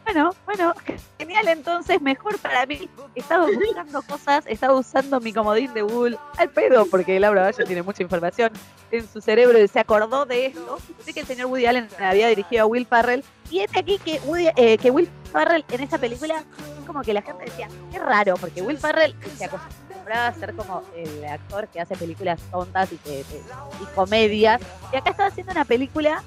Bueno, 0.05 0.31
bueno, 0.45 0.73
genial 1.19 1.47
entonces, 1.49 2.01
mejor 2.01 2.39
para 2.39 2.65
mí. 2.65 2.89
He 3.15 3.19
estado 3.19 3.47
buscando 3.47 4.01
cosas, 4.01 4.43
he 4.47 4.53
estado 4.53 4.77
usando 4.77 5.19
mi 5.19 5.31
comodín 5.33 5.71
de 5.73 5.81
Google 5.83 6.17
al 6.37 6.49
pedo, 6.49 6.85
porque 6.87 7.19
Laura 7.19 7.43
Valle 7.43 7.63
tiene 7.65 7.83
mucha 7.83 8.01
información 8.01 8.51
en 8.91 9.07
su 9.07 9.21
cerebro 9.21 9.60
y 9.62 9.67
se 9.67 9.79
acordó 9.79 10.25
de 10.25 10.47
esto. 10.47 10.79
Sé 11.05 11.13
que 11.13 11.19
el 11.19 11.27
señor 11.27 11.47
Woody 11.47 11.67
Allen 11.67 11.87
había 11.99 12.27
dirigido 12.27 12.63
a 12.63 12.65
Will 12.65 12.87
Farrell, 12.87 13.23
y 13.51 13.60
es 13.60 13.71
de 13.71 13.79
aquí 13.79 13.99
que, 13.99 14.19
Woody- 14.21 14.51
eh, 14.55 14.77
que 14.79 14.89
Will 14.89 15.10
Farrell 15.31 15.63
en 15.69 15.81
esta 15.81 15.97
película, 15.99 16.43
como 16.87 17.01
que 17.03 17.13
la 17.13 17.21
gente 17.21 17.45
decía, 17.45 17.67
qué 17.91 17.99
raro, 17.99 18.35
porque 18.37 18.63
Will 18.63 18.79
Farrell 18.79 19.13
se 19.37 19.45
acostumbraba 19.45 20.27
a 20.27 20.33
ser 20.33 20.55
como 20.55 20.81
el 20.95 21.23
actor 21.25 21.67
que 21.67 21.81
hace 21.81 21.95
películas 21.95 22.39
tontas 22.51 22.91
y, 22.91 22.97
que, 22.97 23.19
y 23.19 23.85
comedias, 23.93 24.60
y 24.91 24.95
acá 24.95 25.12
estaba 25.12 25.29
haciendo 25.29 25.51
una 25.51 25.65
película 25.65 26.23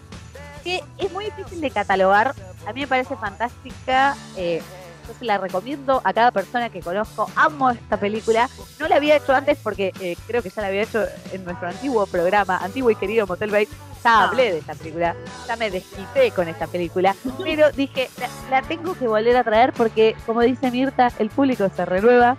que 0.62 0.80
es 0.98 1.10
muy 1.10 1.24
difícil 1.24 1.60
de 1.60 1.70
catalogar. 1.72 2.32
A 2.66 2.72
mí 2.72 2.82
me 2.82 2.86
parece 2.86 3.16
fantástica. 3.16 4.16
Eh, 4.36 4.62
yo 5.06 5.14
se 5.14 5.24
la 5.24 5.38
recomiendo 5.38 6.00
a 6.04 6.12
cada 6.12 6.30
persona 6.30 6.70
que 6.70 6.80
conozco. 6.80 7.28
Amo 7.34 7.70
esta 7.70 7.96
película. 7.96 8.48
No 8.78 8.88
la 8.88 8.96
había 8.96 9.16
hecho 9.16 9.34
antes 9.34 9.58
porque 9.62 9.92
eh, 10.00 10.16
creo 10.26 10.42
que 10.42 10.50
ya 10.50 10.62
la 10.62 10.68
había 10.68 10.82
hecho 10.82 11.04
en 11.32 11.44
nuestro 11.44 11.68
antiguo 11.68 12.06
programa, 12.06 12.58
antiguo 12.58 12.90
y 12.90 12.96
querido 12.96 13.26
Motel 13.26 13.50
Bay. 13.50 13.68
ya 14.04 14.24
hablé 14.24 14.52
de 14.52 14.58
esta 14.58 14.74
película, 14.74 15.16
ya 15.46 15.56
me 15.56 15.70
desquité 15.70 16.30
con 16.30 16.48
esta 16.48 16.66
película, 16.66 17.14
pero 17.42 17.70
dije, 17.72 18.10
la, 18.18 18.28
la 18.60 18.62
tengo 18.66 18.94
que 18.94 19.08
volver 19.08 19.36
a 19.36 19.44
traer 19.44 19.72
porque, 19.72 20.16
como 20.26 20.40
dice 20.40 20.70
Mirta, 20.70 21.10
el 21.18 21.30
público 21.30 21.68
se 21.74 21.84
renueva. 21.84 22.36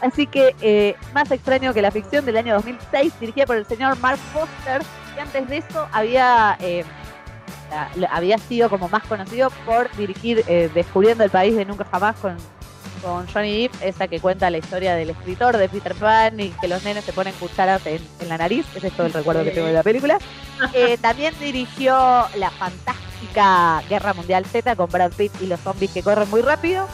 Así 0.00 0.26
que, 0.26 0.54
eh, 0.60 0.94
más 1.14 1.30
extraño 1.30 1.72
que 1.72 1.82
la 1.82 1.90
ficción 1.90 2.24
del 2.24 2.36
año 2.36 2.54
2006, 2.54 3.14
dirigida 3.20 3.46
por 3.46 3.56
el 3.56 3.66
señor 3.66 3.98
Mark 3.98 4.18
Foster, 4.32 4.82
que 5.14 5.20
antes 5.20 5.48
de 5.48 5.56
eso 5.58 5.88
había, 5.92 6.56
eh, 6.60 6.84
la- 7.96 8.08
había 8.08 8.38
sido 8.38 8.68
como 8.70 8.88
más 8.88 9.02
conocido 9.04 9.50
por 9.64 9.90
dirigir 9.96 10.44
eh, 10.46 10.70
Descubriendo 10.74 11.24
el 11.24 11.30
País 11.30 11.54
de 11.56 11.64
Nunca 11.64 11.84
Jamás 11.90 12.16
con, 12.16 12.36
con 13.02 13.26
Johnny 13.28 13.62
Depp, 13.68 13.74
esa 13.82 14.08
que 14.08 14.20
cuenta 14.20 14.48
la 14.50 14.58
historia 14.58 14.94
del 14.94 15.10
escritor 15.10 15.56
de 15.56 15.68
Peter 15.68 15.94
Pan 15.94 16.38
y 16.40 16.50
que 16.50 16.68
los 16.68 16.82
nenes 16.84 17.04
se 17.04 17.12
ponen 17.12 17.34
cucharas 17.34 17.86
en, 17.86 18.00
en 18.20 18.28
la 18.28 18.38
nariz. 18.38 18.66
Ese 18.74 18.88
es 18.88 18.92
todo 18.94 19.06
el 19.06 19.12
recuerdo 19.12 19.44
que 19.44 19.50
tengo 19.50 19.66
de 19.66 19.72
la 19.74 19.82
película. 19.82 20.18
Eh, 20.72 20.96
también 20.96 21.34
dirigió 21.38 21.92
la 22.34 22.50
fantástica 22.50 23.82
Guerra 23.90 24.14
Mundial 24.14 24.46
Z 24.46 24.74
con 24.74 24.88
Brad 24.90 25.12
Pitt 25.12 25.32
y 25.42 25.46
los 25.46 25.60
zombies 25.60 25.90
que 25.90 26.02
corren 26.02 26.30
muy 26.30 26.40
rápido. 26.40 26.88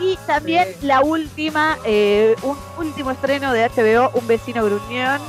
Y 0.00 0.16
también 0.26 0.66
la 0.82 1.00
última, 1.02 1.78
eh, 1.84 2.34
un 2.42 2.56
último 2.76 3.12
estreno 3.12 3.52
de 3.52 3.68
HBO, 3.68 4.10
Un 4.14 4.26
vecino 4.26 4.64
gruñón, 4.64 5.20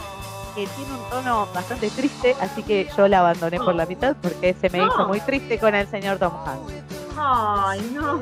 que 0.55 0.65
tiene 0.67 0.91
un 0.93 1.09
tono 1.09 1.47
bastante 1.53 1.89
triste, 1.89 2.35
así 2.41 2.63
que 2.63 2.87
yo 2.97 3.07
la 3.07 3.19
abandoné 3.19 3.57
por 3.59 3.75
la 3.75 3.85
mitad 3.85 4.15
porque 4.21 4.55
se 4.59 4.69
me 4.69 4.79
No. 4.79 4.87
hizo 4.87 5.07
muy 5.07 5.19
triste 5.21 5.59
con 5.59 5.75
el 5.75 5.87
señor 5.87 6.17
Tom 6.17 6.33
Hanks. 6.45 6.73
Ay, 7.17 7.91
no. 7.93 8.21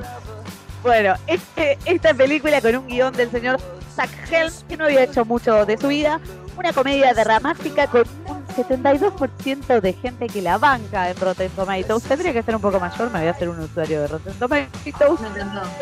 Bueno, 0.81 1.13
este, 1.27 1.77
esta 1.85 2.13
película 2.13 2.59
con 2.61 2.75
un 2.75 2.87
guion 2.87 3.13
del 3.13 3.31
señor 3.31 3.57
Zach 3.95 4.09
Helm, 4.29 4.51
que 4.67 4.75
no 4.75 4.85
había 4.85 5.03
hecho 5.03 5.23
mucho 5.23 5.65
de 5.65 5.77
su 5.77 5.87
vida, 5.87 6.19
una 6.57 6.73
comedia 6.73 7.13
dramática 7.13 7.87
con 7.87 8.03
un 8.27 8.43
72% 8.47 9.79
de 9.81 9.93
gente 9.93 10.27
que 10.27 10.41
la 10.41 10.57
banca 10.57 11.09
en 11.09 11.17
Rotten 11.17 11.49
Tomatoes. 11.51 12.03
Tendría 12.03 12.33
que 12.33 12.43
ser 12.43 12.55
un 12.55 12.61
poco 12.61 12.79
mayor, 12.79 13.09
me 13.11 13.19
voy 13.19 13.27
a 13.27 13.31
hacer 13.31 13.49
un 13.49 13.59
usuario 13.59 14.01
de 14.01 14.07
Rotten 14.07 14.33
Tomatoes. 14.33 14.69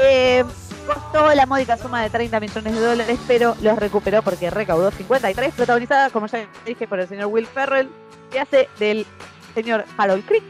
Eh, 0.01 0.43
costó 0.85 1.33
la 1.33 1.45
módica 1.45 1.77
suma 1.77 2.03
de 2.03 2.09
30 2.09 2.39
millones 2.39 2.73
de 2.73 2.79
dólares, 2.79 3.19
pero 3.27 3.55
los 3.61 3.77
recuperó 3.77 4.21
porque 4.21 4.49
recaudó 4.49 4.91
53, 4.91 5.53
protagonizada, 5.53 6.09
como 6.09 6.27
ya 6.27 6.47
dije, 6.65 6.87
por 6.87 6.99
el 6.99 7.07
señor 7.07 7.27
Will 7.27 7.47
Ferrell, 7.47 7.89
que 8.31 8.39
hace 8.39 8.69
del 8.79 9.05
señor 9.53 9.85
Harold 9.97 10.25
Crick, 10.25 10.43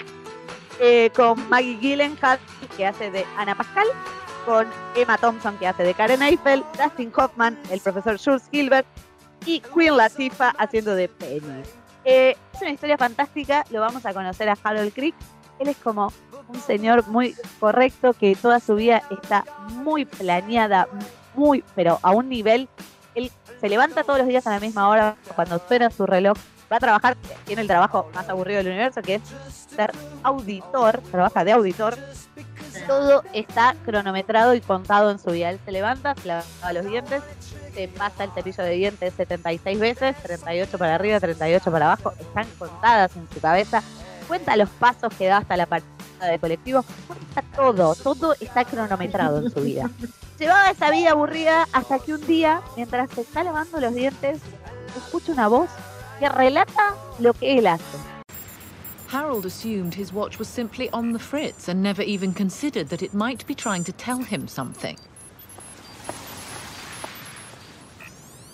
eh, 0.79 1.11
con 1.15 1.49
Maggie 1.49 1.77
Gyllenhaal, 1.79 2.39
que 2.75 2.87
hace 2.87 3.11
de 3.11 3.25
Ana 3.37 3.55
Pascal, 3.55 3.87
con 4.45 4.67
Emma 4.95 5.17
Thompson, 5.17 5.57
que 5.57 5.67
hace 5.67 5.83
de 5.83 5.93
Karen 5.93 6.21
Eiffel, 6.21 6.63
Dustin 6.77 7.11
Hoffman, 7.15 7.57
el 7.69 7.79
profesor 7.79 8.19
Jules 8.19 8.43
Gilbert, 8.51 8.87
y 9.45 9.59
Queen 9.59 9.97
Latifah 9.97 10.53
haciendo 10.57 10.95
de 10.95 11.07
Penny. 11.07 11.63
Eh, 12.03 12.35
es 12.53 12.61
una 12.61 12.71
historia 12.71 12.97
fantástica, 12.97 13.65
lo 13.69 13.79
vamos 13.79 14.05
a 14.05 14.13
conocer 14.13 14.49
a 14.49 14.57
Harold 14.63 14.93
Crick. 14.93 15.15
Él 15.59 15.69
es 15.69 15.77
como 15.77 16.11
un 16.53 16.61
señor 16.61 17.07
muy 17.07 17.35
correcto 17.59 18.13
que 18.13 18.35
toda 18.35 18.59
su 18.59 18.75
vida 18.75 19.01
está 19.09 19.45
muy 19.69 20.05
planeada, 20.05 20.87
muy, 21.33 21.63
pero 21.75 21.99
a 22.01 22.11
un 22.11 22.29
nivel. 22.29 22.67
Él 23.15 23.31
se 23.59 23.69
levanta 23.69 24.03
todos 24.03 24.19
los 24.19 24.27
días 24.27 24.45
a 24.47 24.51
la 24.51 24.59
misma 24.59 24.89
hora 24.89 25.15
cuando 25.35 25.59
suena 25.67 25.89
su 25.89 26.05
reloj. 26.05 26.37
Va 26.71 26.77
a 26.77 26.79
trabajar, 26.79 27.17
tiene 27.45 27.63
el 27.63 27.67
trabajo 27.67 28.09
más 28.13 28.29
aburrido 28.29 28.59
del 28.59 28.67
universo, 28.67 29.01
que 29.01 29.15
es 29.15 29.21
ser 29.75 29.91
auditor, 30.23 31.01
trabaja 31.11 31.43
de 31.43 31.51
auditor. 31.51 31.97
Todo 32.87 33.23
está 33.33 33.75
cronometrado 33.85 34.53
y 34.53 34.61
contado 34.61 35.11
en 35.11 35.19
su 35.19 35.31
vida. 35.31 35.49
Él 35.49 35.59
se 35.65 35.71
levanta, 35.71 36.15
se 36.15 36.29
lava 36.29 36.43
los 36.73 36.85
dientes, 36.85 37.21
se 37.73 37.87
pasa 37.89 38.23
el 38.23 38.31
cepillo 38.31 38.63
de 38.63 38.71
dientes 38.71 39.13
76 39.15 39.79
veces, 39.79 40.15
38 40.23 40.77
para 40.77 40.95
arriba, 40.95 41.19
38 41.19 41.71
para 41.71 41.85
abajo, 41.91 42.13
están 42.17 42.47
contadas 42.57 43.15
en 43.17 43.27
su 43.33 43.41
cabeza. 43.41 43.83
Cuenta 44.29 44.55
los 44.55 44.69
pasos 44.69 45.13
que 45.15 45.27
da 45.27 45.37
hasta 45.37 45.57
la 45.57 45.65
de 46.27 46.39
colectivo, 46.39 46.85
todo, 47.55 47.95
todo 47.95 48.35
está 48.39 48.65
cronometrado 48.65 49.39
en 49.39 49.51
su 49.51 49.61
vida. 49.61 49.89
Llevaba 50.39 50.71
esa 50.71 50.89
vida 50.89 51.11
aburrida 51.11 51.67
hasta 51.71 51.99
que 51.99 52.13
un 52.13 52.25
día, 52.25 52.61
mientras 52.75 53.09
se 53.11 53.21
está 53.21 53.43
lavando 53.43 53.79
los 53.79 53.93
dientes, 53.93 54.39
escucha 54.97 55.31
una 55.31 55.47
voz 55.47 55.69
que 56.19 56.29
relata 56.29 56.95
lo 57.19 57.33
que 57.33 57.57
él 57.57 57.67
hace. 57.67 57.97
Harold 59.07 59.45
assumed 59.45 59.93
his 59.93 60.13
watch 60.13 60.39
was 60.39 60.47
simply 60.47 60.89
on 60.91 61.11
the 61.11 61.19
fritz 61.19 61.67
and 61.67 61.83
never 61.83 62.01
even 62.01 62.33
considered 62.33 62.87
that 62.87 63.03
it 63.03 63.13
might 63.13 63.45
be 63.45 63.53
trying 63.53 63.83
to 63.83 63.91
tell 63.91 64.19
him 64.19 64.47
something. 64.47 64.97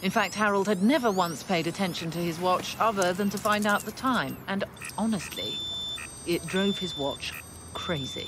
In 0.01 0.11
fact, 0.11 0.35
Harold 0.35 0.67
had 0.67 0.81
never 0.81 1.11
once 1.11 1.43
paid 1.43 1.67
attention 1.67 2.09
to 2.11 2.19
his 2.19 2.39
watch 2.39 2.75
other 2.79 3.13
than 3.13 3.29
to 3.29 3.37
find 3.37 3.65
out 3.65 3.81
the 3.81 3.91
time, 3.91 4.37
and 4.47 4.63
honestly, 4.97 5.53
it 6.25 6.45
drove 6.47 6.77
his 6.77 6.97
watch 6.97 7.33
crazy. 7.77 8.27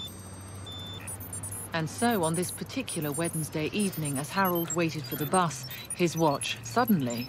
And 1.73 1.89
so, 1.89 2.23
on 2.23 2.35
this 2.35 2.51
particular 2.51 3.11
Wednesday 3.11 3.69
evening, 3.73 4.19
as 4.19 4.29
Harold 4.29 4.71
waited 4.75 5.03
for 5.03 5.15
the 5.15 5.25
bus, 5.25 5.65
his 5.95 6.15
watch 6.15 6.57
suddenly 6.63 7.27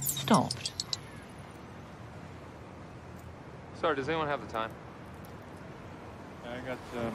stopped. 0.00 0.72
Sorry, 3.80 3.96
does 3.96 4.08
anyone 4.08 4.28
have 4.28 4.40
the 4.40 4.52
time? 4.52 4.70
I 6.44 6.56
got 6.66 6.78
um, 7.06 7.14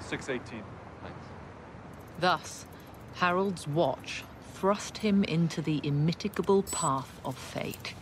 618. 0.00 0.62
Thus, 2.20 2.66
Harold's 3.14 3.66
watch 3.66 4.24
thrust 4.54 4.98
him 4.98 5.24
into 5.24 5.62
the 5.62 5.80
immitigable 5.80 6.70
path 6.70 7.20
of 7.24 7.36
fate. 7.36 7.94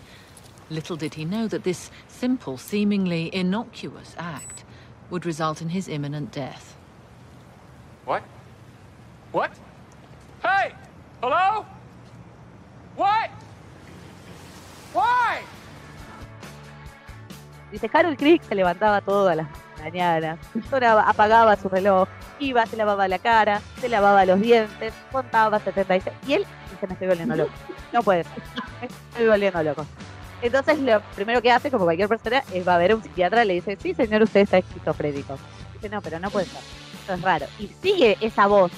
Little 0.70 0.96
did 0.96 1.14
he 1.14 1.24
know 1.24 1.46
that 1.48 1.62
this 1.62 1.90
simple, 2.08 2.58
seemingly 2.58 3.32
innocuous 3.32 4.14
act 4.18 4.64
would 5.10 5.24
result 5.26 5.62
in 5.62 5.68
his 5.68 5.88
imminent 5.88 6.32
death. 6.32 6.74
What? 8.04 8.22
What? 9.32 9.50
Hey! 10.42 10.72
Hello? 11.22 11.64
What? 12.96 13.30
Why? 14.92 15.40
Dice, 17.72 17.88
Harold 17.92 18.16
Crick 18.18 18.42
se 18.44 18.54
levantaba 18.54 19.00
todas 19.00 19.36
las 19.36 19.48
mañanas, 19.82 20.38
sonaba- 20.70 21.04
apagaba 21.08 21.56
su 21.56 21.68
reloj, 21.68 22.08
iba, 22.38 22.64
se 22.66 22.76
lavaba 22.76 23.08
la 23.08 23.18
cara, 23.18 23.60
se 23.80 23.88
lavaba 23.88 24.24
los 24.24 24.40
dientes, 24.40 24.94
contaba 25.12 25.58
76, 25.58 26.14
y 26.26 26.34
él 26.34 26.46
dice, 26.70 26.86
me 26.86 26.92
estoy 26.94 27.08
volviendo 27.08 27.36
loco. 27.36 27.52
No 27.92 28.02
puede 28.02 28.24
ser, 28.24 28.42
me 28.80 28.86
estoy 28.86 29.26
volviendo 29.26 29.62
loco. 29.62 29.86
Entonces 30.42 30.78
lo 30.78 31.00
primero 31.14 31.40
que 31.42 31.50
hace, 31.50 31.70
como 31.70 31.84
cualquier 31.84 32.08
persona, 32.08 32.42
es 32.52 32.66
va 32.66 32.74
a 32.74 32.78
ver 32.78 32.92
a 32.92 32.96
un 32.96 33.02
psiquiatra 33.02 33.44
y 33.44 33.48
le 33.48 33.54
dice, 33.54 33.78
sí 33.80 33.94
señor, 33.94 34.22
usted 34.22 34.40
está 34.40 34.58
esquizofrénico. 34.58 35.38
Dice, 35.74 35.88
no, 35.88 36.02
pero 36.02 36.18
no 36.18 36.30
puede 36.30 36.46
ser, 36.46 36.60
eso 37.04 37.14
es 37.14 37.22
raro. 37.22 37.46
Y 37.58 37.70
sigue 37.82 38.16
esa 38.20 38.46
voz 38.46 38.72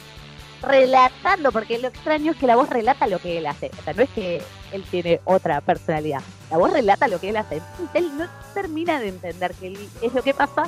relatando, 0.62 1.52
porque 1.52 1.78
lo 1.78 1.88
extraño 1.88 2.32
es 2.32 2.38
que 2.38 2.46
la 2.46 2.56
voz 2.56 2.68
relata 2.68 3.06
lo 3.06 3.18
que 3.18 3.38
él 3.38 3.46
hace. 3.46 3.70
O 3.78 3.82
sea, 3.82 3.92
no 3.94 4.02
es 4.02 4.10
que 4.10 4.42
él 4.72 4.84
tiene 4.90 5.20
otra 5.24 5.60
personalidad. 5.60 6.22
La 6.50 6.58
voz 6.58 6.72
relata 6.72 7.08
lo 7.08 7.20
que 7.20 7.30
él 7.30 7.36
hace. 7.36 7.60
Él 7.94 8.16
no 8.16 8.26
termina 8.54 8.98
de 9.00 9.08
entender 9.08 9.54
qué 9.54 9.76
es 10.02 10.12
lo 10.12 10.22
que 10.22 10.34
pasa 10.34 10.64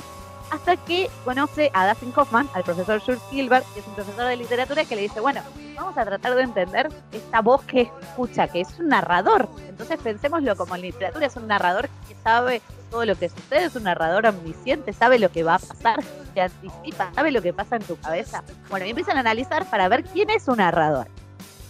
hasta 0.51 0.75
que 0.75 1.09
conoce 1.23 1.71
a 1.73 1.87
Dustin 1.87 2.13
Hoffman, 2.15 2.49
al 2.53 2.63
profesor 2.63 2.99
Jules 2.99 3.21
Gilbert, 3.31 3.65
que 3.73 3.79
es 3.79 3.87
un 3.87 3.95
profesor 3.95 4.27
de 4.27 4.35
literatura, 4.35 4.85
que 4.85 4.95
le 4.95 5.03
dice, 5.03 5.21
bueno, 5.21 5.41
vamos 5.75 5.97
a 5.97 6.05
tratar 6.05 6.35
de 6.35 6.41
entender 6.43 6.89
esta 7.11 7.41
voz 7.41 7.63
que 7.63 7.89
escucha, 8.01 8.47
que 8.47 8.61
es 8.61 8.79
un 8.79 8.89
narrador. 8.89 9.47
Entonces 9.67 9.97
pensémoslo 9.99 10.55
como 10.57 10.75
en 10.75 10.81
literatura, 10.81 11.25
es 11.25 11.35
un 11.37 11.47
narrador 11.47 11.89
que 12.07 12.15
sabe 12.21 12.61
todo 12.91 13.05
lo 13.05 13.15
que 13.17 13.29
sucede, 13.29 13.65
es 13.65 13.75
un 13.75 13.83
narrador 13.83 14.25
omnisciente, 14.25 14.91
sabe 14.91 15.19
lo 15.19 15.31
que 15.31 15.43
va 15.43 15.55
a 15.55 15.59
pasar, 15.59 15.99
te 16.33 16.41
anticipa, 16.41 17.11
sabe 17.15 17.31
lo 17.31 17.41
que 17.41 17.53
pasa 17.53 17.77
en 17.77 17.83
tu 17.83 17.97
cabeza. 17.97 18.43
Bueno, 18.69 18.85
y 18.85 18.89
empiezan 18.89 19.15
a 19.17 19.21
analizar 19.21 19.65
para 19.69 19.87
ver 19.87 20.03
quién 20.03 20.29
es 20.29 20.49
un 20.49 20.57
narrador. 20.57 21.07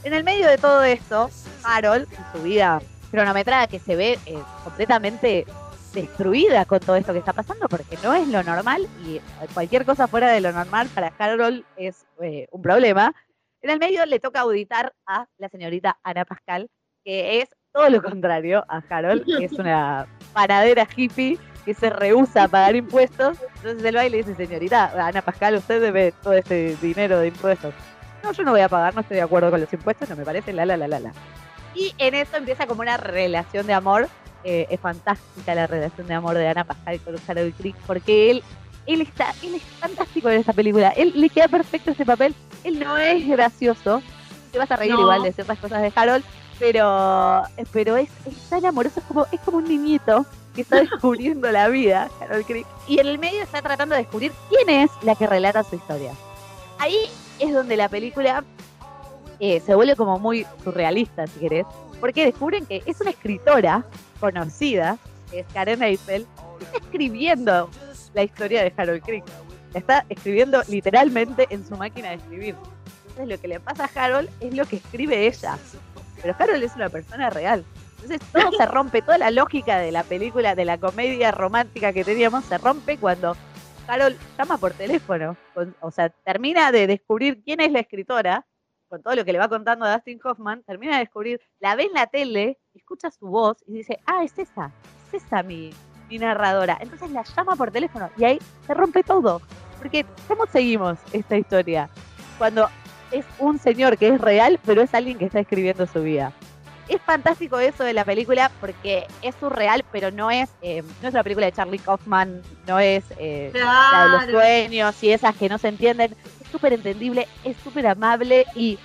En 0.03 0.13
el 0.13 0.23
medio 0.23 0.47
de 0.47 0.57
todo 0.57 0.83
esto, 0.83 1.29
Harold, 1.63 2.07
en 2.11 2.25
su 2.33 2.43
vida 2.43 2.81
cronometrada, 3.11 3.67
que 3.67 3.77
se 3.77 3.95
ve 3.95 4.17
eh, 4.25 4.41
completamente 4.63 5.45
destruida 5.93 6.65
con 6.65 6.79
todo 6.79 6.95
esto 6.95 7.13
que 7.13 7.19
está 7.19 7.33
pasando, 7.33 7.67
porque 7.67 7.97
no 8.03 8.13
es 8.13 8.27
lo 8.27 8.43
normal 8.43 8.87
y 9.05 9.19
cualquier 9.53 9.85
cosa 9.85 10.07
fuera 10.07 10.31
de 10.31 10.41
lo 10.41 10.51
normal 10.51 10.87
para 10.93 11.13
Harold 11.17 11.63
es 11.77 12.05
eh, 12.21 12.47
un 12.51 12.61
problema. 12.61 13.13
En 13.61 13.69
el 13.69 13.79
medio 13.79 14.05
le 14.05 14.19
toca 14.19 14.41
auditar 14.41 14.93
a 15.05 15.27
la 15.37 15.49
señorita 15.49 15.99
Ana 16.03 16.25
Pascal, 16.25 16.69
que 17.03 17.41
es 17.41 17.49
todo 17.71 17.89
lo 17.89 18.01
contrario 18.01 18.65
a 18.67 18.81
Harold, 18.89 19.25
que 19.25 19.45
es 19.45 19.53
una 19.53 20.07
panadera 20.33 20.87
hippie 20.95 21.37
que 21.63 21.73
se 21.73 21.89
rehúsa 21.89 22.43
a 22.43 22.47
pagar 22.47 22.75
impuestos. 22.75 23.37
Entonces 23.57 23.83
él 23.83 23.95
va 23.95 24.05
y 24.05 24.09
le 24.09 24.17
dice, 24.17 24.35
señorita, 24.35 25.07
Ana 25.07 25.21
Pascal, 25.21 25.55
usted 25.55 25.81
debe 25.81 26.11
todo 26.23 26.33
este 26.33 26.75
dinero 26.81 27.19
de 27.19 27.27
impuestos. 27.27 27.73
No, 28.23 28.31
yo 28.31 28.43
no 28.43 28.51
voy 28.51 28.61
a 28.61 28.69
pagar, 28.69 28.93
no 28.93 29.01
estoy 29.01 29.17
de 29.17 29.23
acuerdo 29.23 29.51
con 29.51 29.61
los 29.61 29.71
impuestos, 29.71 30.09
no 30.09 30.15
me 30.15 30.25
parece, 30.25 30.53
la, 30.53 30.65
la, 30.65 30.77
la, 30.77 30.87
la, 30.87 30.99
la. 30.99 31.13
Y 31.73 31.93
en 31.97 32.15
eso 32.15 32.37
empieza 32.37 32.67
como 32.67 32.81
una 32.81 32.97
relación 32.97 33.65
de 33.65 33.73
amor. 33.73 34.07
Eh, 34.43 34.67
es 34.69 34.79
fantástica 34.79 35.55
la 35.55 35.67
relación 35.67 36.07
de 36.07 36.13
amor 36.13 36.35
de 36.35 36.47
Ana 36.47 36.63
Pascal 36.63 36.99
con 37.01 37.15
Harold 37.27 37.53
Crick, 37.55 37.75
porque 37.87 38.31
él, 38.31 38.43
él, 38.87 39.01
está, 39.01 39.33
él 39.43 39.55
es 39.55 39.63
fantástico 39.79 40.29
en 40.29 40.39
esta 40.39 40.53
película. 40.53 40.89
Él 40.89 41.13
le 41.15 41.29
queda 41.29 41.47
perfecto 41.47 41.91
ese 41.91 42.05
papel. 42.05 42.33
Él 42.63 42.79
no 42.79 42.97
es 42.97 43.27
gracioso. 43.27 44.01
Te 44.51 44.57
vas 44.57 44.69
a 44.71 44.75
reír 44.75 44.93
No. 44.93 45.01
igual 45.01 45.23
de 45.23 45.31
ciertas 45.31 45.57
cosas 45.59 45.81
de 45.81 45.91
Harold, 45.95 46.23
pero, 46.59 47.43
pero 47.71 47.97
es, 47.97 48.09
es 48.25 48.35
tan 48.49 48.65
amoroso, 48.65 48.99
es 48.99 49.05
como, 49.05 49.25
es 49.31 49.39
como 49.41 49.57
un 49.57 49.63
niñito 49.65 50.25
que 50.53 50.61
está 50.61 50.75
descubriendo 50.81 51.49
la 51.51 51.69
vida, 51.69 52.09
Harold 52.19 52.45
Crick, 52.45 52.67
y 52.87 52.99
en 52.99 53.07
el 53.07 53.17
medio 53.17 53.41
está 53.41 53.61
tratando 53.61 53.95
de 53.95 54.01
descubrir 54.01 54.31
quién 54.49 54.69
es 54.69 54.91
la 55.03 55.15
que 55.15 55.25
relata 55.27 55.63
su 55.63 55.75
historia. 55.75 56.11
Ahí 56.79 56.97
es 57.39 57.53
donde 57.53 57.77
la 57.77 57.87
película 57.89 58.43
eh, 59.39 59.59
se 59.61 59.73
vuelve 59.73 59.95
como 59.95 60.19
muy 60.19 60.45
surrealista, 60.63 61.25
si 61.27 61.39
querés, 61.39 61.65
porque 61.99 62.25
descubren 62.25 62.65
que 62.65 62.83
es 62.85 62.99
una 62.99 63.11
escritora 63.11 63.85
conocida, 64.21 64.97
que 65.29 65.39
es 65.39 65.47
Karen 65.53 65.83
Eiffel, 65.83 66.25
está 66.61 66.77
escribiendo 66.77 67.69
la 68.13 68.23
historia 68.23 68.63
de 68.63 68.73
Harold 68.77 69.03
Crick. 69.03 69.25
La 69.73 69.79
está 69.79 70.05
escribiendo 70.07 70.61
literalmente 70.69 71.47
en 71.49 71.65
su 71.65 71.75
máquina 71.75 72.09
de 72.09 72.15
escribir. 72.15 72.55
Entonces 73.07 73.27
lo 73.27 73.41
que 73.41 73.47
le 73.49 73.59
pasa 73.59 73.89
a 73.93 74.05
Harold 74.05 74.29
es 74.39 74.53
lo 74.53 74.65
que 74.65 74.77
escribe 74.77 75.27
ella. 75.27 75.57
Pero 76.21 76.35
Harold 76.37 76.63
es 76.63 76.75
una 76.75 76.89
persona 76.89 77.29
real. 77.29 77.65
Entonces 78.01 78.21
todo 78.31 78.51
se 78.51 78.65
rompe, 78.65 79.01
toda 79.01 79.17
la 79.17 79.31
lógica 79.31 79.79
de 79.79 79.91
la 79.91 80.03
película, 80.03 80.55
de 80.55 80.65
la 80.65 80.77
comedia 80.77 81.31
romántica 81.31 81.93
que 81.93 82.03
teníamos, 82.03 82.45
se 82.45 82.57
rompe 82.57 82.97
cuando 82.97 83.35
Harold 83.87 84.17
llama 84.37 84.57
por 84.57 84.73
teléfono. 84.73 85.35
O 85.81 85.91
sea, 85.91 86.09
termina 86.09 86.71
de 86.71 86.87
descubrir 86.87 87.43
quién 87.43 87.59
es 87.59 87.71
la 87.71 87.79
escritora, 87.79 88.45
con 88.87 89.01
todo 89.01 89.15
lo 89.15 89.23
que 89.23 89.33
le 89.33 89.39
va 89.39 89.47
contando 89.47 89.85
a 89.85 89.93
Dustin 89.93 90.19
Hoffman, 90.23 90.63
termina 90.63 90.93
de 90.93 90.99
descubrir, 90.99 91.39
la 91.59 91.75
ve 91.75 91.83
en 91.83 91.93
la 91.93 92.07
tele, 92.07 92.59
escucha 92.75 93.11
su 93.11 93.27
voz 93.27 93.57
y 93.67 93.73
dice, 93.73 93.99
ah, 94.05 94.23
es 94.23 94.37
esa, 94.37 94.71
es 95.07 95.23
esa 95.23 95.43
mi, 95.43 95.71
mi 96.09 96.19
narradora. 96.19 96.77
Entonces 96.79 97.11
la 97.11 97.23
llama 97.23 97.55
por 97.55 97.71
teléfono 97.71 98.09
y 98.17 98.25
ahí 98.25 98.39
se 98.65 98.73
rompe 98.73 99.03
todo. 99.03 99.41
Porque, 99.77 100.05
¿cómo 100.27 100.45
seguimos 100.45 100.99
esta 101.11 101.37
historia? 101.37 101.89
Cuando 102.37 102.69
es 103.11 103.25
un 103.39 103.59
señor 103.59 103.97
que 103.97 104.09
es 104.09 104.21
real, 104.21 104.59
pero 104.65 104.81
es 104.81 104.93
alguien 104.93 105.17
que 105.17 105.25
está 105.25 105.39
escribiendo 105.39 105.87
su 105.87 106.03
vida. 106.03 106.33
Es 106.87 107.01
fantástico 107.01 107.57
eso 107.57 107.83
de 107.83 107.93
la 107.93 108.03
película 108.03 108.51
porque 108.59 109.07
es 109.21 109.33
surreal, 109.35 109.85
pero 109.91 110.11
no 110.11 110.29
es, 110.29 110.49
eh, 110.61 110.83
no 111.01 111.07
es 111.07 111.13
una 111.13 111.23
película 111.23 111.45
de 111.45 111.53
Charlie 111.53 111.79
Kaufman, 111.79 112.41
no 112.67 112.79
es 112.79 113.05
eh, 113.17 113.51
la 113.53 114.03
de 114.03 114.09
los 114.09 114.41
sueños 114.41 115.03
y 115.03 115.11
esas 115.11 115.35
que 115.35 115.47
no 115.47 115.57
se 115.57 115.69
entienden. 115.69 116.15
Es 116.41 116.47
súper 116.51 116.73
entendible, 116.73 117.27
es 117.43 117.55
súper 117.63 117.87
amable 117.87 118.45
y, 118.55 118.77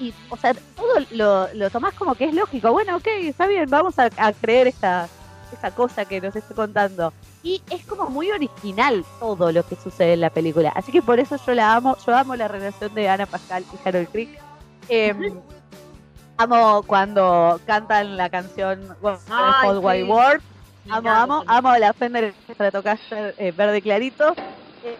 y, 0.00 0.12
o 0.30 0.36
sea, 0.36 0.54
todo 0.54 1.00
lo, 1.10 1.52
lo 1.54 1.70
tomás 1.70 1.94
como 1.94 2.14
que 2.14 2.24
es 2.26 2.34
lógico. 2.34 2.72
Bueno, 2.72 2.96
ok, 2.96 3.06
está 3.22 3.46
bien, 3.46 3.68
vamos 3.68 3.98
a, 3.98 4.10
a 4.16 4.32
creer 4.32 4.66
esta, 4.68 5.08
esta 5.52 5.70
cosa 5.70 6.04
que 6.04 6.20
nos 6.20 6.36
está 6.36 6.54
contando. 6.54 7.12
Y 7.42 7.62
es 7.70 7.84
como 7.84 8.08
muy 8.08 8.30
original 8.30 9.04
todo 9.20 9.52
lo 9.52 9.66
que 9.66 9.76
sucede 9.76 10.14
en 10.14 10.20
la 10.20 10.30
película. 10.30 10.72
Así 10.74 10.92
que 10.92 11.02
por 11.02 11.20
eso 11.20 11.36
yo 11.46 11.54
la 11.54 11.74
amo. 11.74 11.96
Yo 12.06 12.16
amo 12.16 12.36
la 12.36 12.48
relación 12.48 12.94
de 12.94 13.08
Ana 13.08 13.26
Pascal 13.26 13.64
y 13.72 13.88
Harold 13.88 14.08
Crick. 14.10 14.40
Em, 14.88 15.40
amo 16.36 16.82
cuando 16.86 17.60
cantan 17.66 18.16
la 18.16 18.28
canción 18.30 18.96
Ay, 19.30 19.70
sí. 19.70 20.10
World. 20.10 20.42
Amo, 20.90 21.10
amo, 21.10 21.44
amo 21.46 21.76
la 21.76 21.92
Fender 21.94 22.34
Stratocaster 22.50 23.34
eh, 23.38 23.52
verde 23.52 23.80
clarito. 23.80 24.34
Eh, 24.82 24.98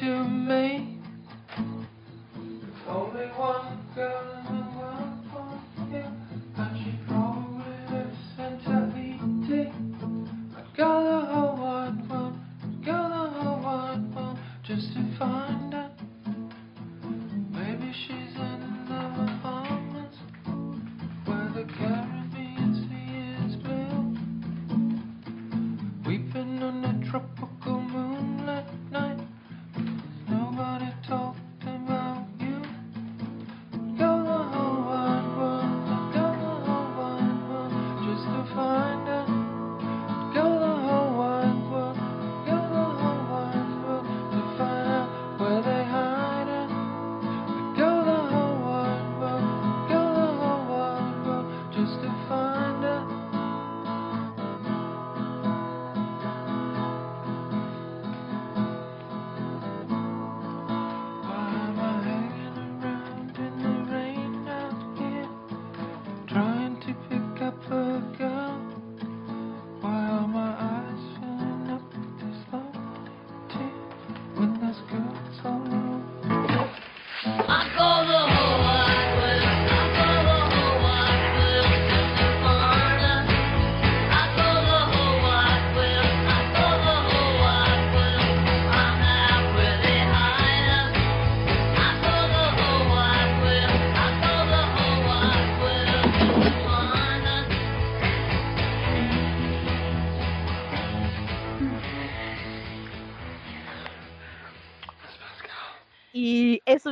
to 0.00 0.24
me, 0.24 0.98
"There's 2.36 2.88
only 2.88 3.26
one 3.36 3.78
girl 3.94 4.57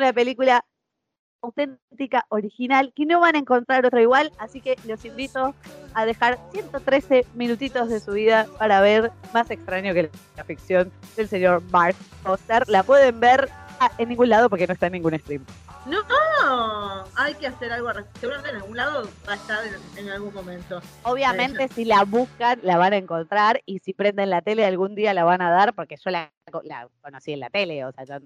una 0.06 0.12
película 0.12 0.64
auténtica, 1.42 2.26
original, 2.28 2.92
que 2.94 3.06
no 3.06 3.20
van 3.20 3.34
a 3.34 3.38
encontrar 3.38 3.84
otra 3.84 4.00
igual, 4.00 4.32
así 4.38 4.60
que 4.60 4.76
los 4.86 5.04
invito 5.04 5.54
a 5.94 6.06
dejar 6.06 6.38
113 6.52 7.26
minutitos 7.34 7.88
de 7.88 8.00
su 8.00 8.12
vida 8.12 8.46
para 8.58 8.80
ver 8.80 9.10
Más 9.32 9.50
extraño 9.50 9.92
que 9.94 10.10
la 10.36 10.44
ficción 10.44 10.92
del 11.16 11.28
señor 11.28 11.62
Mark 11.72 11.96
Foster. 12.22 12.68
La 12.68 12.82
pueden 12.84 13.18
ver 13.18 13.48
ah, 13.80 13.90
en 13.98 14.08
ningún 14.08 14.28
lado 14.28 14.48
porque 14.48 14.66
no 14.66 14.74
está 14.74 14.86
en 14.86 14.94
ningún 14.94 15.18
stream. 15.18 15.44
No, 15.86 17.04
hay 17.16 17.34
que 17.34 17.46
hacer 17.46 17.72
algo. 17.72 17.90
Seguramente 18.20 18.50
en 18.50 18.56
algún 18.56 18.76
lado 18.76 19.08
va 19.28 19.32
a 19.32 19.36
estar 19.36 19.58
en, 19.66 20.04
en 20.04 20.10
algún 20.10 20.34
momento. 20.34 20.80
Obviamente 21.02 21.68
si 21.68 21.84
la 21.84 22.04
buscan 22.04 22.60
la 22.62 22.76
van 22.76 22.92
a 22.92 22.96
encontrar 22.96 23.62
y 23.66 23.80
si 23.80 23.92
prenden 23.92 24.30
la 24.30 24.42
tele 24.42 24.64
algún 24.64 24.94
día 24.94 25.14
la 25.14 25.24
van 25.24 25.42
a 25.42 25.50
dar 25.50 25.74
porque 25.74 25.96
yo 25.96 26.10
la, 26.10 26.32
la 26.64 26.88
conocí 27.02 27.32
en 27.32 27.40
la 27.40 27.50
tele, 27.50 27.84
o 27.84 27.92
sea, 27.92 28.04
yo 28.04 28.18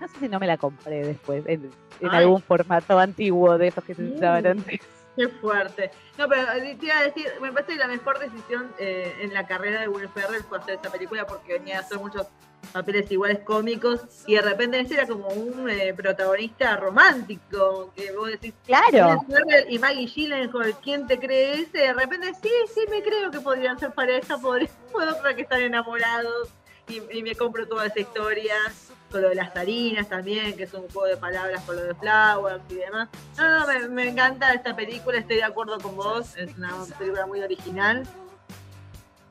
no 0.00 0.08
sé 0.08 0.18
si 0.18 0.28
no 0.28 0.38
me 0.38 0.46
la 0.46 0.56
compré 0.56 1.04
después 1.04 1.44
en, 1.46 1.70
algún 2.10 2.42
formato 2.42 2.98
antiguo 2.98 3.56
de 3.56 3.68
esos 3.68 3.84
que 3.84 3.94
se 3.94 4.02
usaban 4.02 4.46
antes. 4.46 4.80
Qué 5.16 5.28
fuerte. 5.28 5.90
No, 6.18 6.28
pero 6.28 6.42
eh, 6.52 6.76
te 6.78 6.86
iba 6.86 6.98
a 6.98 7.04
decir, 7.04 7.26
me 7.40 7.52
parece 7.52 7.72
que 7.74 7.78
la 7.78 7.86
mejor 7.86 8.18
decisión 8.18 8.72
eh, 8.78 9.14
en 9.20 9.32
la 9.32 9.46
carrera 9.46 9.80
de 9.80 9.88
Will 9.88 10.08
Ferrell 10.08 10.42
fue 10.42 10.58
hacer 10.58 10.74
esta 10.74 10.90
película 10.90 11.26
porque 11.26 11.54
venía 11.54 11.78
a 11.78 11.80
hacer 11.80 11.98
muchos 11.98 12.26
papeles 12.72 13.10
iguales 13.10 13.40
cómicos 13.40 14.00
y 14.26 14.34
de 14.34 14.42
repente 14.42 14.80
este 14.80 14.94
era 14.94 15.06
como 15.06 15.28
un 15.28 15.68
eh, 15.68 15.92
protagonista 15.94 16.76
romántico 16.76 17.92
que 17.94 18.10
vos 18.12 18.28
decís 18.28 18.54
Claro. 18.64 19.22
Ferrell 19.28 19.66
y 19.68 19.78
Maggie 19.78 20.06
Gyllenhaal 20.06 20.74
¿quién 20.82 21.06
te 21.06 21.18
cree 21.18 21.60
ese? 21.60 21.78
de 21.78 21.92
repente 21.92 22.32
sí 22.42 22.50
sí 22.74 22.80
me 22.90 23.02
creo 23.02 23.30
que 23.30 23.40
podrían 23.40 23.78
ser 23.78 23.92
pareja 23.92 24.38
podría, 24.42 24.70
puedo 24.90 25.16
creer 25.18 25.36
que 25.36 25.42
están 25.42 25.60
enamorados 25.60 26.48
y, 26.88 27.02
y 27.18 27.22
me 27.22 27.34
compro 27.34 27.68
toda 27.68 27.86
esa 27.86 28.00
historia 28.00 28.54
lo 29.20 29.28
de 29.28 29.34
las 29.34 29.54
harinas 29.56 30.08
también 30.08 30.56
que 30.56 30.64
es 30.64 30.74
un 30.74 30.88
juego 30.88 31.06
de 31.06 31.16
palabras 31.16 31.62
con 31.62 31.76
lo 31.76 31.82
de 31.82 31.94
flowers 31.94 32.62
y 32.70 32.74
demás 32.74 33.08
no, 33.36 33.60
no, 33.60 33.88
me, 33.90 34.08
encanta 34.08 34.52
esta 34.52 34.74
película 34.74 35.18
estoy 35.18 35.36
de 35.36 35.44
acuerdo 35.44 35.78
con 35.78 35.96
vos 35.96 36.36
es 36.36 36.56
una 36.56 36.72
película 36.98 37.26
muy 37.26 37.40
original 37.40 38.04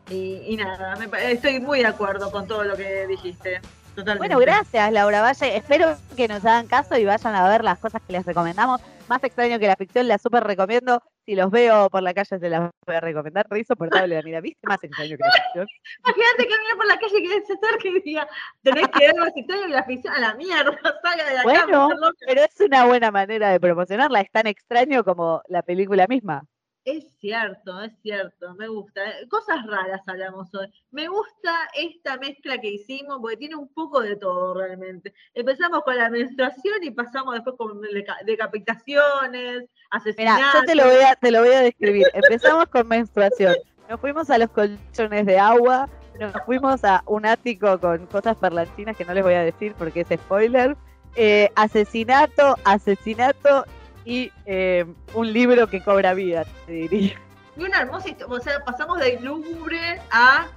y, 0.09 0.55
nada, 0.57 0.95
me 0.95 1.31
estoy 1.31 1.59
muy 1.59 1.79
de 1.79 1.88
acuerdo 1.88 2.31
con 2.31 2.47
todo 2.47 2.63
lo 2.63 2.75
que 2.75 3.07
dijiste. 3.07 3.61
Totalmente. 3.95 4.36
Bueno, 4.36 4.39
gracias 4.39 4.91
Laura 4.91 5.21
Valle. 5.21 5.55
Espero 5.55 5.95
que 6.15 6.27
nos 6.27 6.43
hagan 6.45 6.67
caso 6.67 6.97
y 6.97 7.05
vayan 7.05 7.36
a 7.36 7.47
ver 7.47 7.63
las 7.63 7.77
cosas 7.77 8.01
que 8.05 8.13
les 8.13 8.25
recomendamos. 8.25 8.81
Más 9.08 9.24
extraño 9.24 9.60
que 9.60 9.68
la 9.68 9.76
ficción, 9.76 10.08
la 10.08 10.18
súper 10.18 10.43
recomiendo. 10.43 11.01
Si 11.26 11.36
los 11.36 11.51
veo 11.51 11.89
por 11.89 12.04
la 12.04 12.14
calle 12.14 12.39
se 12.39 12.49
las 12.49 12.70
voy 12.86 12.95
a 12.95 12.99
recomendar. 12.99 13.45
Re 13.49 13.60
insoportable 13.60 14.16
la 14.16 14.22
mira. 14.22 14.41
¿Viste? 14.41 14.68
Más 14.68 14.84
extraño 14.84 15.18
que 15.18 15.24
la 15.24 15.32
ficción. 15.32 15.68
Imagínate 15.99 16.47
que 16.47 16.58
venía 16.58 16.76
por 16.76 16.86
la 16.88 16.97
calle 16.97 17.22
que 17.22 17.45
se 17.45 17.54
acerque 17.54 17.89
y 17.89 18.01
diga, 18.01 18.28
tenés 18.62 18.88
que 18.88 19.08
ver 19.08 19.16
más 19.16 19.32
extraño 19.36 19.64
que 19.64 19.70
la 19.70 19.84
ficción 19.84 20.14
a 20.14 20.20
la 20.20 20.34
mierda, 20.36 20.80
salga 21.01 21.30
de 21.30 21.39
acá. 21.39 21.43
Bueno, 21.43 21.84
mujer 21.84 21.97
loca". 21.99 22.18
pero 22.26 22.41
es 22.41 22.60
una 22.60 22.86
buena 22.86 23.12
manera 23.12 23.51
de 23.51 23.60
promocionarla. 23.60 24.22
Es 24.22 24.32
tan 24.32 24.47
extraño 24.47 25.04
como 25.04 25.41
la 25.47 25.62
película 25.62 26.08
misma. 26.08 26.43
Es 26.86 27.05
cierto, 27.21 27.81
es 27.81 27.93
cierto, 28.01 28.53
me 28.55 28.67
gusta. 28.67 29.01
Cosas 29.29 29.65
raras 29.65 30.01
hablamos 30.05 30.53
hoy. 30.53 30.67
Me 30.91 31.07
gusta 31.07 31.69
esta 31.75 32.17
mezcla 32.17 32.57
que 32.59 32.71
hicimos 32.71 33.19
porque 33.21 33.38
tiene 33.38 33.55
un 33.55 33.69
poco 33.69 34.01
de 34.01 34.17
todo 34.17 34.53
realmente. 34.55 35.13
Empezamos 35.34 35.81
con 35.84 35.95
la 35.97 36.09
menstruación 36.09 36.84
y 36.84 36.91
pasamos 36.91 37.36
después 37.36 37.55
con 37.57 37.79
deca- 37.81 38.17
decapitaciones, 38.25 39.63
asesinatos. 39.91 40.45
yo 40.53 40.61
te 40.65 40.75
lo 40.75 40.86
voy 40.86 41.03
a, 41.03 41.15
te 41.15 41.31
lo 41.31 41.39
voy 41.39 41.53
a 41.53 41.61
describir. 41.61 42.07
Empezamos 42.13 42.65
con 42.67 42.88
menstruación. 42.88 43.55
Nos 43.89 43.99
fuimos 44.01 44.29
a 44.29 44.38
los 44.38 44.49
colchones 44.49 45.25
de 45.25 45.39
agua. 45.39 45.89
Nos 46.19 46.34
fuimos 46.45 46.84
a 46.84 47.01
un 47.07 47.25
ático 47.25 47.79
con 47.79 48.05
cosas 48.07 48.36
parlanchinas 48.38 48.95
que 48.97 49.05
no 49.05 49.13
les 49.13 49.23
voy 49.23 49.34
a 49.36 49.43
decir 49.43 49.73
porque 49.77 50.01
es 50.01 50.19
spoiler. 50.19 50.75
eh, 51.15 51.49
asesinato, 51.55 52.55
asesinato 52.65 53.65
y 54.06 54.32
eh, 54.45 54.86
un 55.14 55.32
libro 55.32 55.68
que 55.68 55.82
cobra 55.82 56.14
vida, 56.14 56.45
te 56.66 56.72
diría. 56.72 57.20
Y 57.56 57.64
una 57.64 57.82
hermosa 57.82 58.10
historia, 58.10 58.36
o 58.36 58.39
sea, 58.39 58.64
pasamos 58.64 58.99
de 58.99 59.20
lúgubre 59.20 60.01
a... 60.12 60.47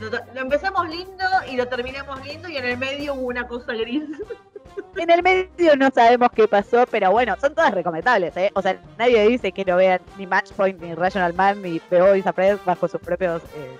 Lo, 0.00 0.10
lo 0.10 0.40
empezamos 0.40 0.88
lindo 0.88 1.24
y 1.50 1.56
lo 1.56 1.68
terminamos 1.68 2.24
lindo 2.26 2.48
y 2.48 2.56
en 2.56 2.64
el 2.64 2.78
medio 2.78 3.14
hubo 3.14 3.28
una 3.28 3.46
cosa 3.46 3.72
gris. 3.72 4.04
En 4.96 5.10
el 5.10 5.22
medio 5.22 5.76
no 5.76 5.90
sabemos 5.90 6.30
qué 6.34 6.48
pasó, 6.48 6.86
pero 6.90 7.10
bueno, 7.10 7.36
son 7.38 7.54
todas 7.54 7.74
recomendables, 7.74 8.34
¿eh? 8.38 8.50
O 8.54 8.62
sea, 8.62 8.80
nadie 8.98 9.28
dice 9.28 9.52
que 9.52 9.66
no 9.66 9.76
vean 9.76 10.00
ni 10.16 10.26
Matchpoint, 10.26 10.80
ni 10.80 10.94
Rational 10.94 11.34
Man, 11.34 11.60
ni 11.60 11.78
The 11.78 12.00
Boys 12.00 12.26
Afraid 12.26 12.56
bajo 12.64 12.88
sus 12.88 13.00
propios... 13.00 13.42
eh, 13.54 13.78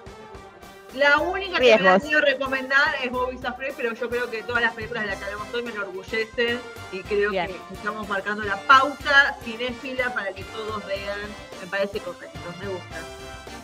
La 0.94 1.18
única 1.18 1.58
que 1.58 1.78
me 1.78 1.88
han 1.88 2.00
podido 2.00 2.20
recomendar 2.20 2.94
es 3.02 3.10
Bobby 3.10 3.38
Safre, 3.38 3.72
pero 3.76 3.94
yo 3.94 4.08
creo 4.10 4.30
que 4.30 4.42
todas 4.42 4.60
las 4.62 4.74
películas 4.74 5.04
de 5.04 5.10
las 5.10 5.18
que 5.18 5.24
hablamos 5.24 5.48
hoy 5.54 5.62
me 5.62 5.70
enorgullecen 5.70 6.60
y 6.92 7.00
creo 7.02 7.30
Bien. 7.30 7.46
que 7.46 7.74
estamos 7.74 8.06
marcando 8.08 8.42
la 8.44 8.56
pauta 8.62 9.36
cinéfila 9.42 10.12
para 10.12 10.32
que 10.32 10.44
todos 10.44 10.84
vean. 10.86 11.18
Me 11.60 11.66
parece 11.68 11.98
correcto, 12.00 12.38
me 12.60 12.68
gusta. 12.68 12.96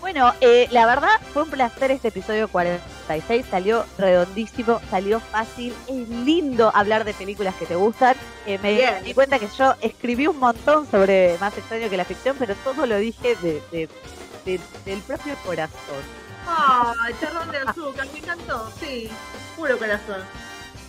Bueno, 0.00 0.32
eh, 0.40 0.68
la 0.70 0.86
verdad 0.86 1.10
fue 1.34 1.42
un 1.42 1.50
placer 1.50 1.90
este 1.90 2.08
episodio 2.08 2.48
46, 2.48 3.44
salió 3.50 3.84
redondísimo, 3.98 4.80
salió 4.90 5.18
fácil, 5.20 5.74
es 5.88 6.08
lindo 6.08 6.70
hablar 6.74 7.04
de 7.04 7.12
películas 7.14 7.54
que 7.56 7.66
te 7.66 7.74
gustan. 7.74 8.16
Eh, 8.46 8.58
me 8.62 8.72
Bien. 8.74 9.02
di 9.04 9.12
cuenta 9.12 9.38
que 9.38 9.48
yo 9.58 9.74
escribí 9.82 10.26
un 10.28 10.38
montón 10.38 10.88
sobre 10.90 11.36
Más 11.40 11.58
extraño 11.58 11.90
que 11.90 11.96
la 11.96 12.04
ficción, 12.06 12.36
pero 12.38 12.54
todo 12.64 12.86
lo 12.86 12.96
dije 12.96 13.34
de, 13.42 13.60
de- 13.72 13.88
de- 14.46 14.60
del 14.86 15.00
propio 15.00 15.34
corazón. 15.44 16.27
Ay, 16.50 17.14
terrón 17.20 17.50
de 17.50 17.58
azúcar, 17.58 18.06
me 18.12 18.18
encantó, 18.20 18.70
sí, 18.80 19.10
puro 19.56 19.78
corazón. 19.78 20.22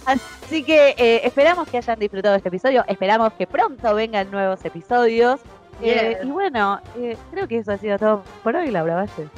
Así 0.06 0.64
que 0.64 0.96
eh, 0.98 1.22
esperamos 1.26 1.68
que 1.68 1.78
hayan 1.78 2.00
disfrutado 2.00 2.36
este 2.36 2.48
episodio, 2.50 2.84
esperamos 2.88 3.34
que 3.34 3.46
pronto 3.46 3.94
vengan 3.94 4.32
nuevos 4.32 4.64
episodios. 4.66 5.40
Eh, 5.82 6.16
Yes. 6.20 6.26
y 6.28 6.32
bueno, 6.32 6.82
eh, 6.98 7.18
creo 7.32 7.48
que 7.48 7.58
eso 7.60 7.72
ha 7.72 7.78
sido 7.78 7.98
todo 8.00 8.24
por 8.44 8.56
hoy, 8.56 8.70
Laura 8.72 8.96
Valle. 8.96 9.30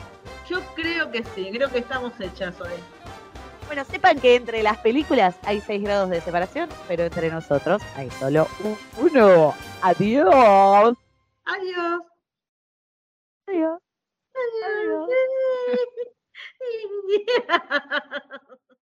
Yo 0.50 0.60
creo 0.76 1.12
que 1.12 1.24
sí, 1.36 1.50
creo 1.54 1.70
que 1.70 1.80
estamos 1.80 2.14
hechas 2.20 2.60
hoy. 2.62 2.72
Bueno, 3.68 3.86
sepan 3.86 4.20
que 4.20 4.36
entre 4.36 4.64
las 4.64 4.78
películas 4.80 5.36
hay 5.46 5.62
6 5.62 5.82
grados 5.84 6.10
de 6.10 6.20
separación, 6.22 6.70
pero 6.88 7.04
entre 7.04 7.30
nosotros 7.32 7.82
hay 7.96 8.10
solo 8.12 8.48
un- 8.64 8.78
uno. 8.98 9.54
Adiós. 9.82 10.98
Adiós. 11.46 12.02
Adiós. 13.48 13.80
안녕. 14.42 15.08